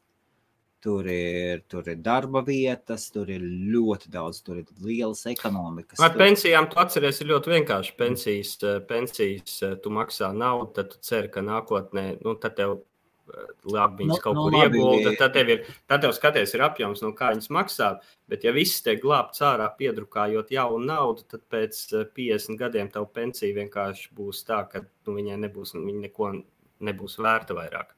Tur 0.82 1.06
ir, 1.06 1.60
tur 1.70 1.86
ir 1.92 2.00
darba 2.02 2.42
vietas, 2.42 3.04
tur 3.14 3.30
ir 3.30 3.44
ļoti 3.46 4.10
daudz, 4.10 4.40
tur 4.42 4.64
ir 4.64 4.70
lielas 4.82 5.28
ekonomikas. 5.30 6.00
Ar 6.02 6.16
tur... 6.16 6.24
pensijām 6.24 6.66
tu 6.72 6.80
atceries, 6.82 7.20
ir 7.22 7.30
ļoti 7.30 7.52
vienkārši. 7.54 7.92
Pensijas, 8.00 8.56
eh, 8.66 8.80
pensijas 8.90 9.60
eh, 9.68 9.76
tu 9.84 9.92
maksā 9.94 10.32
naudu, 10.34 10.72
tad 10.80 10.90
tu 10.96 11.04
ceri, 11.06 11.30
ka 11.36 11.44
nākotnē, 11.46 12.08
nu, 12.26 12.34
tad 12.42 12.58
tev 12.58 12.74
eh, 12.80 13.54
labi 13.78 14.08
viņas 14.08 14.16
no, 14.16 14.24
kaut 14.26 14.40
no, 14.40 14.48
kur 14.48 14.58
iegulda. 14.58 15.14
Tad 15.22 15.38
tev 15.38 15.54
ir, 15.54 15.70
tad 15.86 16.02
tev 16.08 16.18
skaties, 16.18 16.58
ir 16.58 16.66
apjoms, 16.66 17.06
no 17.06 17.14
kā 17.22 17.30
viņas 17.36 17.54
maksā. 17.54 17.94
Bet 18.34 18.50
ja 18.50 18.58
viss 18.58 18.82
tiek 18.82 19.06
glābts 19.06 19.46
ārā, 19.46 19.70
piedrukājot 19.78 20.50
jaunu 20.58 20.82
naudu, 20.90 21.30
tad 21.30 21.46
pēc 21.54 21.86
50 22.18 22.58
gadiem 22.58 22.90
tev 22.90 23.06
pensija 23.14 23.54
vienkārši 23.62 24.16
būs 24.18 24.42
tā, 24.50 24.66
ka 24.74 24.82
nu, 24.82 25.20
viņai 25.22 25.44
nebūs, 25.46 25.78
viņa 25.78 26.08
neko 26.10 26.36
nebūs 26.90 27.22
vērta 27.22 27.62
vairāk. 27.62 27.94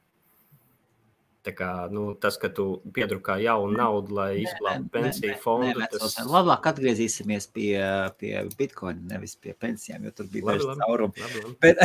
Kā, 1.52 1.70
nu, 1.92 2.14
tas, 2.16 2.38
ka 2.40 2.48
tu 2.48 2.78
piedrukā 2.96 3.34
jaunu 3.42 3.76
naudu, 3.76 4.14
lai 4.16 4.28
izglābtu 4.40 4.88
pensiju 4.94 5.34
fondu. 5.42 5.82
Nē, 5.82 5.88
tas... 5.92 6.14
Labāk 6.24 6.70
atgriezīsimies 6.70 7.50
pie, 7.52 7.74
pie 8.16 8.32
Bitcoin, 8.56 9.02
nevis 9.10 9.36
pie 9.36 9.52
pensijām, 9.52 10.06
jo 10.08 10.14
tur 10.16 10.30
bija 10.32 10.54
daži 10.54 10.78
caurumi. 10.80 11.28
Bet... 11.60 11.82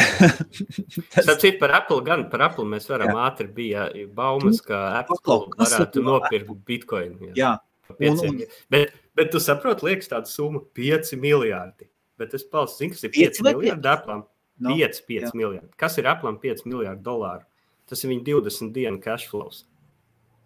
tas 1.27 1.43
ir 1.43 1.59
par 1.59 1.75
Apple, 1.81 1.99
gan 2.07 2.23
par 2.31 2.45
Apple 2.47 2.67
mēs 2.71 2.87
varam 2.87 3.11
jā. 3.11 3.25
ātri 3.27 3.49
bija 3.59 3.89
baumas, 4.15 4.63
ka 4.63 4.79
Apple 5.01 5.19
Paklau, 5.19 5.49
varētu 5.59 6.05
nopirkt 6.07 6.55
Bitcoin. 6.69 7.19
Jā. 7.27 7.35
jā. 7.35 7.53
Un, 7.97 8.23
un... 8.23 8.41
Bet, 8.71 8.95
bet 9.17 9.31
tu 9.33 9.43
saproti, 9.43 9.89
liekas 9.89 10.11
tāda 10.11 10.29
summa 10.31 10.63
5 10.77 11.15
miljardi. 11.19 11.89
Bet 12.19 12.35
es 12.37 12.47
palsu, 12.47 12.79
zinu, 12.83 12.95
kas 12.95 13.07
ir 13.07 13.15
5, 13.15 13.43
5 13.43 13.59
miljardi 13.59 13.91
Apple. 13.91 14.21
No. 14.59 14.75
5, 14.75 15.03
5 15.07 15.35
miljardi. 15.39 15.71
Kas 15.79 15.97
ir 15.99 16.07
Apple 16.11 16.35
5 16.43 16.67
miljardi 16.67 17.03
dolāru? 17.03 17.48
Tas 17.89 18.03
ir 18.03 18.13
viņa 18.13 18.25
20 18.27 18.73
dienu 18.75 19.01
cash 19.01 19.29
flows. 19.31 19.63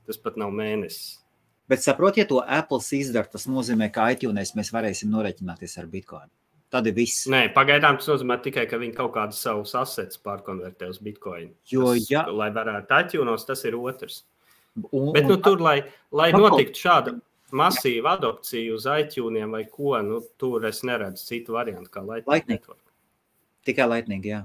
Tas 0.07 0.19
pat 0.19 0.39
nav 0.39 0.53
mēnesis. 0.55 1.19
Bet 1.71 1.83
saprotiet, 1.83 2.25
ja 2.25 2.29
to 2.29 2.39
Apple 2.43 2.79
izdara, 2.97 3.27
tas 3.31 3.47
nozīmē, 3.47 3.87
ka 3.93 4.09
iTunes 4.11 4.51
mēs 4.57 4.71
varēsim 4.75 5.11
norēķināties 5.13 5.77
ar 5.79 5.87
Bitcoin. 5.91 6.27
Tad 6.73 6.87
ir 6.89 6.95
viss. 6.97 7.27
Nē, 7.29 7.45
pagaidām 7.55 7.99
tas 7.99 8.09
nozīmē 8.09 8.39
tikai, 8.43 8.65
ka 8.69 8.79
viņi 8.81 8.95
kaut 8.97 9.13
kādus 9.15 9.39
savus 9.45 9.75
assets 9.77 10.19
pārkonvertē 10.25 10.89
uz 10.91 10.99
Bitcoin. 11.03 11.51
Jo, 11.69 11.93
tas, 11.93 12.07
ja... 12.09 12.25
Lai 12.33 12.49
varētu 12.55 12.99
iTunes, 12.99 13.45
tas 13.47 13.61
ir 13.69 13.77
otrs. 13.79 14.23
Un, 14.89 15.11
Bet 15.13 15.29
nu, 15.29 15.37
tur, 15.37 15.61
lai, 15.61 15.77
lai 16.11 16.31
notiktu 16.33 16.81
šāda 16.81 17.13
masīva 17.53 18.15
adopcija 18.17 18.73
uz 18.73 18.87
iTunes 18.89 19.51
vai 19.53 19.63
ko, 19.69 19.93
nu, 20.01 20.19
tur 20.41 20.65
es 20.65 20.81
neredzu 20.87 21.27
citu 21.29 21.53
variantu 21.55 21.93
kā 21.93 22.01
Lightning. 22.01 22.33
Lightning. 22.33 22.81
Tikai 23.63 23.87
Lightning, 23.87 24.25
jā. 24.25 24.41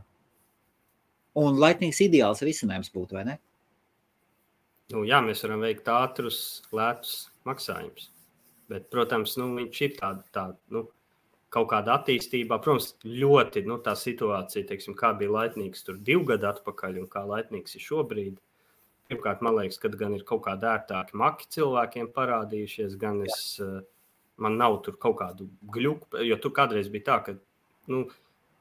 Un 1.38 1.58
laipnīgs 1.60 2.00
ideāls 2.02 2.42
risinājums 2.46 2.90
būtu, 2.94 3.18
vai 3.18 3.24
ne? 3.28 3.38
Nu, 4.92 5.02
jā, 5.04 5.18
mēs 5.24 5.44
varam 5.44 5.62
veikt 5.66 5.88
ātrus, 5.92 6.38
lētus 6.72 7.28
maksājumus. 7.48 8.08
Bet, 8.72 8.88
protams, 8.92 9.34
nu, 9.40 9.50
viņš 9.58 9.80
ir 9.84 9.92
tāda, 9.98 10.24
tā, 10.32 10.44
nu, 10.72 10.86
kaut 11.52 11.68
kāda 11.72 11.98
attīstībā. 11.98 12.58
Protams, 12.64 12.94
ļoti 13.04 13.64
nu, 13.68 13.78
tā 13.84 13.94
situācija, 13.98 14.66
teiksim, 14.68 14.96
kā 14.98 15.12
bija 15.16 15.34
laipnīgs 15.34 15.84
tur 15.86 16.00
divu 16.04 16.26
gadu 16.28 16.48
atpakaļ 16.50 17.02
un 17.02 17.10
kā 17.12 17.24
laipnīgs 17.28 17.76
ir 17.78 17.84
šobrīd. 17.84 18.38
Pirmkārt, 19.08 19.44
man 19.44 19.56
liekas, 19.56 19.80
ka 19.80 19.88
gan 19.92 20.16
ir 20.16 20.24
kaut 20.28 20.42
kādi 20.44 20.68
ērtāki 20.68 21.16
maki 21.16 21.48
cilvēkiem 21.54 22.10
parādījušies, 22.16 22.96
gan 23.00 23.22
es, 23.24 23.38
Jā. 23.56 23.82
man 24.44 24.58
nav 24.60 24.82
tur 24.84 24.98
kaut 25.00 25.16
kādu 25.22 25.48
gļuku, 25.72 26.20
jo 26.28 26.36
tur 26.44 26.52
kādreiz 26.56 26.90
bija 26.92 27.06
tā, 27.06 27.16
ka, 27.24 27.36
nu, 27.88 28.02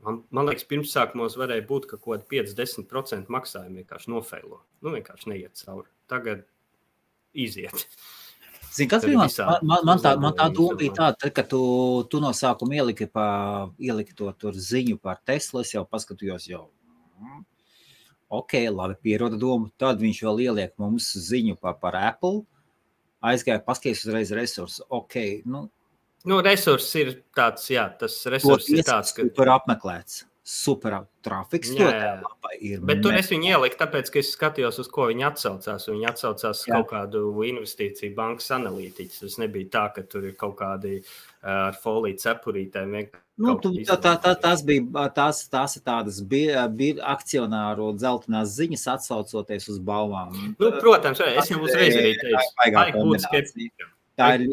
Man, 0.06 0.22
man 0.30 0.45
liekas, 0.45 0.66
pirmsākumos 0.70 1.36
varēja 1.39 1.66
būt, 1.68 1.88
ka 1.89 1.98
kaut 1.98 2.28
kāda 2.28 2.52
5-10% 2.54 3.32
maksājuma 3.34 3.82
vienkārši 3.82 4.12
nofēlo. 4.14 4.62
Nu, 4.86 4.93
vienkārši 4.93 5.32
neiet 5.32 5.58
cauri. 5.58 5.89
Tagad 6.12 6.45
iziet. 7.34 7.88
Zini, 8.78 8.89
kas 8.91 9.06
bija 9.08 9.18
man, 9.18 9.32
man, 9.66 9.86
man, 9.89 10.02
tā, 10.04 10.12
man 10.22 10.36
tā 10.38 10.48
doma 10.54 10.78
bija 10.78 10.93
tāda, 11.00 11.32
ka 11.34 11.43
tu, 11.50 11.60
tu 12.12 12.22
no 12.22 12.30
sākuma 12.36 12.78
ieliki, 12.78 13.08
pa, 13.10 13.26
ieliki 13.82 14.14
to 14.14 14.52
ziņu 14.54 15.00
par 15.02 15.18
Teslu. 15.26 15.64
Es 15.66 15.74
jau 15.74 15.82
paskatījos, 15.89 16.45
jau 16.52 16.68
mm, 17.18 17.41
ok, 18.38 18.60
labi, 18.70 19.00
pieroda 19.02 19.39
domu. 19.41 19.72
Tad 19.82 20.04
viņš 20.04 20.22
vēl 20.28 20.43
ieliek 20.45 20.76
mums 20.78 21.10
ziņu 21.26 21.58
par, 21.58 21.80
par 21.82 21.98
Apple. 21.98 22.43
Aizgāja, 23.26 23.64
paskatījās 23.66 24.06
uzreiz 24.06 24.36
resursus. 24.38 24.86
Ok, 24.93 25.18
nu, 25.50 25.66
Nu, 26.28 26.39
resurs 26.43 26.88
ir 26.99 27.13
tāds, 27.36 27.69
jā, 27.71 27.86
tas 27.99 28.17
resurs 28.32 28.67
ir 28.73 28.84
tāds, 28.88 29.13
ka 29.15 29.28
tur 29.36 29.53
apmeklēts. 29.55 30.25
Super 30.47 30.93
trafiks 31.28 31.73
jā, 31.75 31.88
jā. 31.91 32.11
ir. 32.63 32.80
Bet 32.88 33.01
tur 33.03 33.17
es 33.17 33.28
viņu 33.28 33.49
ieliku, 33.49 33.75
tāpēc, 33.82 34.07
ka 34.13 34.21
es 34.21 34.30
skatījos, 34.32 34.78
uz 34.80 34.88
ko 34.88 35.09
viņi 35.09 35.25
atsaucās. 35.28 35.88
Viņi 35.91 36.05
atsaucās 36.07 36.61
jā. 36.63 36.78
kaut 36.78 36.88
kādu 36.93 37.23
investīciju 37.43 38.15
bankas 38.15 38.47
analītiķus. 38.55 39.25
Tas 39.25 39.36
nebija 39.41 39.67
tā, 39.73 39.82
ka 39.97 40.05
tur 40.07 40.30
ir 40.30 40.38
kaut 40.39 40.55
kādi 40.61 41.01
ar 41.43 41.75
foliju 41.84 42.21
cepurītēm. 42.23 42.95
Nu, 43.43 43.57
tu, 43.59 43.73
tā, 43.89 43.97
tā, 44.05 44.13
tā, 44.23 44.32
tās 44.45 44.63
bija 44.67 45.09
tās, 45.17 45.41
tās 45.51 45.75
tādas 45.84 46.21
bija, 46.23 46.63
bija 46.71 47.03
akcionāru 47.11 47.89
dzeltenās 47.99 48.55
ziņas, 48.55 48.86
atsaucoties 48.95 49.67
uz 49.75 49.82
balvām. 49.84 50.32
Nu, 50.55 50.71
protams, 50.80 51.19
es 51.28 51.51
jau 51.51 51.59
uzreiz 51.67 51.99
arī 51.99 52.15
teicu, 52.23 53.75
tā 54.15 54.32
ir. 54.39 54.47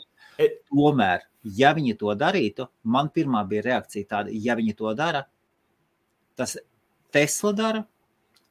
Tomēr 0.67 1.23
ja 1.45 1.73
viņi 1.77 1.97
to 2.01 2.15
darītu, 2.19 2.69
man 2.83 3.11
pirmā 3.15 3.45
bija 3.49 3.65
reakcija 3.69 4.09
tāda, 4.11 4.33
ja 4.33 4.57
viņi 4.57 4.77
to 4.79 4.93
dara, 4.97 5.25
tas 6.39 6.57
Tesla 7.15 7.53
dara, 7.53 7.85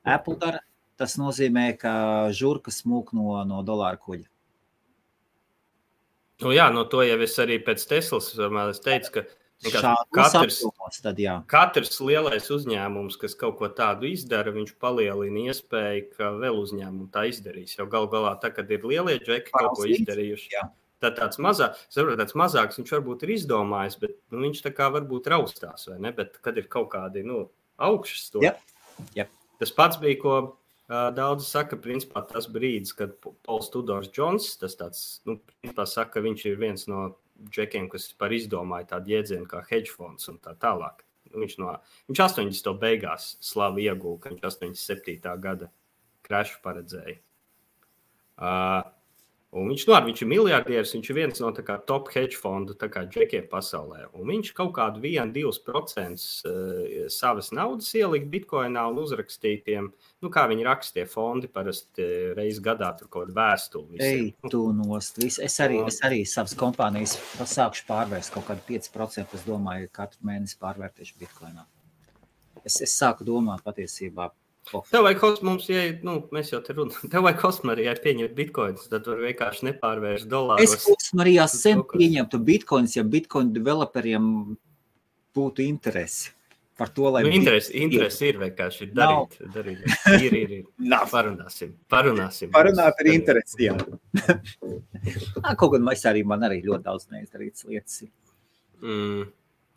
Apple 0.04 0.38
dara, 0.40 0.62
tas 1.00 1.18
nozīmē, 1.18 1.74
ka 1.80 1.94
žurka 2.36 2.72
smūk 2.72 3.14
no, 3.18 3.40
no 3.48 3.64
dolāra 3.66 4.00
kuģa. 4.00 4.28
Nu, 6.44 6.52
jā, 6.52 6.68
no 6.74 6.84
to 6.90 7.04
jau 7.06 7.18
es 7.24 7.38
arī 7.40 7.60
pēc 7.64 7.84
Teslas 7.88 8.34
teicu, 8.84 9.12
ka 9.16 9.24
katrs, 10.12 10.60
tad, 11.02 11.20
jā. 11.22 11.38
katrs 11.48 12.02
lielais 12.04 12.50
uzņēmums, 12.52 13.16
kas 13.22 13.38
kaut 13.40 13.56
ko 13.62 13.70
tādu 13.72 14.10
izdara, 14.12 14.52
viņš 14.52 14.74
palielina 14.82 15.48
iespēju, 15.54 16.10
ka 16.18 16.34
vēl 16.42 16.60
uzņēmumi 16.60 17.12
tā 17.14 17.26
izdarīs. 17.32 17.78
Jo 17.80 17.88
gal 17.92 18.10
galā, 18.12 18.36
tā, 18.42 18.52
kad 18.56 18.72
ir 18.76 18.84
lielie 18.84 19.22
džeki 19.24 19.56
kaut 19.56 19.78
ko 19.80 19.88
izdarījuši, 19.88 20.50
jā 20.58 20.68
tā 21.04 21.12
tāds, 21.16 21.40
mazā, 21.44 21.72
saprot, 21.92 22.18
tāds 22.20 22.36
mazāks, 22.40 22.80
viņš 22.80 22.96
varbūt 22.96 23.26
ir 23.26 23.36
izdomājis, 23.36 24.00
bet 24.02 24.18
nu, 24.32 24.42
viņš 24.46 24.64
tā 24.66 24.74
kā 24.76 24.90
varbūt 24.94 25.30
raustās, 25.34 25.88
vai 25.92 26.00
ne? 26.04 26.14
Bet 26.16 26.40
kad 26.44 26.58
ir 26.60 26.70
kaut 26.72 26.92
kādi 26.96 27.26
nu, 27.28 27.46
augšas 27.84 28.30
to. 28.34 28.44
Yep. 28.44 28.62
Yep. 29.18 29.40
Tas 29.62 29.74
pats 29.76 30.00
bija, 30.02 30.20
ko 30.22 30.36
uh, 30.44 31.10
daudzi 31.16 31.48
saka, 31.50 31.80
principā 31.80 32.24
tas 32.30 32.48
brīdis, 32.52 32.96
kad 32.98 33.16
Pols 33.22 33.70
Tudors 33.74 34.12
Džons, 34.14 34.54
tas 34.62 34.78
tāds, 34.80 35.04
nu, 35.28 35.40
principā 35.62 35.88
saka, 35.90 36.18
ka 36.18 36.26
viņš 36.26 36.46
ir 36.50 36.60
viens 36.62 36.88
no 36.92 37.06
džekiem, 37.50 37.90
kas 37.92 38.12
par 38.18 38.34
izdomāja 38.36 38.94
tādu 38.96 39.16
jēdzienu 39.16 39.50
kā 39.50 39.64
hedge 39.70 39.92
fonds 39.94 40.30
un 40.32 40.40
tā 40.44 40.56
tālāk. 40.60 41.04
Viņš, 41.34 41.56
no, 41.62 41.74
viņš 42.12 42.20
80. 42.28 42.74
beigās 42.82 43.32
slavu 43.42 43.82
ieguva, 43.82 44.20
ka 44.22 44.34
viņš 44.34 44.44
87. 44.54 45.38
gada 45.42 45.72
krešu 46.24 46.60
paredzēja. 46.64 47.18
Uh, 48.34 48.82
Un 49.54 49.68
viņš, 49.70 49.84
nu, 49.86 49.94
viņš 50.08 50.22
ir 50.24 50.30
miljardieris, 50.32 50.92
viņš 50.96 51.10
ir 51.12 51.18
viens 51.18 51.42
no 51.44 51.52
kā, 51.54 51.76
top 51.86 52.10
hedge 52.16 52.40
fondu 52.42 52.74
džekiem 52.74 53.46
pasaulē. 53.52 54.08
Un 54.18 54.32
viņš 54.32 54.50
kaut 54.58 54.72
kādu 54.78 55.04
1-2% 55.04 56.24
uh, 56.50 57.10
savas 57.14 57.52
naudas 57.54 57.92
ielika 57.94 58.30
bitkoinā 58.34 58.88
un 58.90 58.98
uzrakstītiem, 59.04 59.92
nu, 60.26 60.32
kā 60.34 60.48
viņi 60.50 60.66
rakstīja, 60.66 61.10
fondi 61.12 61.52
parasti 61.54 62.08
reizes 62.34 62.64
gadā 62.66 62.94
tur 62.98 63.12
kaut 63.14 63.28
kādu 63.28 63.38
vēstuli. 63.38 64.02
Ej, 64.02 64.26
tu 64.50 64.66
nost. 64.74 65.22
Vis. 65.22 65.38
Es 65.44 65.60
arī, 65.62 65.84
es 65.86 66.02
arī 66.06 66.24
savas 66.26 66.58
kompānijas 66.58 67.20
sākšu 67.38 67.86
pārvērst 67.90 68.34
kaut 68.34 68.50
kādu 68.50 68.66
5%. 68.74 69.38
Es 69.38 69.46
domāju, 69.46 69.92
ka 69.92 70.08
katru 70.08 70.32
mēnesi 70.32 70.58
pārvērtēšu 70.62 71.20
bitkoinā. 71.22 71.68
Es, 72.64 72.80
es 72.82 72.94
sāku 72.96 73.26
domāt 73.28 73.62
patiesībā 73.66 74.32
Tev 74.72 75.04
vajag 75.04 75.20
kosmos, 75.20 75.66
ja 75.70 75.82
nu, 76.06 76.18
mēs 76.34 76.54
jau 76.54 76.62
te 76.64 76.76
runājam, 76.78 77.10
tev 77.14 77.26
vajag 77.26 77.42
kosmarijā 77.42 77.96
pieņemt 78.04 78.36
bitkoinus, 78.38 78.86
tad 78.92 79.10
var 79.10 79.20
vienkārši 79.26 79.68
nepārvērst 79.70 80.30
dolārus. 80.32 80.78
Es 80.78 80.88
kosmarijā 80.88 81.48
sen 81.52 81.84
pieņemtu 81.92 82.40
bitkoinus, 82.48 82.96
ja 82.98 83.04
bitkoinu 83.08 83.54
developeriem 83.56 84.30
būtu 85.36 85.66
interesi. 85.66 86.32
Par 86.74 86.90
to, 86.90 87.06
lai 87.14 87.22
nu, 87.22 87.30
interesi, 87.38 87.70
interesi 87.78 88.32
ir 88.32 88.40
vienkārši 88.42 88.88
darīt. 88.98 89.36
Nav. 89.38 89.52
darīt. 89.54 89.84
Ir, 90.16 90.34
ir, 90.40 90.54
ir. 90.58 90.64
Nav. 90.94 91.06
Parunāsim. 91.12 91.76
Parunāsim. 91.92 92.50
Parunāt 92.56 92.98
ar 93.04 93.10
interesi, 93.12 93.68
jā. 93.68 93.76
Kaut 95.60 95.76
gan 95.76 95.92
es 95.94 96.02
arī, 96.10 96.24
man 96.26 96.48
arī 96.48 96.64
ļoti 96.66 96.88
daudz 96.88 97.06
neizdarītas 97.14 97.68
lietas. 97.70 98.02
Mm, 98.82 99.28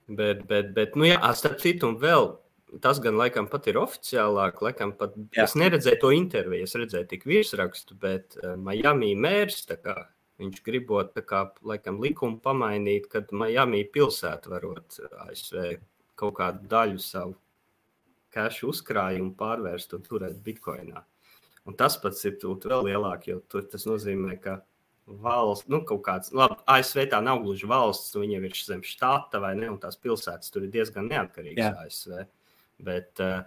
bet, 0.09 0.41
bet, 0.49 0.73
bet, 0.79 0.97
nu 0.97 1.11
jā, 1.11 1.21
starp 1.37 1.61
citu 1.61 1.93
un 1.93 2.01
vēl 2.01 2.31
tas 2.83 3.01
gan 3.03 3.19
laikam 3.19 3.49
pat 3.51 3.69
ir 3.71 3.79
oficiālāk, 3.81 4.61
laikam 4.65 4.93
pat 4.99 5.15
Jā. 5.37 5.47
es 5.47 5.57
neredzēju 5.59 6.01
to 6.03 6.13
interviju, 6.17 6.67
es 6.67 6.77
redzēju 6.79 7.09
tik 7.13 7.27
virsrakstu, 7.29 7.97
bet 8.03 8.39
uh, 8.43 8.55
Miami 8.61 9.15
mērs, 9.19 9.65
kā, 9.83 9.97
viņš 10.43 10.63
gribot, 10.67 11.17
kā, 11.29 11.47
laikam, 11.67 12.01
likumu 12.03 12.41
pamainīt, 12.45 13.09
kad 13.13 13.33
Miami 13.33 13.85
pilsēta 13.93 14.53
varot 14.53 15.01
eh, 15.01 15.19
ASV 15.27 15.67
kaut 16.17 16.39
kādu 16.39 16.69
daļu 16.71 17.01
savu 17.03 17.37
cash 18.33 18.65
uzkrājumu 18.69 19.35
pārvērst 19.39 19.97
un 19.97 20.05
turēt 20.05 20.41
bitkoinā. 20.45 21.03
Un 21.67 21.75
tas 21.75 21.97
pats 21.99 22.23
ir 22.29 22.37
vēl 22.43 22.91
lielāk, 22.91 23.27
jo 23.31 23.41
tur 23.51 23.65
tas 23.71 23.87
nozīmē, 23.89 24.37
ka 24.43 24.61
valsts, 25.07 25.69
nu, 25.71 25.81
kaut 25.87 26.03
kāds, 26.07 26.33
labi, 26.35 26.59
ASV 26.71 27.07
tā 27.11 27.21
nav 27.23 27.43
gluži 27.45 27.69
valsts, 27.71 28.15
viņiem 28.19 28.47
ir 28.47 28.57
zem 28.59 28.83
štata 28.87 29.41
vai 29.43 29.55
ne, 29.59 29.71
un 29.71 29.79
tās 29.83 29.99
pilsētas 30.03 30.53
tur 30.53 30.67
ir 30.67 30.73
diezgan 30.75 31.09
neatkarīgas 31.11 31.63
Jā. 31.63 31.73
ASV. 31.87 32.27
Bet 32.83 33.23
uh, 33.25 33.47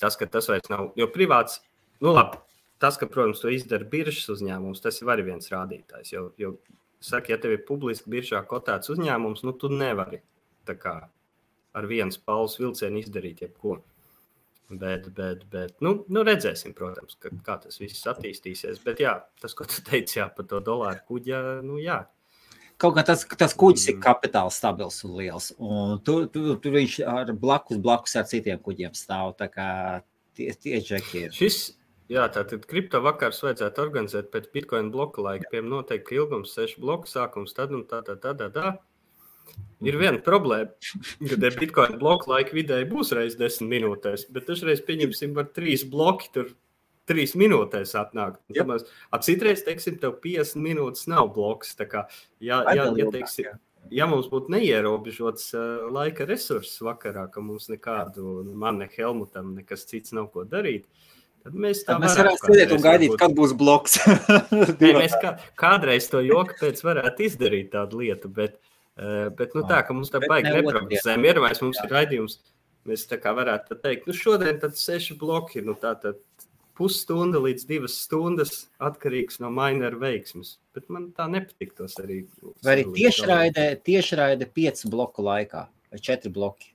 tas, 0.00 0.16
ka 0.20 0.28
tas 0.28 0.48
vairs 0.50 0.68
nav, 0.72 0.90
jo 0.98 1.08
privāts, 1.12 1.62
nu 2.04 2.12
labi, 2.12 2.40
tas, 2.82 2.98
ka, 3.00 3.08
protams, 3.10 3.42
to 3.42 3.52
izdara 3.52 3.88
biržas 3.88 4.28
uzņēmums, 4.36 4.82
tas 4.84 5.00
ir 5.00 5.12
arī 5.12 5.28
viens 5.30 5.52
rādītājs. 5.52 6.12
Jo, 6.12 6.28
jo 6.40 6.56
saka, 7.00 7.32
ja 7.32 7.38
tev 7.40 7.56
ir 7.56 7.64
publiski 7.68 8.10
biržā 8.12 8.42
kotēts 8.48 8.92
uzņēmums, 8.94 9.44
nu 9.46 9.54
tu 9.56 9.70
nevari 9.72 10.22
kā, 10.68 10.98
ar 11.78 11.86
vienu 11.88 12.12
spāles 12.12 12.58
vilcienu 12.60 13.00
izdarīt 13.00 13.40
jebko. 13.46 13.78
Bet, 14.68 15.06
bet, 15.16 15.46
bet 15.48 15.78
nu, 15.80 15.94
nu 16.12 16.22
redzēsim, 16.28 16.74
protams, 16.76 17.16
ka, 17.22 17.30
kā 17.44 17.54
tas 17.62 17.80
viss 17.80 18.04
attīstīsies. 18.10 18.82
Bet 18.84 19.00
jā, 19.00 19.14
tas, 19.40 19.54
ko 19.56 19.64
tu 19.64 19.80
teici 19.86 20.18
jā, 20.18 20.26
par 20.28 20.44
to 20.50 20.60
dolāru 20.60 21.00
kuģi, 21.08 21.38
nu 21.64 21.78
jā, 21.80 22.02
Kaut 22.78 22.94
kā 22.94 23.02
tas, 23.02 23.24
tas 23.38 23.56
kuģis 23.58 23.88
ir 23.88 23.96
mm. 23.96 24.02
kapitāls 24.04 24.58
stabils 24.60 25.00
un 25.06 25.16
liels. 25.18 25.48
Un 25.58 25.96
tur, 26.06 26.28
tur, 26.30 26.52
tur 26.62 26.76
viņš 26.76 27.00
ar 27.10 27.32
blakus, 27.34 27.80
blakus 27.82 28.14
ar 28.20 28.28
citiem 28.30 28.60
kuģiem 28.62 28.94
stāv. 28.94 29.32
Tā 29.40 29.48
kā 29.50 29.70
tie, 30.38 30.52
tie 30.54 30.78
džeki 30.78 31.24
ir. 31.24 31.34
Šis, 31.34 31.58
jā, 32.12 32.28
tātad 32.34 32.68
kripto 32.70 33.00
vakars 33.02 33.42
vajadzētu 33.42 33.82
organizēt 33.82 34.30
pēc 34.34 34.46
bitcoin 34.54 34.92
bloka 34.94 35.24
laika. 35.24 35.50
Piemēram, 35.50 35.72
noteikti 35.80 36.20
ilgums, 36.20 36.54
sešu 36.54 36.84
bloku 36.84 37.10
sākums, 37.10 37.56
tad 37.56 37.74
un 37.74 37.82
tā, 37.90 38.04
tā, 38.06 38.14
tā, 38.22 38.36
tā. 38.38 38.52
tā. 38.54 38.76
Ir 39.86 39.98
viena 39.98 40.18
problēma, 40.22 40.70
kad 41.30 41.44
ar 41.46 41.58
bitkoinu 41.58 41.98
bloku 41.98 42.30
laika 42.30 42.54
vidēji 42.54 42.88
būs 42.90 43.10
reizes 43.16 43.38
desmit 43.38 43.70
minūtēs, 43.76 44.26
bet 44.34 44.46
dažreiz 44.50 44.82
pieņemsim, 44.86 45.34
var 45.34 45.50
trīs 45.54 45.86
bloki 45.88 46.30
tur 46.34 46.50
trīs 47.08 47.34
minūtēs 47.38 47.94
atnākt. 47.98 48.42
Yep. 48.54 48.74
Citreiz, 49.24 49.64
teiksim, 49.66 49.98
tev 50.02 50.18
50 50.24 50.62
minūtes 50.64 51.08
nav 51.10 51.32
bloks. 51.34 51.74
Kā, 51.78 52.06
ja, 52.44 52.60
ja, 52.76 52.90
ja, 52.92 53.08
teiksim, 53.14 53.58
ja 53.94 54.08
mums 54.10 54.28
būtu 54.30 54.52
neierobežots 54.54 55.52
uh, 55.56 55.86
laika 55.92 56.26
resurss 56.28 56.80
vakarā, 56.84 57.28
ka 57.32 57.42
mums 57.44 57.68
nekādu, 57.72 58.42
man 58.58 58.82
ne 58.82 58.88
Helmutam, 58.92 59.54
nekas 59.58 59.86
cits 59.88 60.14
nav 60.16 60.30
ko 60.34 60.44
darīt. 60.48 60.86
Tad 61.44 61.54
mēs 61.54 61.84
tā 61.86 61.96
mēs 62.02 62.16
varētu 62.18 62.50
sēdēt 62.50 62.74
un 62.74 62.84
gaidīt, 62.84 63.12
būt... 63.14 63.20
kad 63.22 63.34
būs 63.36 63.54
bloks. 63.56 63.98
Nē, 64.82 64.92
mēs 64.98 65.14
kā, 65.22 65.36
kādreiz 65.58 66.10
to 66.12 66.22
joku 66.26 66.56
pēc 66.60 66.82
varētu 66.84 67.24
izdarīt 67.28 67.72
tādu 67.72 68.02
lietu, 68.02 68.30
bet, 68.34 68.58
uh, 68.98 69.28
bet 69.38 69.56
nu, 69.56 69.64
tā, 69.68 69.80
ka 69.86 69.96
mums 69.96 70.12
tā 70.12 70.20
baigi 70.26 70.52
neprognozējam. 70.52 71.28
Iedomājies, 71.30 71.62
mums 71.64 71.80
Jā. 71.80 71.86
ir 71.86 71.94
raidījums, 71.96 72.40
mēs 72.88 73.06
tā 73.08 73.20
kā 73.22 73.32
varētu 73.36 73.78
teikt, 73.84 74.08
nu 74.10 74.16
šodien 74.16 74.58
tad 74.60 74.76
seši 74.78 75.16
bloki, 75.20 75.62
nu 75.64 75.76
tā 75.78 75.94
tad 76.02 76.20
pusstunda 76.78 77.40
līdz 77.42 77.66
divas 77.68 77.98
stundas 78.04 78.54
atkarīgs 78.82 79.40
no 79.42 79.50
minera 79.54 79.98
veiksmes. 79.98 80.56
Bet 80.76 80.88
man 80.94 81.10
tā 81.16 81.26
nepatiktos 81.30 81.98
arī. 82.02 82.22
Vai 82.64 82.78
arī 82.78 82.88
tiešraide, 82.94 83.68
tiešraide 83.86 84.48
piecu 84.54 84.90
bloku 84.92 85.26
laikā 85.26 85.66
vai 85.68 86.02
četri 86.02 86.32
bloki? 86.32 86.72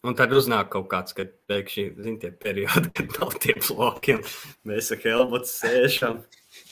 Un 0.00 0.16
tad 0.16 0.32
uznāk 0.32 0.70
kaut 0.72 0.86
kāds, 0.88 1.12
kad 1.12 1.32
pēkšņi, 1.50 1.82
zin, 2.00 2.14
tie 2.22 2.30
periodi, 2.32 2.88
kad 2.96 3.10
nav 3.18 3.34
tie 3.42 3.52
bloki, 3.60 4.16
un 4.16 4.70
mēs 4.70 4.88
ar 4.94 5.02
Helmutu 5.02 5.50
sēžam. 5.50 6.22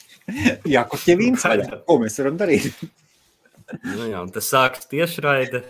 jā, 0.73 0.81
kur 0.89 1.03
tie 1.03 1.13
vīns 1.19 1.45
vaļā? 1.45 1.83
Ko 1.85 1.99
mēs 2.01 2.17
varam 2.23 2.39
darīt? 2.41 2.73
nu 3.83 4.09
jā, 4.09 4.23
un 4.23 4.33
tas 4.33 4.49
sāks 4.49 4.89
tiešraide. 4.89 5.61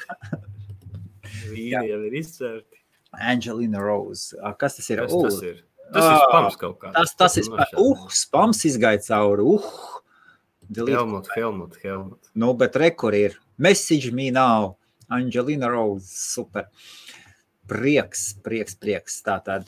Vīri 1.52 1.90
jau 1.92 2.00
ir 2.08 2.16
izcērti. 2.22 2.79
Angelina 3.14 3.82
Rose. 3.82 4.36
Kas 4.60 4.78
tas 4.78 4.90
ir? 4.90 5.02
Kas 5.04 5.14
uh, 5.14 5.24
tas 5.26 5.40
ir? 5.44 5.64
Tas 5.94 6.06
ir 6.06 6.20
spams 6.24 6.60
kaut 6.62 6.78
kāds. 6.82 6.94
Tas, 6.98 7.16
tas 7.18 7.38
ir 7.42 7.48
spams. 7.48 7.74
Uh, 7.80 8.04
spams 8.14 8.66
izgāja 8.70 9.02
cauri. 9.08 9.48
Uh. 9.58 9.96
Helmut, 10.70 11.32
Helmut, 11.34 11.80
Helmut. 11.82 12.30
Nu, 12.38 12.54
bet 12.54 12.78
rekur 12.78 13.16
ir. 13.18 13.40
Message 13.58 14.12
me 14.14 14.30
now. 14.30 14.76
Angelina 15.10 15.72
Rose. 15.72 16.06
Super. 16.14 16.70
Prieks, 17.70 18.36
prieks, 18.46 18.78
prieks. 18.78 19.18
Tātad. 19.26 19.66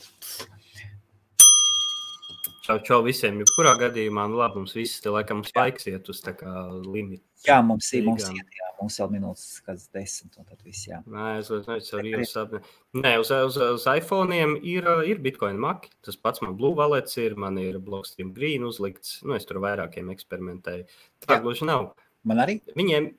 Čau, 2.62 2.76
čau 2.86 3.00
visiem. 3.02 3.40
Jebkurā 3.42 3.72
gadījumā, 3.80 4.28
nu 4.30 4.38
labi, 4.38 4.60
mums 4.60 4.76
viss 4.76 5.00
te 5.02 5.10
laikam 5.10 5.40
spaiks 5.42 5.88
iet 5.90 6.06
uz 6.12 6.20
tā 6.22 6.30
kā 6.38 6.52
limitu. 6.84 7.24
Jā, 7.42 7.56
mums 7.66 7.88
ir, 7.98 8.04
mums 8.06 8.28
iet, 8.30 8.52
jā, 8.54 8.68
mums 8.78 8.98
vēl 9.00 9.08
minūtes 9.16 9.46
kāds 9.66 9.88
desmit, 9.90 10.36
un 10.38 10.46
tad 10.46 10.60
viss, 10.62 10.84
jā. 10.86 11.00
Nē, 11.10 11.24
es 11.40 11.50
nezinu, 11.50 11.80
arī 11.98 12.12
jūs 12.14 12.36
sapni. 12.36 12.60
Nē, 13.02 13.16
uz, 13.18 13.32
uz, 13.48 13.58
uz 13.80 13.88
iPhone'iem 13.90 14.54
ir, 14.62 14.86
ir 15.10 15.22
Bitcoin 15.24 15.58
maki. 15.58 15.90
Tas 16.06 16.14
pats 16.14 16.44
man 16.44 16.54
Blue 16.60 16.78
Wallets 16.78 17.18
ir, 17.18 17.34
man 17.34 17.58
ir 17.58 17.80
Blockstream 17.82 18.30
Green 18.36 18.62
uzlikts. 18.68 19.18
Nu, 19.26 19.34
es 19.34 19.48
tur 19.48 19.58
vairākiem 19.64 20.14
eksperimentēju. 20.14 20.86
Tā 21.26 21.42
gluži 21.42 21.66
nav. 21.66 21.96
Man 22.22 22.44
arī? 22.46 22.60
Viņiem 22.78 23.10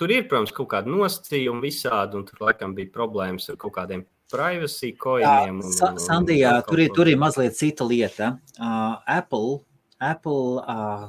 tur 0.00 0.16
ir, 0.16 0.24
protams, 0.32 0.56
kaut 0.56 0.72
kāda 0.72 0.88
nosacījuma 0.88 1.60
visādi, 1.66 2.16
un 2.16 2.24
tur 2.24 2.48
laikam 2.48 2.72
bija 2.72 2.94
problēmas 2.96 3.52
ar 3.52 3.60
kaut 3.60 3.76
kādiem 3.76 4.08
privacy 4.30 4.92
coiniem. 4.98 5.62
Jā, 5.64 5.92
Sandijā, 6.02 6.52
tur 6.68 6.82
ir, 6.84 6.92
tur 6.96 7.10
ir 7.10 7.18
mazliet 7.20 7.56
cita 7.58 7.86
lieta. 7.88 8.34
Uh, 8.58 8.98
Apple, 9.08 9.60
Apple, 10.00 10.62
uh, 10.62 11.08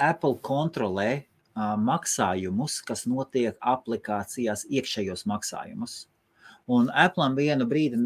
Apple 0.00 0.38
kontrolē 0.44 1.10
uh, 1.22 1.74
maksājumus, 1.80 2.80
kas 2.86 3.04
notiek 3.10 3.58
aplikācijās, 3.58 4.66
iekšējos 4.70 5.26
maksājumus. 5.30 6.02
Un 6.70 6.86
Apple 6.94 7.26
vienu 7.34 7.66
brīdi 7.66 7.98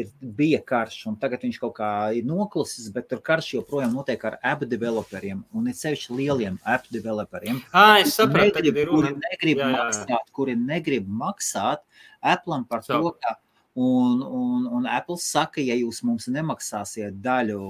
ir, 0.00 0.08
bija 0.34 0.58
karš, 0.66 0.96
un 1.12 1.14
tagad 1.20 1.44
viņš 1.46 1.60
kaut 1.62 1.76
kā 1.76 1.90
ir 2.18 2.26
noklusis, 2.26 2.88
bet 2.92 3.06
tur 3.08 3.20
karš 3.22 3.52
joprojām 3.54 3.94
notiek 3.94 4.24
ar 4.26 4.36
app 4.42 4.64
developeriem, 4.66 5.44
un 5.54 5.70
ir 5.70 5.78
sevišķi 5.78 6.16
lieliem 6.18 6.58
app 6.66 6.90
developeriem. 6.90 7.62
Ah, 7.70 8.00
es 8.02 8.16
sapratu, 8.18 8.58
negrib, 8.58 8.82
kuri 8.90 9.14
negrib 9.14 9.62
jā, 9.62 9.70
jā. 9.70 9.78
maksāt, 9.78 10.34
kuri 10.34 10.58
negrib 10.58 11.06
maksāt 11.06 11.86
Apple 12.18 12.64
par 12.66 12.82
so. 12.82 12.98
to, 12.98 13.14
ka 13.22 13.36
Un, 13.74 14.20
un, 14.22 14.66
un 14.70 14.84
Apple 14.86 15.18
saka, 15.18 15.58
ja 15.58 15.74
jūs 15.74 15.98
mums 16.06 16.28
nemaksāsiet 16.30 17.16
daļu 17.22 17.62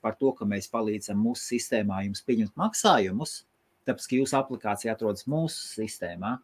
par 0.00 0.14
to, 0.16 0.32
ka 0.32 0.48
mēs 0.48 0.70
palīdzam 0.72 1.20
mūsu 1.20 1.54
sistēmā 1.54 1.98
jums 2.06 2.24
pieņemt 2.24 2.54
maksājumus, 2.56 3.42
tāpēc, 3.84 4.06
ka 4.08 4.20
jūsu 4.22 4.38
aplikācija 4.38 4.94
atrodas 4.96 5.28
mūsu 5.28 5.82
sistēmā. 5.82 6.38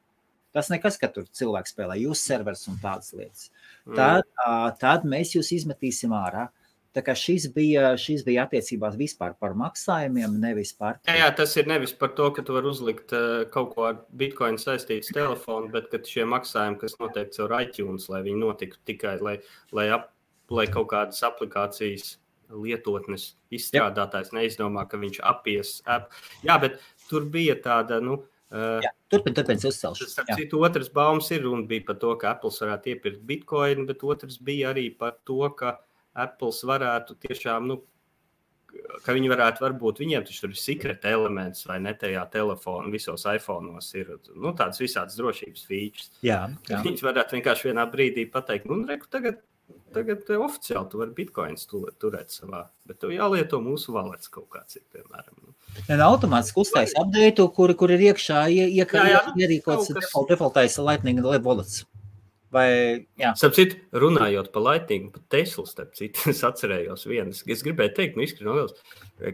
Tas 0.57 0.69
nekas, 0.73 0.99
ka 1.01 1.09
tur 1.13 1.25
cilvēks 1.37 1.73
spēlē 1.73 1.97
jūsu 2.01 2.21
serveris 2.31 2.69
un 2.69 2.77
tādas 2.81 3.13
lietas. 3.17 3.49
Mm. 3.85 3.97
Tad, 3.97 4.77
tad 4.81 5.09
mēs 5.09 5.33
jūs 5.37 5.53
izmetīsim 5.59 6.13
ārā. 6.17 6.47
Tā 6.97 7.03
kā 7.05 7.13
šis 7.19 7.51
bija, 7.53 7.91
šis 8.01 8.23
bija 8.25 8.47
attiecībās 8.47 8.95
vispār 8.97 9.35
par 9.37 9.53
maksājumiem, 9.59 10.39
nevis 10.41 10.73
par. 10.79 10.97
Jā, 11.05 11.19
jā, 11.21 11.31
tas 11.37 11.53
ir 11.61 11.69
nevis 11.69 11.93
par 11.93 12.15
to, 12.17 12.31
ka 12.33 12.45
tu 12.47 12.57
vari 12.57 12.71
uzlikt 12.71 13.13
uh, 13.13 13.43
kaut 13.53 13.75
ko 13.75 13.89
ar 13.91 13.99
bitkoinu 14.17 14.61
saistītu 14.61 15.13
telefonu, 15.13 15.69
bet 15.75 15.93
šie 16.09 16.25
maksājumi, 16.33 16.79
kas 16.81 16.97
notiek 17.03 17.35
caur 17.37 17.53
iTunes, 17.59 18.09
lai 18.13 18.23
viņi 18.25 18.41
notiktu 18.41 18.81
tikai, 18.89 19.19
lai, 19.21 19.37
lai, 19.77 19.91
ap, 19.99 20.09
lai 20.49 20.65
kaut 20.73 20.89
kādas 20.95 21.21
aplikācijas 21.29 22.15
lietotnes 22.49 23.35
izstrādātājs 23.53 24.33
neizdomā, 24.33 24.87
ka 24.89 24.97
viņš 25.03 25.21
apies. 25.29 25.81
Ap. 25.85 26.09
Jā, 26.47 26.57
bet 26.63 26.81
tur 27.11 27.29
bija 27.29 27.59
tāda. 27.61 28.01
Nu, 28.01 28.23
Uh, 28.47 28.79
turpin, 29.11 29.35
turpin, 29.35 29.59
uzcelšu. 29.59 30.07
Tas 30.07 30.29
citu, 30.39 30.61
otrs 30.63 30.87
baumas 30.95 31.33
ir 31.35 31.49
un 31.51 31.65
bija 31.67 31.83
par 31.89 31.97
to, 31.99 32.13
ka 32.21 32.31
Apple 32.31 32.53
varētu 32.55 32.93
iepirkt 32.93 33.25
bitkoinu, 33.27 33.89
bet 33.89 34.05
otrs 34.07 34.37
bija 34.39 34.71
arī 34.71 34.85
par 34.95 35.17
to, 35.27 35.41
ka 35.59 35.73
Apple 36.25 36.53
varētu 36.71 37.19
tiešām, 37.27 37.67
nu, 37.71 37.81
ka 39.05 39.15
viņi 39.17 39.33
varētu, 39.33 39.65
varbūt 39.65 40.01
viņiem 40.03 40.25
tur 40.27 40.51
ir 40.51 40.61
secret 40.61 41.05
elements 41.09 41.67
vai 41.69 41.79
ne 41.85 41.95
tajā 41.97 42.25
telefonā, 42.33 42.93
visos 42.93 43.27
iPhone'os 43.31 43.91
ir 43.97 44.15
nu, 44.35 44.53
tādas 44.57 44.81
visādas 44.83 45.19
drošības 45.21 45.67
features. 45.69 46.11
Jā, 46.27 46.47
jā. 46.71 46.81
Viņi 46.85 47.05
varētu 47.07 47.39
vienkārši 47.39 47.71
vienā 47.71 47.87
brīdī 47.93 48.27
pateikt, 48.33 48.69
nu, 48.71 48.83
reku, 48.89 49.11
tagad 49.13 49.45
Tagad 49.95 50.29
oficiāli 50.37 50.91
tu 50.91 50.99
vari 51.01 51.15
bitkoinus 51.17 51.65
turēt 51.71 52.35
savā, 52.35 52.67
bet 52.87 52.99
tu 53.03 53.09
jālieto 53.15 53.59
mūsu 53.65 53.95
valets 53.95 54.29
kaut 54.31 54.49
kāds, 54.53 54.77
ir, 54.77 54.85
piemēram. 54.93 55.39
Nu. 55.41 55.55
Ja, 55.89 55.97
automātiski 56.07 56.61
uztais 56.63 56.93
update, 57.01 57.47
kur, 57.57 57.73
kur 57.79 57.95
ir 57.95 58.05
iekšā 58.11 58.45
ierīkots 58.53 59.95
kas... 59.97 60.13
defaultais 60.29 60.77
Lightning 60.83 61.23
wallets. 61.25 61.85
Vai, 62.55 62.69
jā. 63.19 63.33
Starp 63.39 63.57
citu, 63.57 63.79
runājot 63.97 64.53
par 64.55 64.63
Lightning, 64.63 65.09
par 65.15 65.25
Teslu, 65.35 65.67
starp 65.67 65.97
citu, 65.99 66.27
es 66.33 66.45
atcerējos 66.47 67.07
vienas, 67.11 67.43
es 67.43 67.65
gribēju 67.67 67.97
teikt, 67.97 68.19
nu, 68.19 68.27
vielas, 68.27 68.77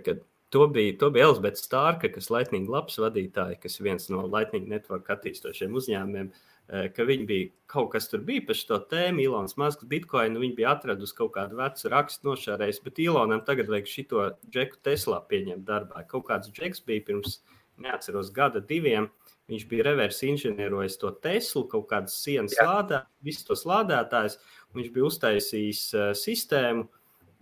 ka 0.04 0.16
to 0.52 0.68
bija, 0.72 0.94
to 1.00 1.10
bija 1.12 1.28
Elizabete 1.28 1.60
Stārka, 1.60 2.08
kas 2.12 2.30
Lightning 2.32 2.70
labs 2.72 2.96
vadītāja, 3.00 3.60
kas 3.60 3.80
viens 3.84 4.08
no 4.12 4.24
Lightning 4.24 4.70
network 4.70 5.12
attīstošiem 5.12 5.76
uzņēmumiem, 5.76 6.32
uh, 6.32 6.52
Eh, 6.70 6.86
ka 6.94 7.04
viņi 7.04 7.24
bija 7.28 7.48
kaut 7.72 7.90
kas 7.92 8.06
tur 8.08 8.22
bija 8.24 8.44
par 8.48 8.56
šo 8.56 8.78
tēmu, 8.88 9.24
Ilons 9.24 9.56
Masks, 9.60 9.84
Bitcoin, 9.88 10.38
viņi 10.38 10.54
bija 10.56 10.70
atradusi 10.76 11.16
kaut 11.18 11.34
kādu 11.34 11.58
vecu 11.58 11.90
rakstu 11.90 12.30
nošārējis, 12.30 12.78
bet 12.84 13.00
Ilonam 13.02 13.42
tagad 13.44 13.68
vajag 13.72 13.90
šito 13.90 14.28
džeku 14.46 14.78
Teslā 14.86 15.18
pieņemt 15.28 15.66
darbā. 15.68 16.06
Kaut 16.08 16.28
kāds 16.30 16.52
džeks 16.54 16.84
bija 16.86 17.04
pirms, 17.08 17.40
neatceros, 17.82 18.30
gada 18.32 18.62
diviem. 18.62 19.10
Viņš 19.50 19.66
bija 19.68 19.88
reverse 19.88 20.28
inženierojis 20.30 20.96
to 21.00 21.10
Teslu, 21.24 21.64
kaut 21.68 21.88
kādas 21.90 22.14
sienas 22.22 22.54
lādā, 22.62 23.02
visus 23.26 23.46
tos 23.48 23.64
lādētājus. 23.68 24.38
Viņš 24.76 24.90
bija 24.94 25.08
uztaisījis 25.08 25.82
uh, 25.96 26.08
sistēmu, 26.16 26.86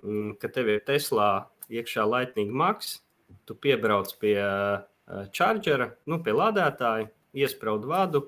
um, 0.03 0.33
ka 0.41 0.51
tev 0.53 0.73
ir 0.73 0.85
Teslā 0.89 1.31
iekšā 1.71 2.07
Lightning 2.09 2.51
Max, 2.51 2.99
tu 3.47 3.55
piebrauc 3.55 4.11
pie 4.23 4.39
uh, 4.41 5.29
chargera, 5.37 5.93
nu, 6.11 6.19
pie 6.25 6.35
lādētāja, 6.35 7.11
iespraud 7.37 7.87
vadu, 7.87 8.25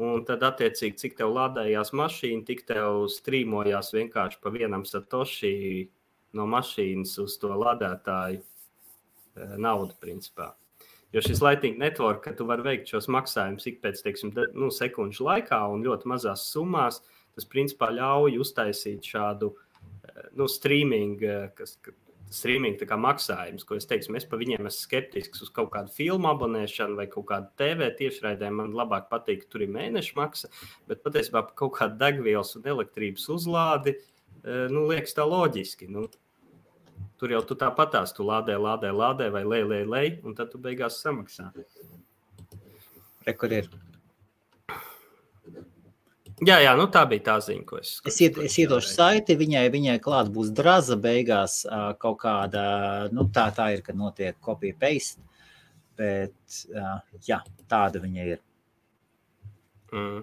Un 0.00 0.22
tad, 0.24 0.40
attiecīgi, 0.46 0.96
cik 0.96 1.16
tev 1.18 1.34
lādējās 1.36 1.90
mašīna, 1.92 2.44
tik 2.48 2.62
tev 2.68 3.02
strīmojās 3.12 3.90
vienkārši 3.92 4.38
pa 4.40 4.52
vienam 4.54 4.86
satoshi 4.88 5.50
no 6.38 6.46
mašīnas 6.48 7.18
uz 7.20 7.34
to 7.42 7.50
lādētāju 7.52 8.40
eh, 8.40 9.52
naudu, 9.60 9.92
principā. 10.00 10.54
Jo 11.12 11.22
šis 11.26 11.40
Lightning 11.42 11.78
Network, 11.78 12.22
ka 12.22 12.34
tu 12.38 12.46
vari 12.46 12.62
veikt 12.62 12.92
šos 12.92 13.08
maksājumus 13.10 13.66
ik 13.66 13.80
pēc, 13.82 14.02
teiksim, 14.04 14.30
nu, 14.54 14.68
sekundžu 14.74 15.26
laikā 15.26 15.58
un 15.72 15.82
ļoti 15.82 16.06
mazās 16.10 16.44
summās, 16.52 17.00
tas 17.34 17.48
principā 17.50 17.88
ļauj 17.96 18.38
uztaisīt 18.42 19.08
šādu 19.10 19.50
eh, 19.56 20.28
nu, 20.38 20.46
streaming, 20.46 21.24
eh, 21.26 21.48
kas, 21.58 21.74
streaming 22.30 22.78
maksājums, 22.78 23.64
ko 23.66 23.74
es 23.74 23.88
teicu, 23.90 24.14
es 24.14 24.26
par 24.28 24.38
viņiem 24.38 24.62
esmu 24.62 24.84
skeptisks 24.86 25.42
uz 25.42 25.50
kaut 25.54 25.72
kādu 25.74 25.90
filmu 25.94 26.30
abonēšanu 26.30 26.96
vai 27.00 27.08
kaut 27.10 27.26
kādu 27.30 27.50
TV 27.58 27.90
tiešraidē. 27.98 28.50
Man 28.54 28.72
labāk 28.76 29.10
patīk, 29.10 29.48
tur 29.50 29.66
ir 29.66 29.72
mēneša 29.74 30.16
maksa, 30.16 30.50
bet 30.86 31.02
patiesībā 31.02 31.42
par 31.48 31.56
kaut 31.58 31.74
kādu 31.80 31.98
degvielas 31.98 32.54
un 32.56 32.70
elektrības 32.70 33.26
uzlādi 33.34 33.96
e, 33.96 34.68
nu, 34.70 34.86
liekas 34.86 35.16
tā 35.16 35.26
loģiski. 35.26 35.90
Nu, 35.90 36.06
tur 37.20 37.34
jau 37.34 37.42
tu 37.44 37.56
tāpatās, 37.60 38.14
tu 38.16 38.24
lādē, 38.24 38.56
lādē, 38.56 38.90
lādē 38.96 39.28
vai 39.34 39.44
lej, 39.44 39.66
lej, 39.68 39.84
lej, 39.92 40.10
un 40.24 40.36
tad 40.38 40.48
tu 40.52 40.60
beigās 40.62 41.02
samaksā. 41.04 41.50
Rekur 43.28 43.52
ir. 43.52 43.68
Jā, 46.40 46.56
jā, 46.64 46.70
nu 46.72 46.86
tā 46.88 47.02
bija 47.04 47.26
tā 47.26 47.34
ziņa, 47.44 47.64
ko 47.68 47.78
es. 47.82 47.98
Es, 48.08 48.16
iet, 48.24 48.38
es 48.40 48.54
iedošu 48.62 48.94
saiti, 48.94 49.36
viņai, 49.36 49.66
viņai 49.74 49.98
klāt 50.00 50.30
būs 50.32 50.54
draza 50.56 50.96
beigās 50.96 51.60
kaut 52.00 52.16
kāda, 52.22 52.62
nu 53.12 53.26
tā, 53.28 53.50
tā 53.52 53.74
ir, 53.74 53.82
kad 53.84 53.98
notiek 54.00 54.38
kopija 54.40 54.78
paste, 54.80 55.20
bet 56.00 56.62
jā, 57.28 57.42
tāda 57.68 58.00
viņa 58.00 58.28
ir. 58.32 58.40
Mm. 59.92 60.22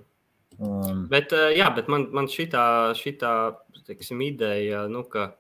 Un... 0.57 1.05
Bet, 1.11 1.35
jā, 1.53 1.69
bet 1.77 1.91
man, 1.93 2.07
man 2.17 2.25
šitā, 2.33 2.65
šitā 2.97 3.33
teiksim, 3.85 4.23
ideja, 4.25 4.87
nu, 4.89 5.03
ka, 5.05 5.35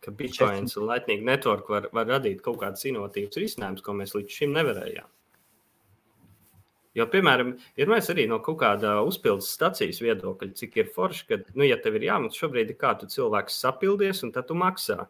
ka 0.00 0.10
Bitcoins 0.10 0.76
un 0.76 0.86
Lightning 0.88 1.24
Network 1.26 1.68
var, 1.68 1.88
var 1.92 2.08
radīt 2.08 2.42
kaut 2.44 2.60
kādus 2.62 2.86
inovatīvus 2.88 3.40
risinājumus, 3.40 3.84
ko 3.84 3.94
mēs 3.98 4.14
līdz 4.16 4.40
šim 4.40 4.54
nevarējām. 4.56 5.08
Jo, 6.96 7.04
piemēram, 7.12 7.52
ir 7.78 7.90
mēs 7.90 8.08
arī 8.10 8.24
no 8.26 8.40
kaut 8.42 8.58
kāda 8.62 8.96
uzpildes 9.06 9.50
stācijas 9.54 10.00
viedokļa, 10.02 10.54
cik 10.58 10.80
ir 10.80 10.88
forši, 10.94 11.26
ka, 11.28 11.38
nu, 11.54 11.66
ja 11.68 11.76
tev 11.82 11.98
ir 11.98 12.08
jāmaksā, 12.08 12.40
šobrīd 12.42 12.72
kā 12.80 12.94
tu 12.98 13.06
cilvēks 13.12 13.60
sapildies, 13.62 14.24
un 14.26 14.32
tad 14.34 14.48
tu 14.48 14.56
maksā. 14.58 15.04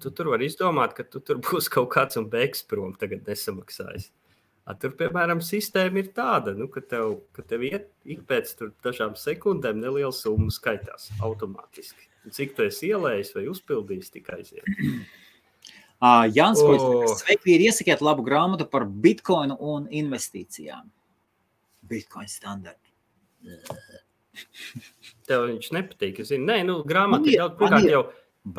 Tu 0.00 0.12
tur 0.12 0.30
vari 0.32 0.48
izdomāt, 0.48 0.94
ka 0.96 1.04
tu 1.08 1.20
tur 1.24 1.40
būs 1.42 1.68
kaut 1.72 1.90
kāds 1.92 2.18
un 2.20 2.30
beigs 2.32 2.62
prom, 2.68 2.94
tagad 3.00 3.28
nesamaksājis. 3.28 4.10
Tur, 4.66 4.96
piemēram, 4.98 5.38
sistēma 5.46 6.00
ir 6.00 6.08
tāda, 6.14 6.50
nu, 6.58 6.66
ka, 6.66 6.80
tev, 6.82 7.20
ka 7.36 7.44
tev 7.46 7.62
iet 7.68 7.84
ik 8.02 8.24
pēc 8.26 8.56
dažām 8.82 9.12
sekundēm 9.14 9.78
neliela 9.78 10.10
summa 10.10 10.50
skaitās 10.50 11.12
automātiski. 11.22 12.08
Un 12.26 12.34
cik 12.34 12.56
tu 12.56 12.64
esi 12.66 12.90
ielējis 12.90 13.30
vai 13.36 13.44
uzpildījis, 13.52 14.10
tikai 14.16 14.40
aiziet. 14.40 14.66
Uh, 16.02 16.26
Jānis 16.36 16.64
Koļs, 16.66 17.14
sveiki, 17.20 17.54
ir 17.54 17.68
iesakiet 17.68 18.02
labu 18.02 18.26
grāmatu 18.26 18.66
par 18.72 18.88
bitkoinu 18.90 19.54
un 19.62 19.86
investīcijām. 19.86 20.90
Bitcoin 21.86 22.26
standarti. 22.26 22.90
Tev 25.30 25.46
viņš 25.46 25.72
nepatīk. 25.78 26.24
Es 26.26 26.34
zinu, 26.34 26.50
Nē, 26.50 26.60
nu, 26.66 26.80
grāmata 26.90 27.30
ir 27.30 27.38
daudz 27.44 27.60
pirmkārt 27.62 27.86
jau 27.92 28.02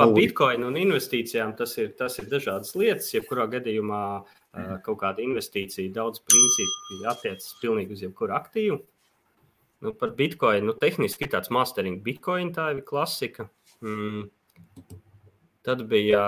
par 0.00 0.16
bitkoinu 0.16 0.72
un 0.72 0.80
investīcijām. 0.88 1.52
Tas 1.60 1.76
ir, 1.76 1.92
tas 2.00 2.16
ir 2.16 2.32
dažādas 2.32 2.72
lietas. 2.80 3.12
Jebkurā 3.12 3.44
gadījumā 3.52 4.04
uh, 4.22 4.37
kaut 4.84 5.00
kāda 5.02 5.22
investīcija 5.24 5.92
daudz 5.94 6.22
principu 6.24 7.02
attiecas 7.10 7.52
pilnīgi 7.62 7.96
uz 7.96 8.04
jebkuru 8.06 8.34
aktīvu. 8.38 8.78
Nu, 9.84 9.92
par 9.94 10.10
bitkoinu, 10.18 10.72
nu, 10.72 10.74
tehniski 10.82 11.26
ir 11.26 11.32
tāds 11.36 11.52
mastering 11.54 12.00
bitcoin, 12.02 12.50
tā 12.54 12.72
ir 12.74 12.82
klasika. 12.86 13.46
Mm. 13.84 14.26
Tad 15.68 15.84
bija 15.90 16.22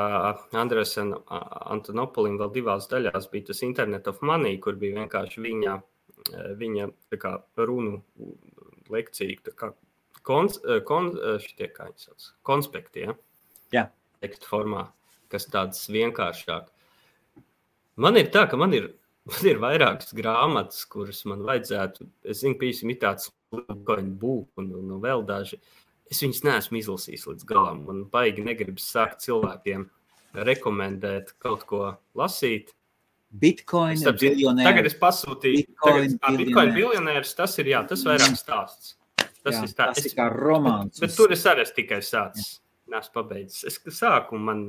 Andrēs 0.61 0.99
Antonopolim 1.01 2.37
vēl 2.39 2.53
divās 2.55 2.87
daļās. 2.91 3.31
Bija 3.33 3.51
tas 3.51 3.63
Internet 3.67 4.11
of 4.11 4.21
Money, 4.27 4.59
kur 4.63 4.77
bija 4.79 5.01
vienkārši 5.01 5.43
viņa, 5.43 5.77
viņa 6.61 6.89
kā, 7.23 7.33
runu 7.59 8.03
lekcija, 8.93 9.55
kā 9.57 9.73
kons, 10.27 10.61
kon, 10.87 11.15
šitie, 11.43 11.71
kā 11.75 11.89
sauc, 11.99 12.29
konspekti, 12.47 13.07
ja? 13.07 13.17
Jā. 13.73 13.87
tekstu 14.21 14.51
formā, 14.51 14.85
kas 15.33 15.47
tāds 15.51 15.87
vienkāršāk. 15.91 16.69
Man 18.01 18.19
ir 18.21 18.31
tā, 18.35 18.47
ka 18.51 18.59
man 18.61 18.75
ir, 18.77 18.91
man 19.31 19.51
ir 19.51 19.61
vairākas 19.63 20.15
grāmatas, 20.17 20.85
kuras 20.91 21.25
man 21.29 21.45
vajadzētu, 21.49 22.09
es 22.25 22.43
zinu, 22.45 22.59
piemēram, 22.61 22.95
ir 22.95 23.01
tāds 23.03 23.31
būk 23.51 24.61
un, 24.63 24.75
un, 24.79 24.91
un 24.97 25.01
vēl 25.03 25.25
daži. 25.27 25.61
Es 26.11 26.23
viņus 26.23 26.43
neesmu 26.47 26.81
izlasījis 26.81 27.27
līdz 27.29 27.47
galam. 27.47 27.85
Man 27.87 28.05
baigi 28.11 28.43
negribas 28.43 28.89
sākt 28.91 29.23
cilvēkiem 29.27 29.87
rekomendēt 30.35 31.35
kaut 31.43 31.67
ko 31.71 31.83
lasīt. 32.19 32.73
Bitcoin 33.31 33.95
biljonērs. 34.19 34.67
Tagad 34.67 34.89
es 34.89 34.97
pasūtīju 34.99 35.61
Bitcoin, 35.61 36.17
tagad, 36.19 36.41
Bitcoin 36.41 36.73
biljonērs. 36.75 37.35
Tas 37.39 37.55
ir, 37.63 37.71
jā, 37.71 37.85
tas 37.87 38.03
vairāk 38.07 38.35
stāsts. 38.39 38.97
Tas 39.41 39.55
jā, 39.55 39.63
ir 39.63 39.75
tā, 39.77 39.87
tas 39.95 40.03
es, 40.03 40.17
kā 40.17 40.27
romāns. 40.35 40.99
Bet, 40.99 41.07
bet 41.07 41.17
tur 41.17 41.35
es 41.37 41.47
arī 41.49 41.65
tikai 41.77 42.01
sācis. 42.05 42.59
Neesmu 42.91 43.15
pabeidzis. 43.15 43.63
Es 43.69 43.99
sāku 43.99 44.39
man 44.41 44.65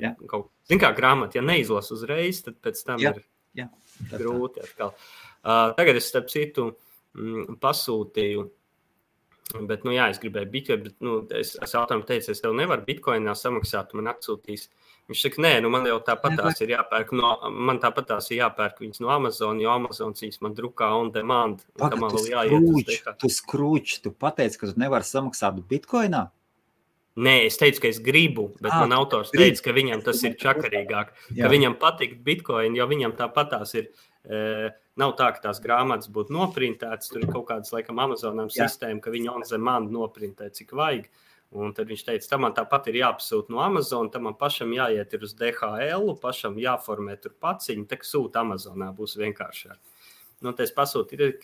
jā. 0.00 0.14
kaut 0.30 0.50
kā 0.68 0.92
grāmata, 0.96 1.38
ja 1.38 1.44
neizlasu 1.46 1.96
uzreiz, 1.96 2.42
tad 2.46 2.58
pēc 2.64 2.82
tam 2.86 3.02
jā, 3.02 3.14
ir 3.16 3.24
jā, 3.62 3.70
grūti 4.12 4.64
atkal. 4.64 4.94
Uh, 5.46 5.72
tagad 5.78 5.98
es 6.00 6.08
starp 6.10 6.30
citu 6.32 6.70
mm, 7.16 7.58
pasūtīju 7.62 8.50
Bet, 9.46 9.84
nu, 9.86 9.92
jā, 9.94 10.08
es 10.10 10.18
gribēju 10.18 10.48
bitkoinu, 10.50 10.82
bet 10.82 10.94
nu, 11.06 11.12
es, 11.38 11.52
es 11.62 11.74
jautājumu 11.76 12.02
teicu, 12.08 12.32
es 12.32 12.42
tev 12.42 12.56
nevaru 12.58 12.82
bitkoinā 12.82 13.30
samaksāt, 13.38 13.92
man 13.94 14.10
atsūtīs 14.10 14.64
Viņš 15.06 15.20
saka, 15.22 15.38
nē, 15.44 15.50
nu 15.62 15.68
man 15.70 15.84
jau 15.86 16.00
tāpat 16.02 16.34
tās 16.34 16.60
ir 16.64 16.72
jāpērk. 16.72 17.12
No, 17.14 17.28
man 17.68 17.78
tāpat 17.82 18.08
tās 18.08 18.26
ir 18.32 18.40
jāpērk 18.40 18.80
viņas 18.82 18.98
no 19.04 19.12
Amazon, 19.14 19.60
jo 19.62 19.70
Amazon 19.70 20.16
viņas 20.18 20.40
man 20.42 20.56
drukā 20.56 20.88
on 20.98 21.12
demand. 21.14 21.62
Pagad, 21.78 22.00
man 22.02 22.10
vēl 22.16 22.26
jāiet. 22.32 23.12
Tu 23.22 23.30
skrūči, 23.30 24.00
tu 24.02 24.10
pateici, 24.10 24.58
ka 24.58 24.72
tu 24.72 24.82
nevari 24.82 25.06
samaksāt 25.06 25.60
bitkoinā? 25.70 26.24
Nē, 27.16 27.36
es 27.48 27.56
teicu, 27.56 27.80
ka 27.84 27.88
es 27.88 28.00
gribu, 28.04 28.50
bet 28.60 28.74
à, 28.74 28.82
man 28.82 28.92
autors 28.92 29.30
teica, 29.32 29.62
ka 29.64 29.72
viņam 29.76 30.02
tas 30.04 30.20
ir 30.26 30.34
čakarīgāk, 30.40 31.14
Jā. 31.30 31.46
ka 31.46 31.52
viņam 31.52 31.78
patīk 31.80 32.18
bitkoini, 32.26 32.76
jo 32.76 32.88
viņam 32.90 33.16
tāpat 33.16 33.54
tās 33.54 33.72
ir. 33.78 33.88
E, 34.26 34.68
nav 35.00 35.14
tā, 35.16 35.30
ka 35.32 35.46
tās 35.46 35.62
grāmatas 35.64 36.10
būtu 36.12 36.34
noprintētas. 36.36 37.08
Tur 37.12 37.24
ir 37.24 37.30
kaut 37.30 37.46
kādas, 37.48 37.72
laikam, 37.72 38.02
Amazonam 38.04 38.50
sistēma, 38.52 39.00
ka 39.00 39.14
viņi 39.14 39.32
on 39.32 39.46
demand 39.48 39.94
noprintē, 39.94 40.50
cik 40.52 40.76
vajag. 40.76 41.06
Uh, 41.06 41.26
Un 41.54 41.70
tad 41.76 41.86
viņš 41.88 42.02
teica, 42.08 42.28
tam 42.32 42.42
man 42.42 42.54
tāpat 42.56 42.88
ir 42.90 42.98
jāpasūta 43.00 43.52
no 43.54 43.60
Amazon, 43.62 44.08
tam 44.10 44.26
man 44.26 44.34
pašam 44.38 44.72
jāiet 44.74 45.14
uz 45.22 45.34
DHL, 45.38 46.16
pašam 46.20 46.56
jāformē 46.58 47.14
tur 47.22 47.36
paciņu, 47.40 47.86
tā 47.86 48.00
kā 48.00 48.08
sūta 48.08 48.42
Amazonā 48.42 48.90
būs 48.96 49.14
vienkāršāk. 49.20 49.78
Nu, 50.42 50.52
tas 50.56 50.74
pasūta 50.74 51.16
ir 51.16 51.36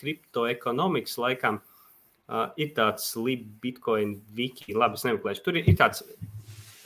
kriptoekonomikas 0.00 1.18
laikam. 1.20 1.60
Uh, 2.30 2.52
ir 2.62 2.70
tāds 2.76 3.08
Bitcoin 3.62 4.20
wiki, 4.38 4.70
labi, 4.78 4.94
es 4.94 5.02
nemeklēšu. 5.02 5.42
Tur 5.42 5.56
ir, 5.58 5.66
ir 5.66 5.78
tāds 5.80 6.04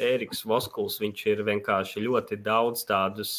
Eriks 0.01 0.41
Voskuls, 0.49 0.97
viņš 1.03 1.27
ir 1.29 1.43
vienkārši 1.45 2.01
ļoti 2.07 2.41
daudz 2.41 2.87
tādus. 2.89 3.35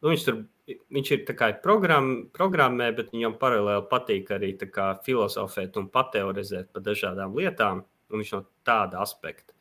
Nu, 0.00 0.08
viņš 0.08 0.24
tur 0.24 0.38
viņš 0.66 1.10
ir 1.14 1.24
programm, 1.62 2.28
programmē, 2.34 2.90
bet 2.96 3.12
viņam 3.14 3.36
paralēli 3.38 3.86
patīk 3.90 4.32
arī 4.34 4.54
filozofēt 5.04 5.76
un 5.76 5.90
pateorizēt 5.92 6.72
par 6.72 6.82
dažādām 6.82 7.36
lietām. 7.36 7.84
Un 8.10 8.22
viņš 8.22 8.32
no 8.36 8.44
tāda 8.66 9.00
aspekta. 9.02 9.52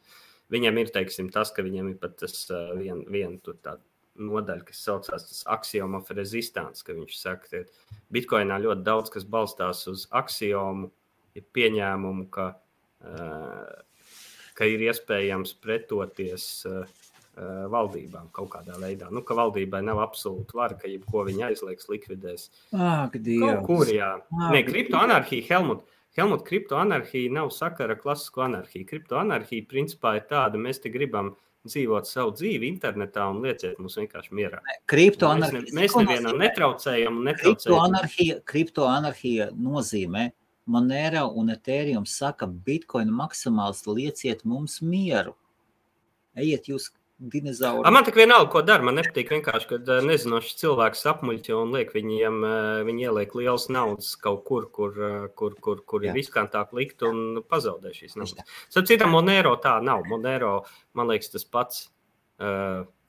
Viņam 0.53 0.77
ir 0.77 0.91
teiksim, 0.93 1.31
tas, 1.33 1.51
ka 1.51 1.63
viņam 1.65 1.89
ir 1.89 1.97
pat 2.01 2.17
tas 2.21 2.45
uh, 2.53 2.75
viena 2.77 3.01
vien, 3.09 3.39
nodaļa, 4.15 4.65
kas 4.67 4.83
saucās 4.85 5.43
axiom 5.49 5.97
of 5.97 6.11
resistance. 6.13 6.85
Viņš 6.85 7.15
saka, 7.17 7.49
ka 7.49 7.97
Bitcoinā 8.13 8.59
ļoti 8.61 8.85
daudz 8.85 9.09
kas 9.13 9.25
balstās 9.25 9.81
uz 9.89 10.05
axiomu, 10.13 10.91
ir 11.35 11.45
pieņēmumu, 11.55 12.27
ka, 12.33 12.51
uh, 13.05 14.05
ka 14.57 14.69
ir 14.69 14.85
iespējams 14.87 15.55
pretoties 15.63 16.47
uh, 16.69 16.85
valdībām 17.71 18.29
kaut 18.35 18.53
kādā 18.53 18.77
veidā. 18.79 19.09
Nu, 19.11 19.23
ka 19.27 19.35
valdībai 19.37 19.81
nav 19.83 19.99
absolūta 20.05 20.55
vara, 20.55 20.77
ka 20.79 20.87
jebko 20.87 21.25
viņa 21.27 21.49
aizliegs, 21.49 21.89
likvidēs. 21.91 22.47
Ak, 22.71 23.17
Dievs! 23.19 23.65
Kur 23.67 23.91
jā? 23.91 24.13
Nē, 24.53 24.63
kriptoanarhija, 24.67 25.47
Helmut. 25.49 25.83
Helmut, 26.15 26.45
kriptoanarhija 26.47 27.31
nav 27.35 27.49
sakara 27.51 27.97
ar 27.97 27.99
klasisko 27.99 28.45
anarhiju. 28.45 28.87
Kriptoanarhija 28.87 29.67
principā 29.67 30.13
ir 30.15 30.29
tāda, 30.29 30.55
mēs 30.61 30.79
te 30.79 30.91
gribam 30.93 31.33
dzīvot 31.67 32.07
savu 32.07 32.31
dzīvi 32.37 32.69
internetā 32.69 33.25
un 33.33 33.41
lieciet 33.43 33.81
mums 33.81 33.97
vienkārši 33.99 34.35
mierā. 34.37 34.61
Kriptoanarhija. 34.91 35.65
Mēs, 35.65 35.73
ne, 35.73 35.81
mēs 35.81 35.97
nevienam 35.99 36.39
netraucējam. 36.39 37.19
Kriptoanarhija, 37.41 38.39
kriptoanarhija 38.47 39.49
nozīmē, 39.59 40.29
Monero 40.65 41.27
un 41.37 41.53
Ethereum 41.53 42.05
saka, 42.09 42.47
Bitcoin 42.47 43.11
maksimāls 43.13 43.83
lieciet 43.85 44.45
mums 44.45 44.79
mieru. 44.81 45.35
Ejiet 46.35 46.69
jūs 46.71 46.89
dinozauri. 47.19 47.91
Man 47.91 48.03
tik 48.03 48.17
vienalga, 48.19 48.49
ko 48.51 48.61
dara. 48.65 48.83
Man 48.83 48.97
nepatīk 48.99 49.31
vienkārši, 49.31 49.67
kad 49.69 49.91
eh, 49.93 50.01
nezinošs 50.05 50.57
cilvēks 50.59 51.05
apmuļķo 51.13 51.61
un 51.63 51.73
liek 51.77 51.93
viņiem, 51.95 52.41
eh, 52.49 52.81
viņi 52.87 53.07
ieliek 53.07 53.35
liels 53.39 53.69
naudas 53.71 54.11
kaut 54.19 54.43
kur, 54.47 54.67
kur, 54.75 54.97
eh, 54.99 55.27
kur, 55.39 55.55
kur, 55.63 55.81
kur 55.87 56.05
ir 56.05 56.15
riskantāk 56.17 56.75
likt 56.75 57.05
un 57.07 57.41
pazaudē 57.47 57.93
šīs 57.95 58.17
naudas. 58.19 58.57
Starp 58.67 58.89
citam, 58.91 59.15
Monero 59.15 59.55
tā 59.63 59.77
nav. 59.83 60.03
Monero, 60.11 60.57
man 60.97 61.11
liekas, 61.11 61.31
tas 61.31 61.47
pats, 61.47 61.89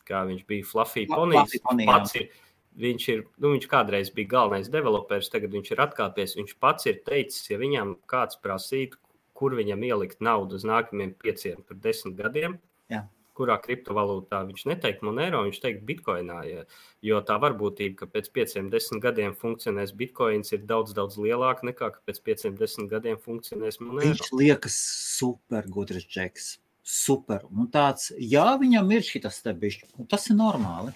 kā 0.06 0.20
viņš 0.28 0.44
bija 0.46 0.66
Fluffy 0.68 1.08
Ponijs, 1.10 1.58
pats 1.64 2.20
ir. 2.20 2.28
Viņš, 2.76 3.08
ir, 3.08 3.24
nu, 3.40 3.54
viņš 3.54 3.66
kādreiz 3.72 4.12
bija 4.12 4.34
galvenais 4.34 4.70
developers, 4.72 5.30
tagad 5.32 5.54
viņš 5.56 5.72
ir 5.72 5.82
atkāpies. 5.86 6.36
Viņš 6.36 6.56
pats 6.60 6.88
ir 6.90 7.00
teicis, 7.06 7.48
ja 7.48 7.60
viņam 7.60 7.96
kāds 8.10 8.36
prasītu, 8.42 9.00
kur 9.36 9.56
viņam 9.56 9.84
ielikt 9.88 10.24
naudu 10.24 10.58
uz 10.60 10.64
nākamajiem 10.68 11.16
pieciem, 11.20 11.62
par 11.64 11.80
desmit 11.80 12.18
gadiem, 12.20 12.58
Jā 12.92 13.06
kurā 13.36 13.56
kriptovalūtā 13.62 14.40
viņš 14.48 14.66
neteikt 14.70 15.02
Monero, 15.06 15.42
viņš 15.46 15.60
teikt 15.62 15.84
Bitcoinā. 15.88 16.38
Ja, 16.48 16.64
jo 17.04 17.20
tā 17.26 17.38
varbūtība, 17.42 18.00
ka 18.00 18.10
pēc 18.10 18.30
pieciem, 18.34 18.70
desmit 18.72 19.02
gadiem 19.04 19.34
funkcionēs 19.36 19.94
Bitcoins, 19.96 20.52
ir 20.56 20.64
daudz, 20.68 20.94
daudz 20.96 21.18
lielāka 21.20 21.68
nekā 21.68 21.92
pēc 22.08 22.22
pieciem, 22.26 22.56
desmit 22.58 22.90
gadiem 22.92 23.20
funkcionēs 23.22 23.80
Monero. 23.82 24.14
Viņš 24.14 24.32
liekas 24.36 24.78
super 25.18 25.68
gudrs 25.72 26.08
džeks. 26.08 26.54
Super. 26.86 27.42
Un 27.50 27.68
tāds, 27.72 28.12
jā, 28.22 28.46
viņam 28.60 28.94
ir 28.94 29.04
šis 29.04 29.42
te 29.42 29.54
bišķi. 29.64 30.06
Tas 30.10 30.30
ir 30.30 30.38
normāli. 30.38 30.94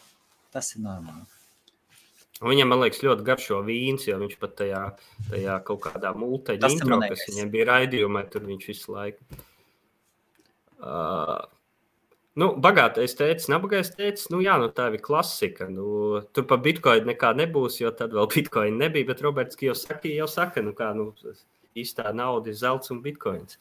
Tas 0.54 0.70
ir 0.76 0.84
normāli. 0.86 1.26
Viņam, 2.41 2.70
man 2.72 2.80
liekas, 2.80 3.03
ļoti 3.05 3.24
garšo 3.26 3.61
vīns, 3.66 4.07
jo 4.09 4.16
viņš 4.22 4.36
pat 4.41 4.55
tajā, 4.62 4.82
tajā 5.28 5.59
kaut 5.66 5.82
kādā 5.84 6.14
multiņā, 6.16 6.70
kas 7.05 7.24
viņam 7.28 7.51
bija 7.53 7.66
raidījumā, 7.74 8.24
tur 8.32 8.47
viņš 8.49 8.68
visu 8.72 8.95
laiku. 8.97 9.41
Uh, 10.80 11.43
Nu, 12.38 12.53
bagātais 12.62 13.16
teicis, 13.18 13.49
nabagais 13.51 13.91
teicis, 13.91 14.28
nu 14.30 14.38
jā, 14.41 14.55
nu 14.62 14.68
tā 14.72 14.86
ir 14.95 15.03
klasika. 15.03 15.66
Nu, 15.68 16.20
tur 16.32 16.47
pa 16.49 16.57
bitkoinu 16.62 17.11
nekā 17.11 17.32
nebūs, 17.36 17.80
jo 17.82 17.91
tad 17.97 18.14
vēl 18.14 18.28
bitkoina 18.30 18.86
nebija. 18.86 19.09
Bet 19.09 19.22
Roberts 19.26 19.59
saka, 19.59 20.09
jau 20.09 20.28
saka 20.30 20.62
nu 20.62 20.72
kā, 20.72 20.93
nu, 20.95 21.11
īstā 21.74 22.14
nauda 22.14 22.53
ir 22.53 22.57
zelts 22.57 22.95
un 22.95 23.03
bitkoins. 23.03 23.59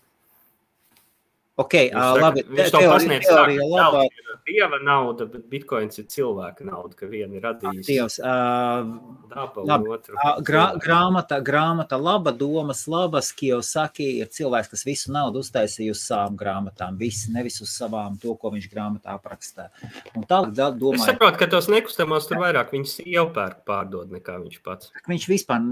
Okay, 1.60 1.90
uh, 1.92 2.16
labi, 2.16 2.46
viņš 2.48 2.70
to 2.72 2.80
pasniedz 2.88 3.28
tā, 3.28 3.42
ir 3.52 4.30
dieva 4.48 4.78
nauda, 4.80 5.26
bet 5.28 5.48
bitkoins 5.52 6.00
ir 6.00 6.06
cilvēka 6.12 6.64
nauda, 6.64 6.94
ka 6.96 7.10
viena 7.12 7.36
ir 7.36 7.44
radījusi. 7.44 7.88
Dievs, 7.90 8.16
uh, 8.24 8.88
daba 9.34 9.66
labi, 9.68 9.90
otru. 9.92 10.16
Uh, 10.16 10.40
grā, 10.46 10.64
grāmata, 10.80 11.42
grāmata 11.44 12.00
laba, 12.00 12.32
domas 12.36 12.86
labas, 12.92 13.32
Kijosaki 13.36 14.08
ir 14.22 14.32
cilvēks, 14.32 14.72
kas 14.72 14.86
visu 14.88 15.12
naudu 15.16 15.44
uztaisīja 15.44 15.96
uz 15.96 16.04
savām 16.06 16.38
grāmatām, 16.40 16.96
visi, 17.02 17.34
nevis 17.36 17.60
uz 17.66 17.74
savām 17.76 18.16
to, 18.22 18.38
ko 18.40 18.54
viņš 18.56 18.70
grāmatā 18.72 19.18
aprakstā. 19.20 19.68
Un 20.16 20.24
tālāk 20.30 20.56
domāju. 20.56 21.02
Es 21.02 21.12
saprotu, 21.12 21.42
ka 21.44 21.50
tos 21.52 21.68
nekustamos 21.72 22.30
tur 22.30 22.40
vairāk 22.46 22.72
viņas 22.76 23.02
jau 23.04 23.28
pērk 23.36 23.66
pārdod 23.68 24.16
nekā 24.16 24.40
viņš 24.46 24.64
pats. 24.64 24.96
Viņš 25.12 25.28
vispār, 25.36 25.68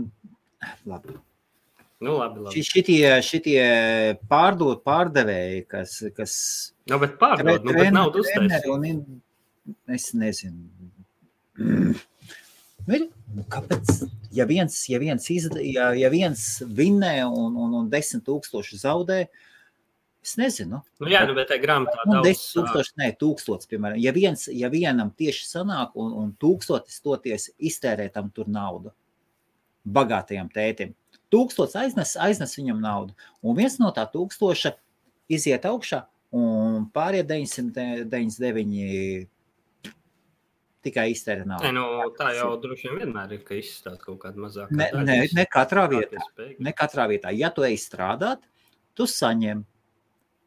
labi. 0.83 1.15
Nu, 1.99 2.13
labi, 2.19 2.43
labi. 2.45 2.61
Šitie, 2.61 3.05
šitie 3.25 3.61
pārdot 4.29 4.83
pārdevēji, 4.85 5.63
kas. 5.71 5.95
kas 6.17 6.35
nu, 6.91 6.99
bet 7.01 7.15
pārdod, 7.21 7.65
nu, 7.65 7.73
bet 7.73 7.89
naudu 7.95 8.21
uztaisīt. 8.21 9.01
Es 9.97 10.11
nezinu. 10.15 10.91
Mm. 11.57 11.95
Nu, 12.87 13.43
kāpēc? 13.51 14.05
Ja 14.31 14.45
viens, 14.47 14.77
ja 14.87 14.99
viens, 15.01 15.25
izda, 15.33 15.57
ja, 15.65 15.89
ja 15.97 16.11
viens 16.13 16.45
vinnē 16.61 17.17
un, 17.25 17.57
un, 17.57 17.73
un 17.81 17.89
desmit 17.91 18.23
tūkstoši 18.29 18.77
zaudē, 18.83 19.17
es 20.23 20.35
nezinu. 20.39 20.83
Nu, 21.01 21.09
jā, 21.09 21.23
nu, 21.27 21.33
bet 21.35 21.49
tā 21.49 21.57
grāmatā 21.59 21.97
ir 21.97 22.13
daudz. 22.13 22.29
Desmit 22.29 22.53
tūkstoši, 22.59 22.95
nē, 23.01 23.09
tūkstots, 23.19 23.71
piemēram. 23.73 23.99
Ja 24.05 24.13
viens, 24.15 24.45
ja 24.53 24.69
vienam 24.71 25.09
tieši 25.17 25.49
sanāk 25.49 25.97
un, 25.97 26.13
un 26.21 26.31
tūkstotis 26.39 27.01
toties 27.01 27.49
iztērē 27.57 28.07
tam 28.13 28.29
tur 28.35 28.47
naudu 28.53 28.93
bagātajam 29.87 30.49
tētim, 30.51 30.93
Tūkstots 31.33 31.75
aiznes, 31.79 32.11
aiznes 32.23 32.53
viņam 32.55 32.79
naudu, 32.83 33.11
un 33.43 33.57
viens 33.57 33.75
no 33.81 33.89
tā 33.95 34.03
tūkstoša 34.11 34.71
iziet 35.33 35.63
augšā, 35.67 35.99
un 36.35 36.85
pārējie 36.93 37.25
999 37.27 39.27
tikai 40.87 41.07
iztērē 41.11 41.45
naudu. 41.47 41.71
Nu, 41.75 41.85
tā 42.17 42.31
jau 42.37 42.51
droši 42.61 42.89
vien 42.89 42.99
vienmēr 43.01 43.37
ir, 43.37 43.41
ka 43.47 43.57
izstāsta 43.57 44.03
kaut 44.03 44.19
kāda 44.23 44.43
mazāka. 44.43 44.75
Ne, 44.77 44.89
ne, 45.07 45.17
ne 45.35 45.47
katrā 45.51 45.87
vietā. 45.91 46.21
Ne 46.63 46.73
katrā 46.77 47.07
vietā. 47.11 47.33
Ja 47.35 47.51
tu 47.55 47.65
ej 47.67 47.77
strādāt, 47.81 48.45
tu 48.97 49.07
saņem. 49.09 49.65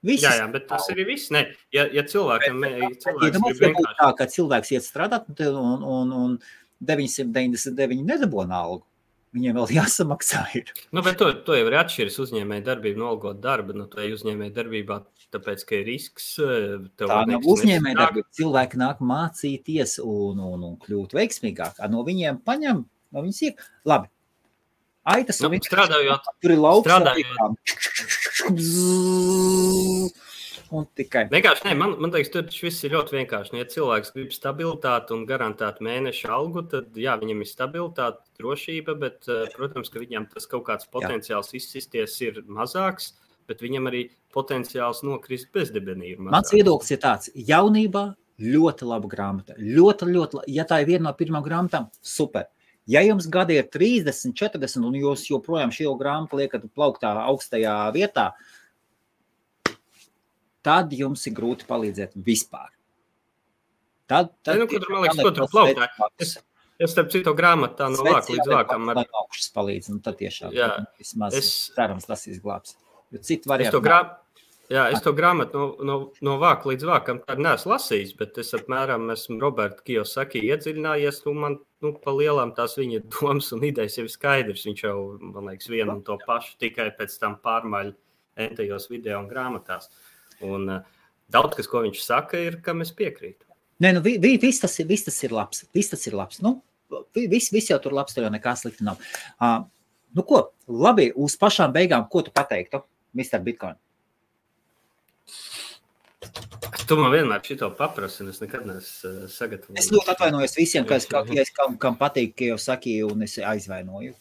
Viss. 0.07 0.25
Jā, 0.25 0.33
jā, 0.39 0.47
bet 0.49 0.65
tas 0.71 0.87
arī 0.93 1.05
viss. 1.11 1.29
Ne. 1.35 1.45
Ja, 1.77 1.85
ja 1.93 2.07
cilvēkam 2.09 2.63
ir 2.71 3.59
vienkārši... 3.61 3.97
tā, 3.99 4.09
ka 4.17 4.27
cilvēks 4.33 4.73
iet 4.73 4.87
strādāt, 4.87 5.29
un, 5.45 5.85
un, 5.85 6.15
un 6.17 6.39
999 6.89 8.07
nedabū 8.09 8.47
algu, 8.47 8.87
Viņiem 9.31 9.55
vēl 9.61 9.73
jāsamaksā. 9.77 10.41
Ir. 10.59 10.71
Nu, 10.91 11.05
bet 11.07 11.21
to, 11.21 11.29
to 11.47 11.55
jau 11.55 11.67
ir 11.69 11.77
atšķiris 11.79 12.19
uzņēmēja 12.25 12.65
darbība 12.67 12.99
no 12.99 13.11
algot 13.13 13.39
darba. 13.43 13.77
Nu, 13.79 13.87
tā 13.91 14.03
ir 14.09 14.17
uzņēmēja 14.17 14.57
darbībā, 14.57 14.97
tāpēc, 15.35 15.63
ka 15.69 15.79
ir 15.79 15.85
risks. 15.87 16.33
Eh, 16.43 16.81
tā 16.99 17.07
nav 17.31 17.47
uzņēmēja 17.55 17.99
darbība. 18.01 18.27
Cilvēki 18.41 18.81
nāk 18.83 19.05
mācīties 19.07 20.01
un, 20.03 20.43
un, 20.43 20.65
un 20.73 20.75
kļūt 20.83 21.15
veiksmīgāk. 21.21 21.79
No 21.93 22.03
viņiem 22.07 22.43
paņem, 22.47 22.83
no 22.83 23.19
viņas 23.23 23.41
iek. 23.47 23.63
Labi. 23.87 24.11
Aitas 25.11 25.39
nu, 25.41 25.49
strādājot. 25.65 26.27
Tur 26.43 26.51
ir 26.57 26.61
lauks. 26.61 26.91
Strādājot. 26.91 27.55
Un 30.71 30.87
tikai. 30.95 31.25
Vienkārši, 31.33 31.65
ne, 31.67 31.73
man, 31.79 31.97
man 31.99 32.13
liekas, 32.15 32.31
tur 32.31 32.47
viss 32.47 32.85
ir 32.87 32.93
ļoti 32.95 33.17
vienkārši. 33.17 33.53
Nu, 33.55 33.59
ja 33.59 33.67
cilvēks 33.73 34.13
grib 34.15 34.31
stabilitāti 34.35 35.15
un 35.17 35.25
garantētu 35.27 35.83
mēneša 35.83 36.31
algu, 36.37 36.63
tad 36.71 36.95
jā, 36.99 37.17
viņam 37.19 37.43
ir 37.43 37.51
stabilitāte, 37.51 38.23
drošība, 38.39 38.95
bet, 39.01 39.19
eh, 39.27 39.49
protams, 39.57 39.91
ka 39.91 40.03
viņam 40.03 40.29
tas 40.31 40.47
kaut 40.51 40.69
kāds 40.69 40.87
potenciāls 40.93 41.51
izsisties 41.59 42.15
ir 42.23 42.39
mazāks, 42.47 43.17
bet 43.51 43.65
viņam 43.67 43.91
arī 43.91 44.05
potenciāls 44.35 45.03
nokrist 45.03 45.51
bezdibenī. 45.55 46.15
Mans 46.23 46.55
viedoklis 46.55 46.95
ir 46.95 47.03
tāds, 47.03 47.35
jaunībā 47.35 48.07
ļoti 48.41 48.87
laba 48.89 49.11
grāmata. 49.11 49.59
Ļoti, 49.59 50.09
ļoti, 50.15 50.45
ja 50.55 50.65
tā 50.69 50.81
ir 50.83 50.93
viena 50.95 51.09
no 51.09 51.17
pirmām 51.19 51.45
grāmatām, 51.45 51.91
super. 52.01 52.47
Ja 52.91 53.03
jums 53.05 53.27
gadi 53.31 53.59
ir 53.59 53.69
30, 53.71 54.33
40, 54.39 54.87
un 54.87 54.97
jūs 54.99 55.27
joprojām 55.29 55.75
šo 55.75 55.93
grāmatu 55.99 56.41
liekat 56.41 56.65
plauktā 56.75 57.13
augstajā 57.27 57.75
vietā, 57.95 58.31
tad 60.67 60.93
jums 60.97 61.25
ir 61.29 61.35
grūti 61.37 61.67
palīdzēt 61.69 62.15
vispār. 62.27 62.71
Tad, 64.11 64.33
tad 64.43 64.59
nu, 64.59 64.67
kur, 64.71 64.85
man 64.91 65.05
liekas, 65.05 65.21
tur 65.23 65.51
plauktā? 65.53 65.87
Es, 66.19 66.35
es 66.83 66.95
starp 66.95 67.13
citu 67.13 67.35
grāmatu 67.39 67.79
tā 67.79 67.91
no 67.93 68.03
vāka 68.07 68.35
līdz 68.35 68.51
vākam. 68.51 68.89
Ar... 68.91 69.05
augšas 69.23 69.53
palīdz, 69.55 69.93
un 69.95 70.01
tad 70.03 70.19
tiešām 70.19 70.57
jā, 70.57 70.73
vismaz 70.99 71.37
es, 71.39 71.53
cerams 71.77 72.09
tas 72.11 72.27
izglābs. 72.31 72.75
Jo 73.15 73.23
citu 73.27 73.53
variantu. 73.53 73.83
Jā, 74.71 74.85
es 74.95 75.03
to 75.03 75.11
grāmatu 75.19 75.59
no, 75.59 75.71
no, 75.83 75.95
no 76.23 76.37
vāka 76.39 76.71
līdz 76.71 76.85
vākam 76.87 77.19
neesmu 77.27 77.73
lasījis, 77.73 78.13
bet 78.19 78.37
es 78.39 78.53
apmēram 78.55 79.09
esmu 79.11 79.41
Roberta 79.43 79.83
Kijosaki 79.83 80.45
iedziļinājies, 80.47 81.25
un 81.27 81.41
man 81.43 81.57
nu, 81.83 81.91
pa 82.05 82.15
lielām 82.15 82.53
tās 82.55 82.77
viņa 82.79 83.01
domas 83.17 83.51
un 83.57 83.67
idejas 83.67 83.99
jau 83.99 84.07
ir 84.07 84.13
skaidrs. 84.15 84.67
Viņš 84.69 84.85
jau, 84.87 84.95
man 85.23 85.51
liekas, 85.51 85.71
vienu 85.73 85.97
un 85.97 86.05
to 86.07 86.19
pašu 86.23 86.55
tikai 86.63 86.87
pēc 86.99 87.19
tam 87.19 87.35
pārmaļ 87.43 87.91
entajos 88.47 88.87
video 88.93 89.19
un 89.19 89.27
grāmatās. 89.31 89.91
Un 90.47 90.67
uh, 90.69 90.81
daudz 91.33 91.59
kas, 91.59 91.69
ko 91.71 91.85
viņš 91.85 92.03
saka, 92.05 92.41
ir, 92.41 92.59
kam 92.65 92.85
es 92.85 92.93
piekrītu. 92.97 93.47
Nē, 93.81 93.95
nu, 93.97 94.03
vi, 94.05 94.17
vi, 94.21 94.35
viss, 94.41 94.61
tas 94.61 94.75
ir, 94.83 94.89
viss 94.91 95.07
tas 95.07 95.17
ir 95.25 95.33
labs. 95.33 95.65
Viss 95.77 95.93
tas 95.93 96.03
ir 96.09 96.17
labs. 96.17 96.41
Nu, 96.45 96.59
viss, 97.17 97.53
viss 97.53 97.71
jau 97.73 97.79
tur 97.83 97.95
labs, 97.97 98.17
tur 98.17 98.27
jau 98.27 98.33
nekā 98.33 98.53
slikta 98.59 98.85
nav. 98.87 99.01
Uh, 99.41 99.63
nu 100.17 100.25
ko, 100.29 100.43
labi, 100.69 101.11
uz 101.17 101.39
pašām 101.41 101.73
beigām, 101.77 102.05
ko 102.13 102.25
tu 102.27 102.35
pateiktu, 102.35 102.83
Mr. 103.17 103.41
Bitcoin? 103.47 103.79
Tu 106.87 106.97
man 106.99 107.13
vienmēr 107.15 107.41
šito 107.47 107.71
paprasti, 107.79 108.25
un 108.25 108.33
es 108.35 108.43
nekad 108.43 108.67
neesmu 108.69 109.09
uh, 109.09 109.29
sagatavojis. 109.33 109.81
Es 109.81 109.93
ļoti 109.95 110.13
atvainojos 110.13 110.57
visiem, 110.59 110.85
kas, 110.89 111.07
kas, 111.09 111.53
kam, 111.57 111.79
kam 111.81 111.97
patīk, 112.01 112.35
ka 112.37 112.51
jau 112.53 112.59
sakiet, 112.61 113.07
un 113.09 113.25
es 113.25 113.39
aizvainoju. 113.41 114.13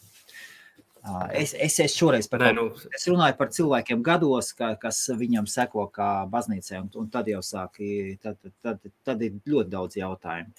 Es, 1.35 1.53
es, 1.53 1.79
es 1.83 1.95
šoreiz 1.97 2.27
par 2.29 2.43
Nē, 2.43 2.51
nu, 2.57 2.67
es 2.95 3.07
runāju 3.09 3.35
par 3.39 3.51
cilvēkiem 3.55 4.03
gados, 4.05 4.51
ka, 4.57 4.73
kas 4.81 5.01
viņam 5.19 5.47
seko 5.49 5.87
kā 5.93 6.09
baznīcai, 6.31 6.81
un, 6.83 6.89
un 7.01 7.09
tad 7.13 7.29
jau 7.31 7.41
sāk, 7.45 7.79
tad, 8.23 8.39
tad, 8.65 8.87
tad, 9.07 9.25
ir 9.25 9.37
ļoti 9.49 9.73
daudz 9.73 9.99
jautājumu. 9.99 10.55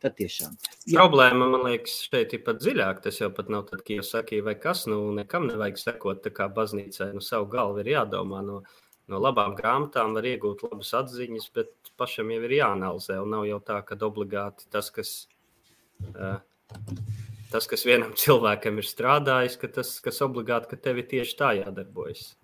Tad 0.00 0.14
tiešām. 0.16 0.54
Jā. 0.88 0.96
Problēma, 0.96 1.44
man 1.52 1.66
liekas, 1.66 1.98
šeit 2.08 2.32
ir 2.32 2.40
pat 2.46 2.62
dziļāk. 2.62 3.02
Tas 3.04 3.18
jau 3.20 3.28
pat 3.36 3.50
nav 3.52 3.66
tad, 3.68 3.82
ka 3.84 3.98
jau 3.98 4.04
sakīja, 4.06 4.46
vai 4.46 4.54
kas, 4.56 4.86
nu, 4.88 5.02
nekam 5.12 5.44
nevajag 5.50 5.76
sekot 5.76 6.22
tā 6.24 6.32
kā 6.32 6.46
baznīcai. 6.56 7.10
Nu, 7.12 7.20
savu 7.24 7.50
galvu 7.52 7.82
ir 7.82 7.90
jādomā. 7.92 8.40
No, 8.46 8.62
no 9.12 9.20
labām 9.20 9.52
grāmatām 9.58 10.16
var 10.16 10.28
iegūt 10.30 10.64
labas 10.64 10.94
atziņas, 11.02 11.50
bet 11.52 11.92
pašam 12.00 12.32
jau 12.32 12.40
ir 12.48 12.56
jāanalizē. 12.62 13.18
Un 13.20 13.36
nav 13.36 13.44
jau 13.50 13.60
tā, 13.66 13.82
ka 13.84 14.00
obligāti 14.08 14.70
tas, 14.72 14.88
kas, 14.94 15.12
uh, 16.14 16.40
tas, 17.50 17.66
kas 17.70 17.84
vienam 17.86 18.12
cilvēkam 18.18 18.78
ir 18.80 18.86
strādājis, 18.86 19.56
ka 19.60 19.70
tas, 19.78 19.96
kas 20.04 20.20
obligāti, 20.26 20.70
ka 20.70 20.78
tev 20.88 21.00
ir 21.02 21.08
tieši 21.10 21.36
tā 21.38 21.50
jādarbojas. 21.58 22.34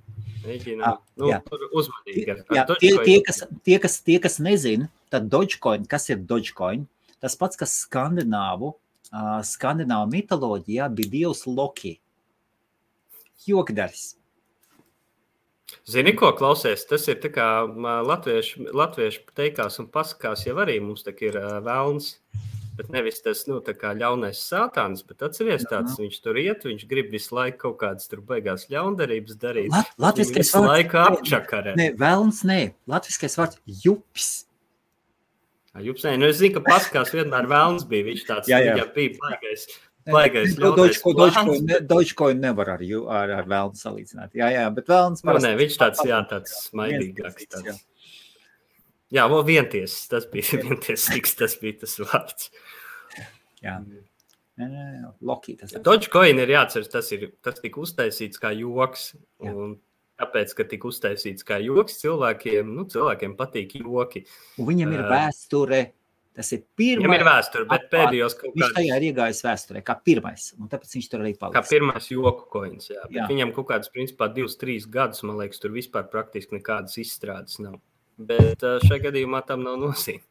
Mēģinām, 0.46 0.98
nu, 1.20 1.30
uzmanīgi. 1.74 2.26
Ar, 2.32 2.42
jā, 2.54 2.64
ar 2.64 2.80
tie, 2.82 2.92
tie, 3.06 3.16
kas, 3.26 3.42
tie, 3.66 3.78
kas, 3.82 4.00
tie, 4.06 4.18
kas 4.22 4.38
nezina, 4.42 4.90
tad 5.12 5.30
Dogecoin, 5.32 5.86
kas 5.90 6.10
ir 6.12 6.20
Dogecoin, 6.28 6.84
tas 7.22 7.38
pats, 7.38 7.58
kas 7.58 7.74
skandināvu, 7.84 8.74
uh, 8.74 9.40
skandināvu 9.46 10.12
mitoloģijā 10.14 10.90
bija 10.98 11.14
dievs 11.16 11.46
Loki. 11.50 11.96
Jokdars. 13.46 14.14
Zini, 15.86 16.14
ko 16.18 16.32
klausies? 16.34 16.84
Tas 16.86 17.06
ir 17.10 17.18
tā 17.22 17.30
kā 17.34 17.46
latviešu, 18.06 18.68
latviešu 18.74 19.22
teikās 19.38 19.78
un 19.82 19.90
pasakās, 19.90 20.46
jau 20.46 20.56
arī 20.62 20.78
mums 20.82 21.06
tā 21.06 21.14
ir 21.26 21.38
uh, 21.38 21.58
vēlns. 21.66 22.16
Bet 22.76 22.90
nevis 22.92 23.22
tas 23.24 23.44
nu, 23.48 23.60
ļaunais 23.64 24.40
sātāns, 24.42 25.04
bet 25.06 25.24
atcerieties, 25.24 25.68
tāds 25.70 25.94
Jā. 25.94 26.02
viņš 26.04 26.18
tur 26.24 26.40
iet, 26.40 26.66
viņš 26.68 26.84
grib 26.90 27.08
visu 27.14 27.36
laiku 27.38 27.62
kaut 27.66 27.78
kādas 27.80 28.10
tur 28.10 28.20
beigās 28.26 28.66
ļaundarības 28.72 29.38
darīt. 29.40 29.70
Lat 29.72 29.94
Latviskais 30.02 30.52
vārds. 30.52 30.68
Laiku 30.68 31.00
apčakarē. 31.00 31.76
Nē, 31.78 31.88
vēlns, 32.00 32.42
nē. 32.48 32.60
Latviskais 32.90 33.38
vārds 33.40 33.62
jups. 33.84 34.30
Jups, 35.84 36.04
nē, 36.06 36.14
nu 36.20 36.28
es 36.30 36.38
zinu, 36.40 36.56
ka 36.56 36.64
paskās 36.68 37.12
vienmēr 37.12 37.48
vēlns 37.50 37.84
bija. 37.88 38.06
Viņš 38.10 38.24
tāds, 38.28 38.52
jā, 38.52 38.62
jā. 38.64 38.86
bija 38.96 39.16
baigais. 39.20 39.66
Baigais, 40.06 40.54
Dogecoin 40.54 42.38
nevar 42.38 42.76
ar, 42.76 42.82
ar, 43.10 43.32
ar 43.40 43.48
vēlnu 43.50 43.78
salīdzināt. 43.78 44.36
Jā, 44.38 44.52
jā, 44.54 44.64
bet 44.74 44.90
vēlns 44.92 45.24
nu, 45.26 45.34
nē, 45.42 45.52
viņš 45.58 45.78
tāds, 45.80 46.02
jā, 46.06 46.20
tāds 46.30 46.54
smaidīgāks. 46.68 47.48
Tāds. 47.50 47.66
Jā, 47.66 47.74
jā 49.18 49.26
vēl 49.32 49.42
vienties, 49.48 49.96
tas 50.12 50.28
bija 50.30 50.60
vientiesīgs, 50.68 51.34
tas 51.40 51.58
bija 51.62 51.80
tas 51.82 51.98
vārds. 52.04 52.52
Jā. 53.66 53.80
Nē, 54.56 54.66
nē, 54.70 54.84
nē, 54.84 55.10
Loki, 55.28 55.56
tas 55.60 55.74
ir. 55.74 55.82
Dogecoin 55.84 56.40
ir 56.40 56.54
jāatceras, 56.54 56.88
tas 56.92 57.10
ir, 57.12 57.28
tas 57.44 57.60
tika 57.60 57.82
uztaisīts 57.82 58.40
kā 58.40 58.54
joks. 58.56 59.10
Jā. 59.44 59.52
Un 59.52 59.76
tāpēc, 60.16 60.54
ka 60.56 60.64
tika 60.70 60.88
uztaisīts 60.88 61.44
kā 61.44 61.60
joks, 61.60 61.98
cilvēkiem, 62.00 62.72
nu, 62.78 62.86
cilvēkiem 62.88 63.36
patīk 63.36 63.76
joki. 63.82 64.24
Un 64.56 64.70
viņam 64.70 64.96
ir 64.96 65.04
vēsture, 65.10 65.82
Tas 66.36 66.50
ir 66.52 66.66
pirmais. 66.76 67.00
Viņam 67.00 67.14
ir 67.16 67.22
vēsture, 67.24 67.66
bet 67.70 67.84
pēdējos 67.92 68.34
kaut 68.36 68.50
kādā. 68.50 68.58
Viņš 68.58 68.74
tajā 68.76 68.96
ir 68.98 69.04
iegājis 69.06 69.38
vēsturē, 69.46 69.80
kā 69.86 69.94
pirmais. 70.04 70.50
Un 70.60 70.68
tāpēc 70.68 70.92
viņš 70.98 71.06
tur 71.08 71.22
arī 71.24 71.30
paliks. 71.40 71.56
Kā 71.56 71.62
pirmais 71.64 72.08
joku 72.12 72.44
koins. 72.52 72.90
Jā. 72.92 73.06
jā. 73.14 73.24
Viņam 73.30 73.54
kaut 73.56 73.70
kādas, 73.70 73.88
principā, 73.94 74.28
divas, 74.36 74.58
trīs 74.60 74.84
gadus, 74.84 75.24
man 75.24 75.40
liekas, 75.40 75.62
tur 75.62 75.72
vispār 75.72 76.10
praktiski 76.12 76.58
nekādas 76.58 76.98
izstrādes 77.00 77.56
nav. 77.64 77.78
Bet 78.20 78.60
šajā 78.60 79.00
gadījumā 79.08 79.40
tam 79.48 79.64
nav 79.64 79.80
nozīme. 79.80 80.26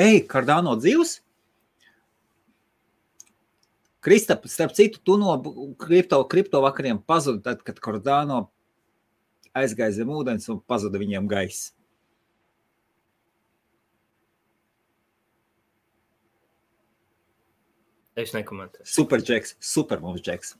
Ej, 0.00 0.22
Kardāno 0.30 0.74
dzīves! 0.80 1.18
Kristap, 4.02 4.48
starp 4.50 4.72
citu, 4.74 4.98
tu 5.04 5.14
no 5.20 5.36
kripto, 5.78 6.18
kripto 6.26 6.58
vakariem 6.64 6.98
pazudi, 6.98 7.42
tad, 7.44 7.60
kad 7.62 7.78
Kardāno 7.78 8.48
aizgāja 9.54 10.00
zem 10.00 10.10
ūdens 10.10 10.48
un 10.50 10.58
pazuda 10.66 10.98
viņiem 10.98 11.28
gaisa. 11.30 11.70
Es 18.18 18.34
nekomentēju. 18.36 18.84
Superģeks, 18.92 19.54
super 19.64 20.02
mums 20.02 20.20
džeks. 20.24 20.56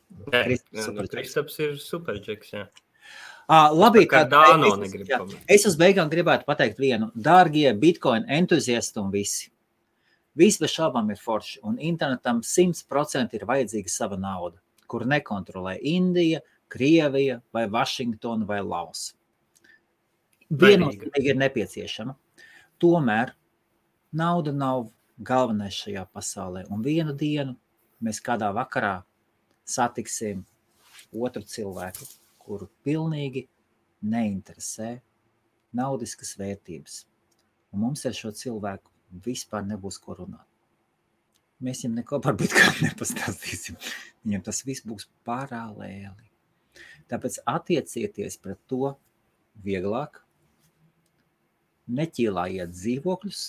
Kristaps 1.13 1.59
ir 1.61 1.75
superģeks, 1.83 2.55
jā. 2.55 2.63
Uh, 3.51 3.73
labi, 3.75 4.05
tā 4.09 4.23
Dāno 4.31 4.77
negrib 4.79 5.09
komentēt. 5.11 5.49
Es 5.51 5.67
uz 5.69 5.75
beigām 5.79 6.11
gribētu 6.13 6.47
pateikt 6.47 6.79
vienu. 6.81 7.11
Dārgie 7.15 7.73
Bitcoin 7.79 8.25
entuziasti 8.31 9.01
un 9.03 9.11
visi. 9.13 9.51
Visi 10.39 10.63
bez 10.63 10.73
šaubām 10.73 11.11
ir 11.13 11.19
forši, 11.21 11.59
un 11.69 11.77
internetam 11.83 12.41
100% 12.47 13.35
ir 13.37 13.45
vajadzīga 13.49 13.93
sava 13.93 14.17
nauda, 14.17 14.63
kur 14.89 15.05
nekontrolē 15.09 15.75
Indija, 15.83 16.41
Krievija 16.73 17.43
vai 17.53 17.67
Vašingtona 17.69 18.47
vai 18.49 18.63
Lausa. 18.65 19.13
Viennozīmīgi 20.53 21.33
ir 21.33 21.37
nepieciešama. 21.41 22.15
Tomēr 22.81 23.35
nauda 24.17 24.55
nav 24.57 24.87
galvenais 25.19 25.77
šajā 25.77 26.07
pasaulē. 26.13 26.65
Un 26.73 26.81
vienu 26.85 27.13
dienu 27.17 27.57
mēs 28.03 28.21
kādā 28.25 28.49
vakarā 28.57 29.03
satiksim 29.69 30.45
otru 31.13 31.45
cilvēku, 31.45 32.09
kuru 32.45 32.69
pilnīgi 32.87 33.47
neinteresē 34.03 34.95
naudiskas 35.79 36.35
vērtības. 36.41 37.03
Un 37.73 37.87
mums 37.87 38.05
ar 38.09 38.17
šo 38.17 38.33
cilvēku 38.37 38.93
vispār 39.25 39.65
nebūs 39.69 39.99
ko 40.03 40.17
runāt. 40.19 40.49
Mēs 41.63 41.85
viņam 41.85 42.01
neko 42.01 42.19
par 42.25 42.37
bitkoinu 42.39 42.83
nepastāstīsim. 42.89 43.79
Viņam 44.27 44.45
tas 44.49 44.63
viss 44.67 44.85
būs 44.87 45.07
paralēli. 45.27 46.29
Tāpēc 47.11 47.39
attiecieties 47.49 48.39
pret 48.43 48.61
to 48.71 48.95
vieglāk, 49.63 50.19
neķīlājiet 51.93 52.73
dzīvokļus, 52.73 53.43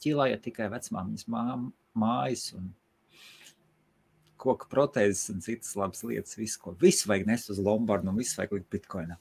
ķīlājiet 0.00 0.44
tikai 0.46 0.70
vecmāmiņas 0.72 1.26
mājas 2.00 2.46
un 2.56 2.70
koka 4.40 4.68
protēzes 4.72 5.30
un 5.34 5.38
citas 5.44 5.76
labas 5.78 6.04
lietas. 6.06 6.38
Visu, 6.40 6.58
ko, 6.62 6.74
visu 6.80 7.10
vajag 7.10 7.28
nest 7.28 7.52
uz 7.52 7.58
Lombardu 7.62 8.10
un 8.12 8.20
visu 8.20 8.40
vajag 8.40 8.52
likt 8.58 8.70
bitkoinā. 8.76 9.16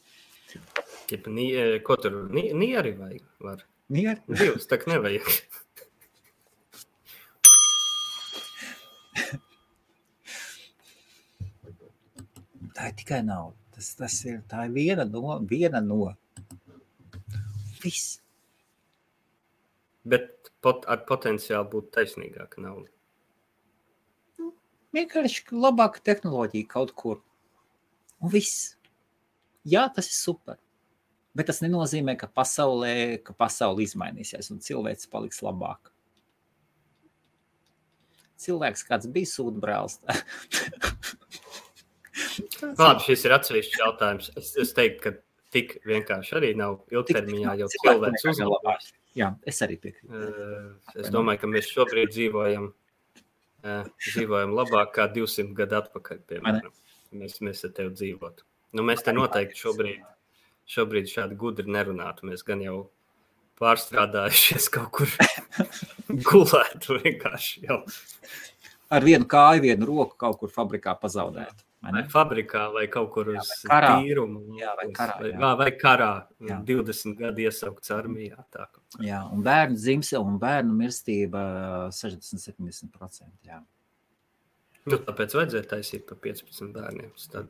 Ko 1.86 1.94
tur 2.02 2.14
nieri 2.34 2.94
vajag? 2.98 3.26
Var? 3.46 3.60
Nieri? 3.94 4.22
Divas, 4.30 4.66
tak 4.70 4.82
nevajag. 4.90 5.28
tā 12.80 12.90
ir 12.90 12.96
tikai 13.02 13.22
nauda. 13.28 13.58
Tas, 13.76 13.91
tas 14.00 14.16
ir, 14.28 14.40
tā 14.52 14.66
ir 14.68 14.74
viena 14.76 15.06
no, 15.08 15.40
viena 15.48 15.82
no. 15.84 16.14
Viss. 17.84 18.20
Bet 20.10 20.52
pot, 20.64 20.86
ar 20.88 21.04
potenciālu 21.08 21.70
būt 21.76 21.91
taisnīgāka 21.96 22.64
nauda. 22.64 22.90
Vienkārši 24.95 25.53
labāka 25.53 26.02
tehnoloģija 26.06 26.70
kaut 26.70 26.95
kur. 26.98 27.22
Un 28.20 28.34
viss. 28.34 28.74
Jā, 29.70 29.86
tas 29.94 30.10
ir 30.10 30.18
super. 30.18 30.57
Bet 31.38 31.48
tas 31.52 31.61
nenozīmē, 31.61 32.16
ka 32.20 32.28
pasaulē, 32.28 33.20
ka 33.24 33.36
pasaule 33.38 33.86
izmainīsies 33.86 34.49
un 34.53 34.60
cilvēks 34.66 35.10
paliks 35.11 35.44
labāk. 35.45 35.91
Cilvēks 38.40 38.86
kāds 38.88 39.10
bija 39.14 39.30
sūdbrālis. 39.30 39.99
Labi, 42.80 43.03
šis 43.06 43.26
ir 43.28 43.36
atsevišķs 43.36 43.82
jautājums. 43.82 44.32
Es, 44.40 44.53
es 44.64 44.72
teiktu, 44.76 44.99
ka 45.03 45.14
tik 45.53 45.78
vienkārši 45.88 46.36
arī 46.40 46.52
nav 46.57 46.80
ilgtermiņā 46.94 47.56
jau 47.61 47.70
cilvēks 47.76 48.28
uzlabojis. 48.34 48.91
Jā, 49.18 49.32
es 49.49 49.61
arī 49.66 49.80
piekrītu. 49.82 50.11
Uh, 50.14 50.70
es 51.02 51.10
domāju, 51.14 51.41
ka 51.44 51.49
mēs 51.52 51.70
šobrīd 51.74 52.14
dzīvojam, 52.14 52.70
dzīvojam 53.64 54.53
labāk 54.56 54.94
kā 54.95 55.07
200 55.14 55.56
gadu 55.57 55.80
atpakaļ. 55.81 56.22
Piemēram. 56.30 56.72
Mēs, 57.19 57.40
mēs 57.45 57.65
ar 57.65 57.73
tevi 57.76 57.95
dzīvotu. 57.98 58.45
Nu, 58.77 58.86
mēs 58.86 59.02
te 59.06 59.14
noteikti 59.15 59.57
šobrīd, 59.57 60.03
šobrīd 60.69 61.10
šādi 61.10 61.38
gudri 61.40 61.72
nerunātu. 61.73 62.27
Mēs 62.30 62.45
gan 62.45 62.61
jau 62.64 62.84
pārstrādājušies 63.60 64.69
kaut 64.73 64.91
kur 64.99 65.15
gulētu 66.30 66.99
vienkārši 67.02 67.65
jau. 67.65 67.81
Ar 68.94 69.06
vienu 69.06 69.27
kāju, 69.30 69.65
vienu 69.68 69.90
roku 69.90 70.18
kaut 70.22 70.40
kur 70.41 70.53
fabrikā 70.53 70.95
pazaudēt. 71.02 71.65
Vai 71.80 72.01
fabrikā, 72.11 72.65
vai 72.76 72.84
kaut 72.91 73.07
kur 73.14 73.30
uz 73.31 73.49
karā. 73.64 73.93
tīrumu. 74.01 74.41
Jā, 74.60 74.73
vai 74.76 74.89
karā. 74.95 75.14
Jā. 75.30 75.38
Vai, 75.39 75.51
vai 75.61 75.68
karā. 75.80 76.10
Jā. 76.43 76.57
20 76.68 77.15
gadi 77.22 77.45
iesaukts 77.47 77.93
armijā. 77.95 78.41
Tā. 78.51 78.65
Jā, 79.06 79.22
un 79.31 79.45
bērnu 79.45 79.80
dzimse 79.80 80.19
un 80.19 80.35
bērnu 80.41 80.76
mirstība 80.76 81.43
60-70%. 81.95 83.31
Jā. 83.47 83.61
Nu, 84.89 84.99
tāpēc 85.07 85.38
vajadzēja 85.39 85.69
taisīt 85.72 86.03
par 86.10 86.19
15 86.27 86.76
bērniem. 86.76 87.15
Tad, 87.31 87.47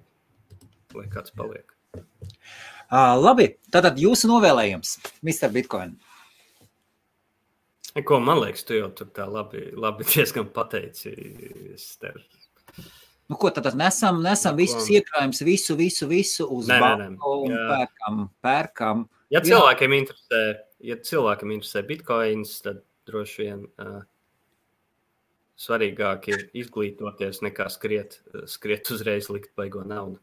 lai 0.93 1.07
kāds 1.09 1.33
paliek. 1.33 1.73
Uh, 1.97 3.17
labi, 3.17 3.49
tātad 3.73 3.97
jūsu 4.01 4.29
novēlējums, 4.29 4.93
Mr. 5.25 5.49
Bitcoin. 5.57 5.97
Ko 8.05 8.19
man 8.21 8.43
liekas, 8.43 8.61
tu 8.67 8.77
jau 8.77 8.91
tur 8.93 9.09
tā 9.15 9.25
labi, 9.25 9.71
labi 9.73 10.05
diezgan 10.13 10.53
pateici. 10.53 11.15
Es 11.73 11.95
tev 11.97 12.21
Nu, 13.29 13.37
ko 13.37 13.51
tad 13.53 13.67
nesam? 13.77 14.23
Nesam 14.25 14.57
visus 14.57 14.87
iekrājumus, 14.89 15.43
visu, 15.45 15.75
visu, 15.77 16.07
visu 16.09 16.47
uz 16.49 16.69
banku 16.71 17.33
un 17.45 17.53
pērkam. 17.53 18.23
pērkam. 18.41 19.03
Ja 19.29 19.43
cilvēkiem 19.45 19.93
interesē, 19.99 20.39
ja 20.81 20.97
cilvēkiem 20.97 21.53
interesē 21.53 21.83
bitkoins, 21.85 22.55
tad 22.65 22.81
droši 23.05 23.43
vien 23.43 23.67
uh, 23.77 23.99
svarīgāk 25.59 26.25
ir 26.31 26.47
izglītoties 26.57 27.43
nekā 27.45 27.69
skriet, 27.69 28.17
skriet 28.49 28.89
uzreiz 28.95 29.29
likt 29.29 29.53
baigo 29.59 29.85
naudu. 29.85 30.17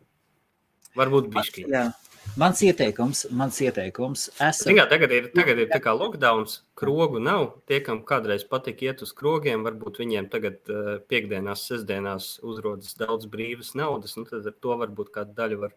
Varbūt 0.97 1.31
bišķi. 1.31 1.67
Jā. 1.71 1.87
Mans 2.37 2.61
ieteikums, 2.61 3.23
mans 3.33 3.57
ieteikums 3.65 4.27
esam... 4.35 4.69
Zināt, 4.69 4.91
tagad 4.93 5.13
ir, 5.15 5.29
tagad 5.33 5.63
ir 5.63 5.71
tā 5.71 5.79
kā 5.81 5.95
lockdowns, 5.97 6.59
krogu 6.77 7.21
nav. 7.23 7.47
Tie, 7.71 7.79
kam 7.87 8.03
kādreiz 8.09 8.45
patika 8.49 8.91
iet 8.91 9.05
uz 9.07 9.15
krogiem, 9.17 9.65
varbūt 9.65 10.03
viņiem 10.03 10.29
tagad 10.33 10.73
uh, 10.73 10.91
piekdienās, 11.09 11.65
sestdienās 11.71 12.29
uzrodas 12.45 12.93
daudz 13.01 13.31
brīvas 13.33 13.73
naudas, 13.79 14.19
nu 14.21 14.27
tad 14.29 14.45
ar 14.51 14.57
to 14.61 14.77
varbūt 14.83 15.15
kāda 15.15 15.33
daļa 15.39 15.61
var 15.65 15.77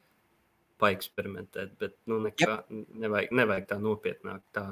paeksperimentēt, 0.84 1.74
bet 1.80 1.96
nu 2.12 2.20
nekā, 2.26 2.62
nevajag, 3.06 3.34
nevajag 3.40 3.72
tā 3.72 3.80
nopietnāk. 3.84 4.44
Tā, 4.56 4.66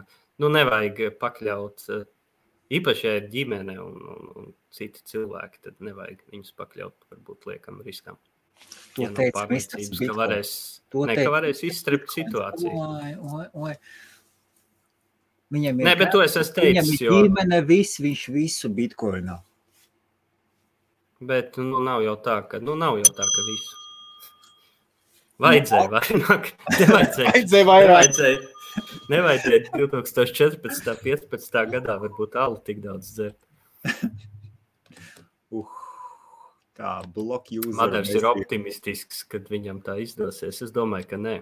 nu 0.44 0.52
nevajag 0.52 1.20
pakļaut, 1.24 1.88
uh, 1.96 2.08
īpaši, 2.68 3.08
ja 3.08 3.20
ir 3.22 3.30
ģimene 3.32 3.78
un, 3.84 4.02
un, 4.16 4.32
un 4.42 4.56
citi 4.76 5.08
cilvēki, 5.08 5.64
tad 5.70 5.80
nevajag 5.88 6.26
viņus 6.34 6.58
pakļaut 6.60 7.14
varbūt 7.14 7.48
liekam 7.54 7.80
riskam. 7.88 8.20
To 8.98 9.06
ja 9.06 9.14
teica 9.14 9.46
Misters 9.52 9.92
Bitcoin. 9.92 10.10
Ka 10.10 10.18
varēs, 10.18 10.52
to 10.90 11.06
ne, 11.06 11.16
ka 11.20 11.32
varēs 11.34 11.60
izstrept 11.68 12.14
situāciju. 12.16 12.74
Oi, 12.74 13.12
oi, 13.38 13.46
oi. 13.68 13.76
Viņam 15.54 15.80
ir, 15.80 15.88
Nē, 15.88 15.94
bet 16.00 16.10
to 16.12 16.24
es 16.26 16.34
esmu 16.36 16.58
teicis. 16.58 16.72
Viņam 16.74 16.90
ir 16.96 17.04
jo... 17.06 17.20
ģimene, 17.22 17.60
viss, 17.70 18.02
viņš 18.04 18.24
visu 18.34 18.72
bitkoinā. 18.74 19.38
Bet 21.30 21.62
nu, 21.62 21.80
nav 21.86 22.02
jau 22.06 22.18
tā, 22.26 22.42
ka, 22.50 22.60
nu, 22.62 22.76
nav 22.78 22.98
jau 23.00 23.14
tā, 23.14 23.30
ka 23.36 23.46
visu. 23.52 23.78
Vajadzēja 25.46 25.94
vairāk. 25.94 26.52
Nevajadzēja, 26.82 27.32
vajadzēja 27.32 27.70
vairāk. 27.70 27.90
Nevajadzēja, 27.94 28.38
nevajadzēja 29.14 29.64
2014. 29.78 30.94
15. 31.06 31.66
gadā 31.78 32.02
varbūt 32.02 32.38
alu 32.42 32.58
tik 32.66 32.82
daudz 32.82 33.14
dzert. 33.14 33.40
uh 35.58 35.77
kā 36.78 36.94
bloku 37.16 37.60
user. 37.64 37.76
Madars 37.80 38.14
ir 38.14 38.28
optimistisks, 38.30 39.24
kad 39.30 39.50
viņam 39.52 39.82
tā 39.86 39.98
izdosies. 40.04 40.62
Es 40.64 40.74
domāju, 40.76 41.10
ka 41.12 41.20
nē. 41.22 41.38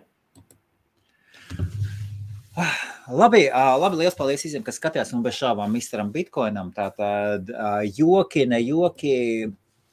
Labi, 3.05 3.43
labi, 3.53 3.99
liels 3.99 4.15
paldies 4.17 4.41
visiem, 4.47 4.63
kas 4.65 4.79
skatījās 4.79 5.11
un 5.13 5.21
bez 5.21 5.35
šābām 5.37 5.69
misteram 5.75 6.07
Bitcoinam. 6.13 6.71
Tātad 6.73 7.51
joki, 7.93 8.47
ne 8.49 8.61
joki. 8.63 9.13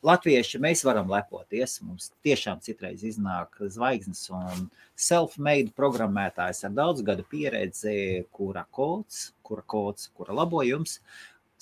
Latvieši 0.03 0.59
mēs 0.59 0.81
varam 0.83 1.11
lepoties. 1.13 1.77
Mums 1.85 2.09
tiešām 2.27 2.63
citreiz 2.65 3.05
iznāk 3.07 3.61
zvaigznes 3.71 4.25
un 4.35 4.65
self-made 4.99 5.71
programmētājs 5.79 6.65
ar 6.67 6.73
daudz 6.75 7.05
gadu 7.07 7.27
pieredzi, 7.31 8.25
kura 8.35 8.65
kods, 8.75 9.29
kura 9.47 9.63
kods, 9.63 10.09
kura 10.17 10.35
labojums 10.41 10.97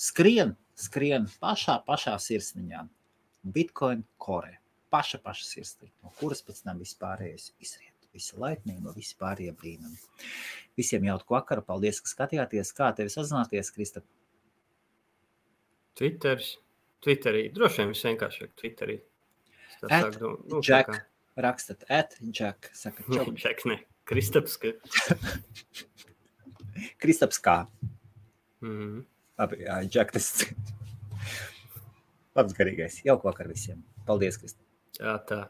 skrien, 0.01 0.55
skrien 0.78 1.28
pašā, 1.43 1.81
pašā 1.85 2.16
sirsniņā. 2.23 2.86
Bitcoin 3.45 4.05
core. 4.19 4.59
Paša, 4.91 5.21
paša 5.23 5.47
sirsniņa, 5.47 5.93
no 6.03 6.11
kuras 6.19 6.43
pēc 6.43 6.65
tam 6.67 6.81
vispārējais 6.83 7.53
izriet. 7.62 7.95
Visa 8.11 8.35
laipnība, 8.43 8.91
visi 8.97 9.15
pārējie 9.21 9.53
brīnumi. 9.55 10.01
Visiem 10.79 11.05
jauku 11.07 11.37
vakaru. 11.37 11.62
Paldies, 11.62 12.01
ka 12.03 12.11
skatījāties. 12.11 12.73
Kā 12.75 12.89
tevi 12.99 13.12
sazināties, 13.12 13.71
Krista? 13.71 14.03
Twitter, 15.95 16.43
Twitterī. 17.05 17.45
Droši 17.55 17.85
vien 17.85 17.95
visvienkāršāk 17.95 18.57
Twitterī. 18.59 18.99
At 19.89 20.19
nu, 20.21 20.59
Jack. 20.59 21.07
Rakstat 21.41 21.87
at 21.89 22.19
Jack. 22.21 22.73
Saka, 22.75 23.07
čau. 23.07 23.31
Jack, 23.39 23.62
ne. 23.71 23.79
Kristaps. 24.11 24.59
Ka... 24.61 24.75
Kristaps 27.03 27.39
kā? 27.39 27.67
Mm 28.61 28.75
-hmm. 28.75 29.05
Labi, 29.39 29.57
jā, 29.65 29.77
Jack, 29.95 30.12
tas 30.12 30.45
labs 32.39 32.57
garīgais. 32.57 33.01
Jauku 33.07 33.28
vakar 33.31 33.48
visiem. 33.51 33.82
Paldies, 34.07 34.39
Kristā. 34.40 34.62
Jā, 35.01 35.16
tā. 35.28 35.40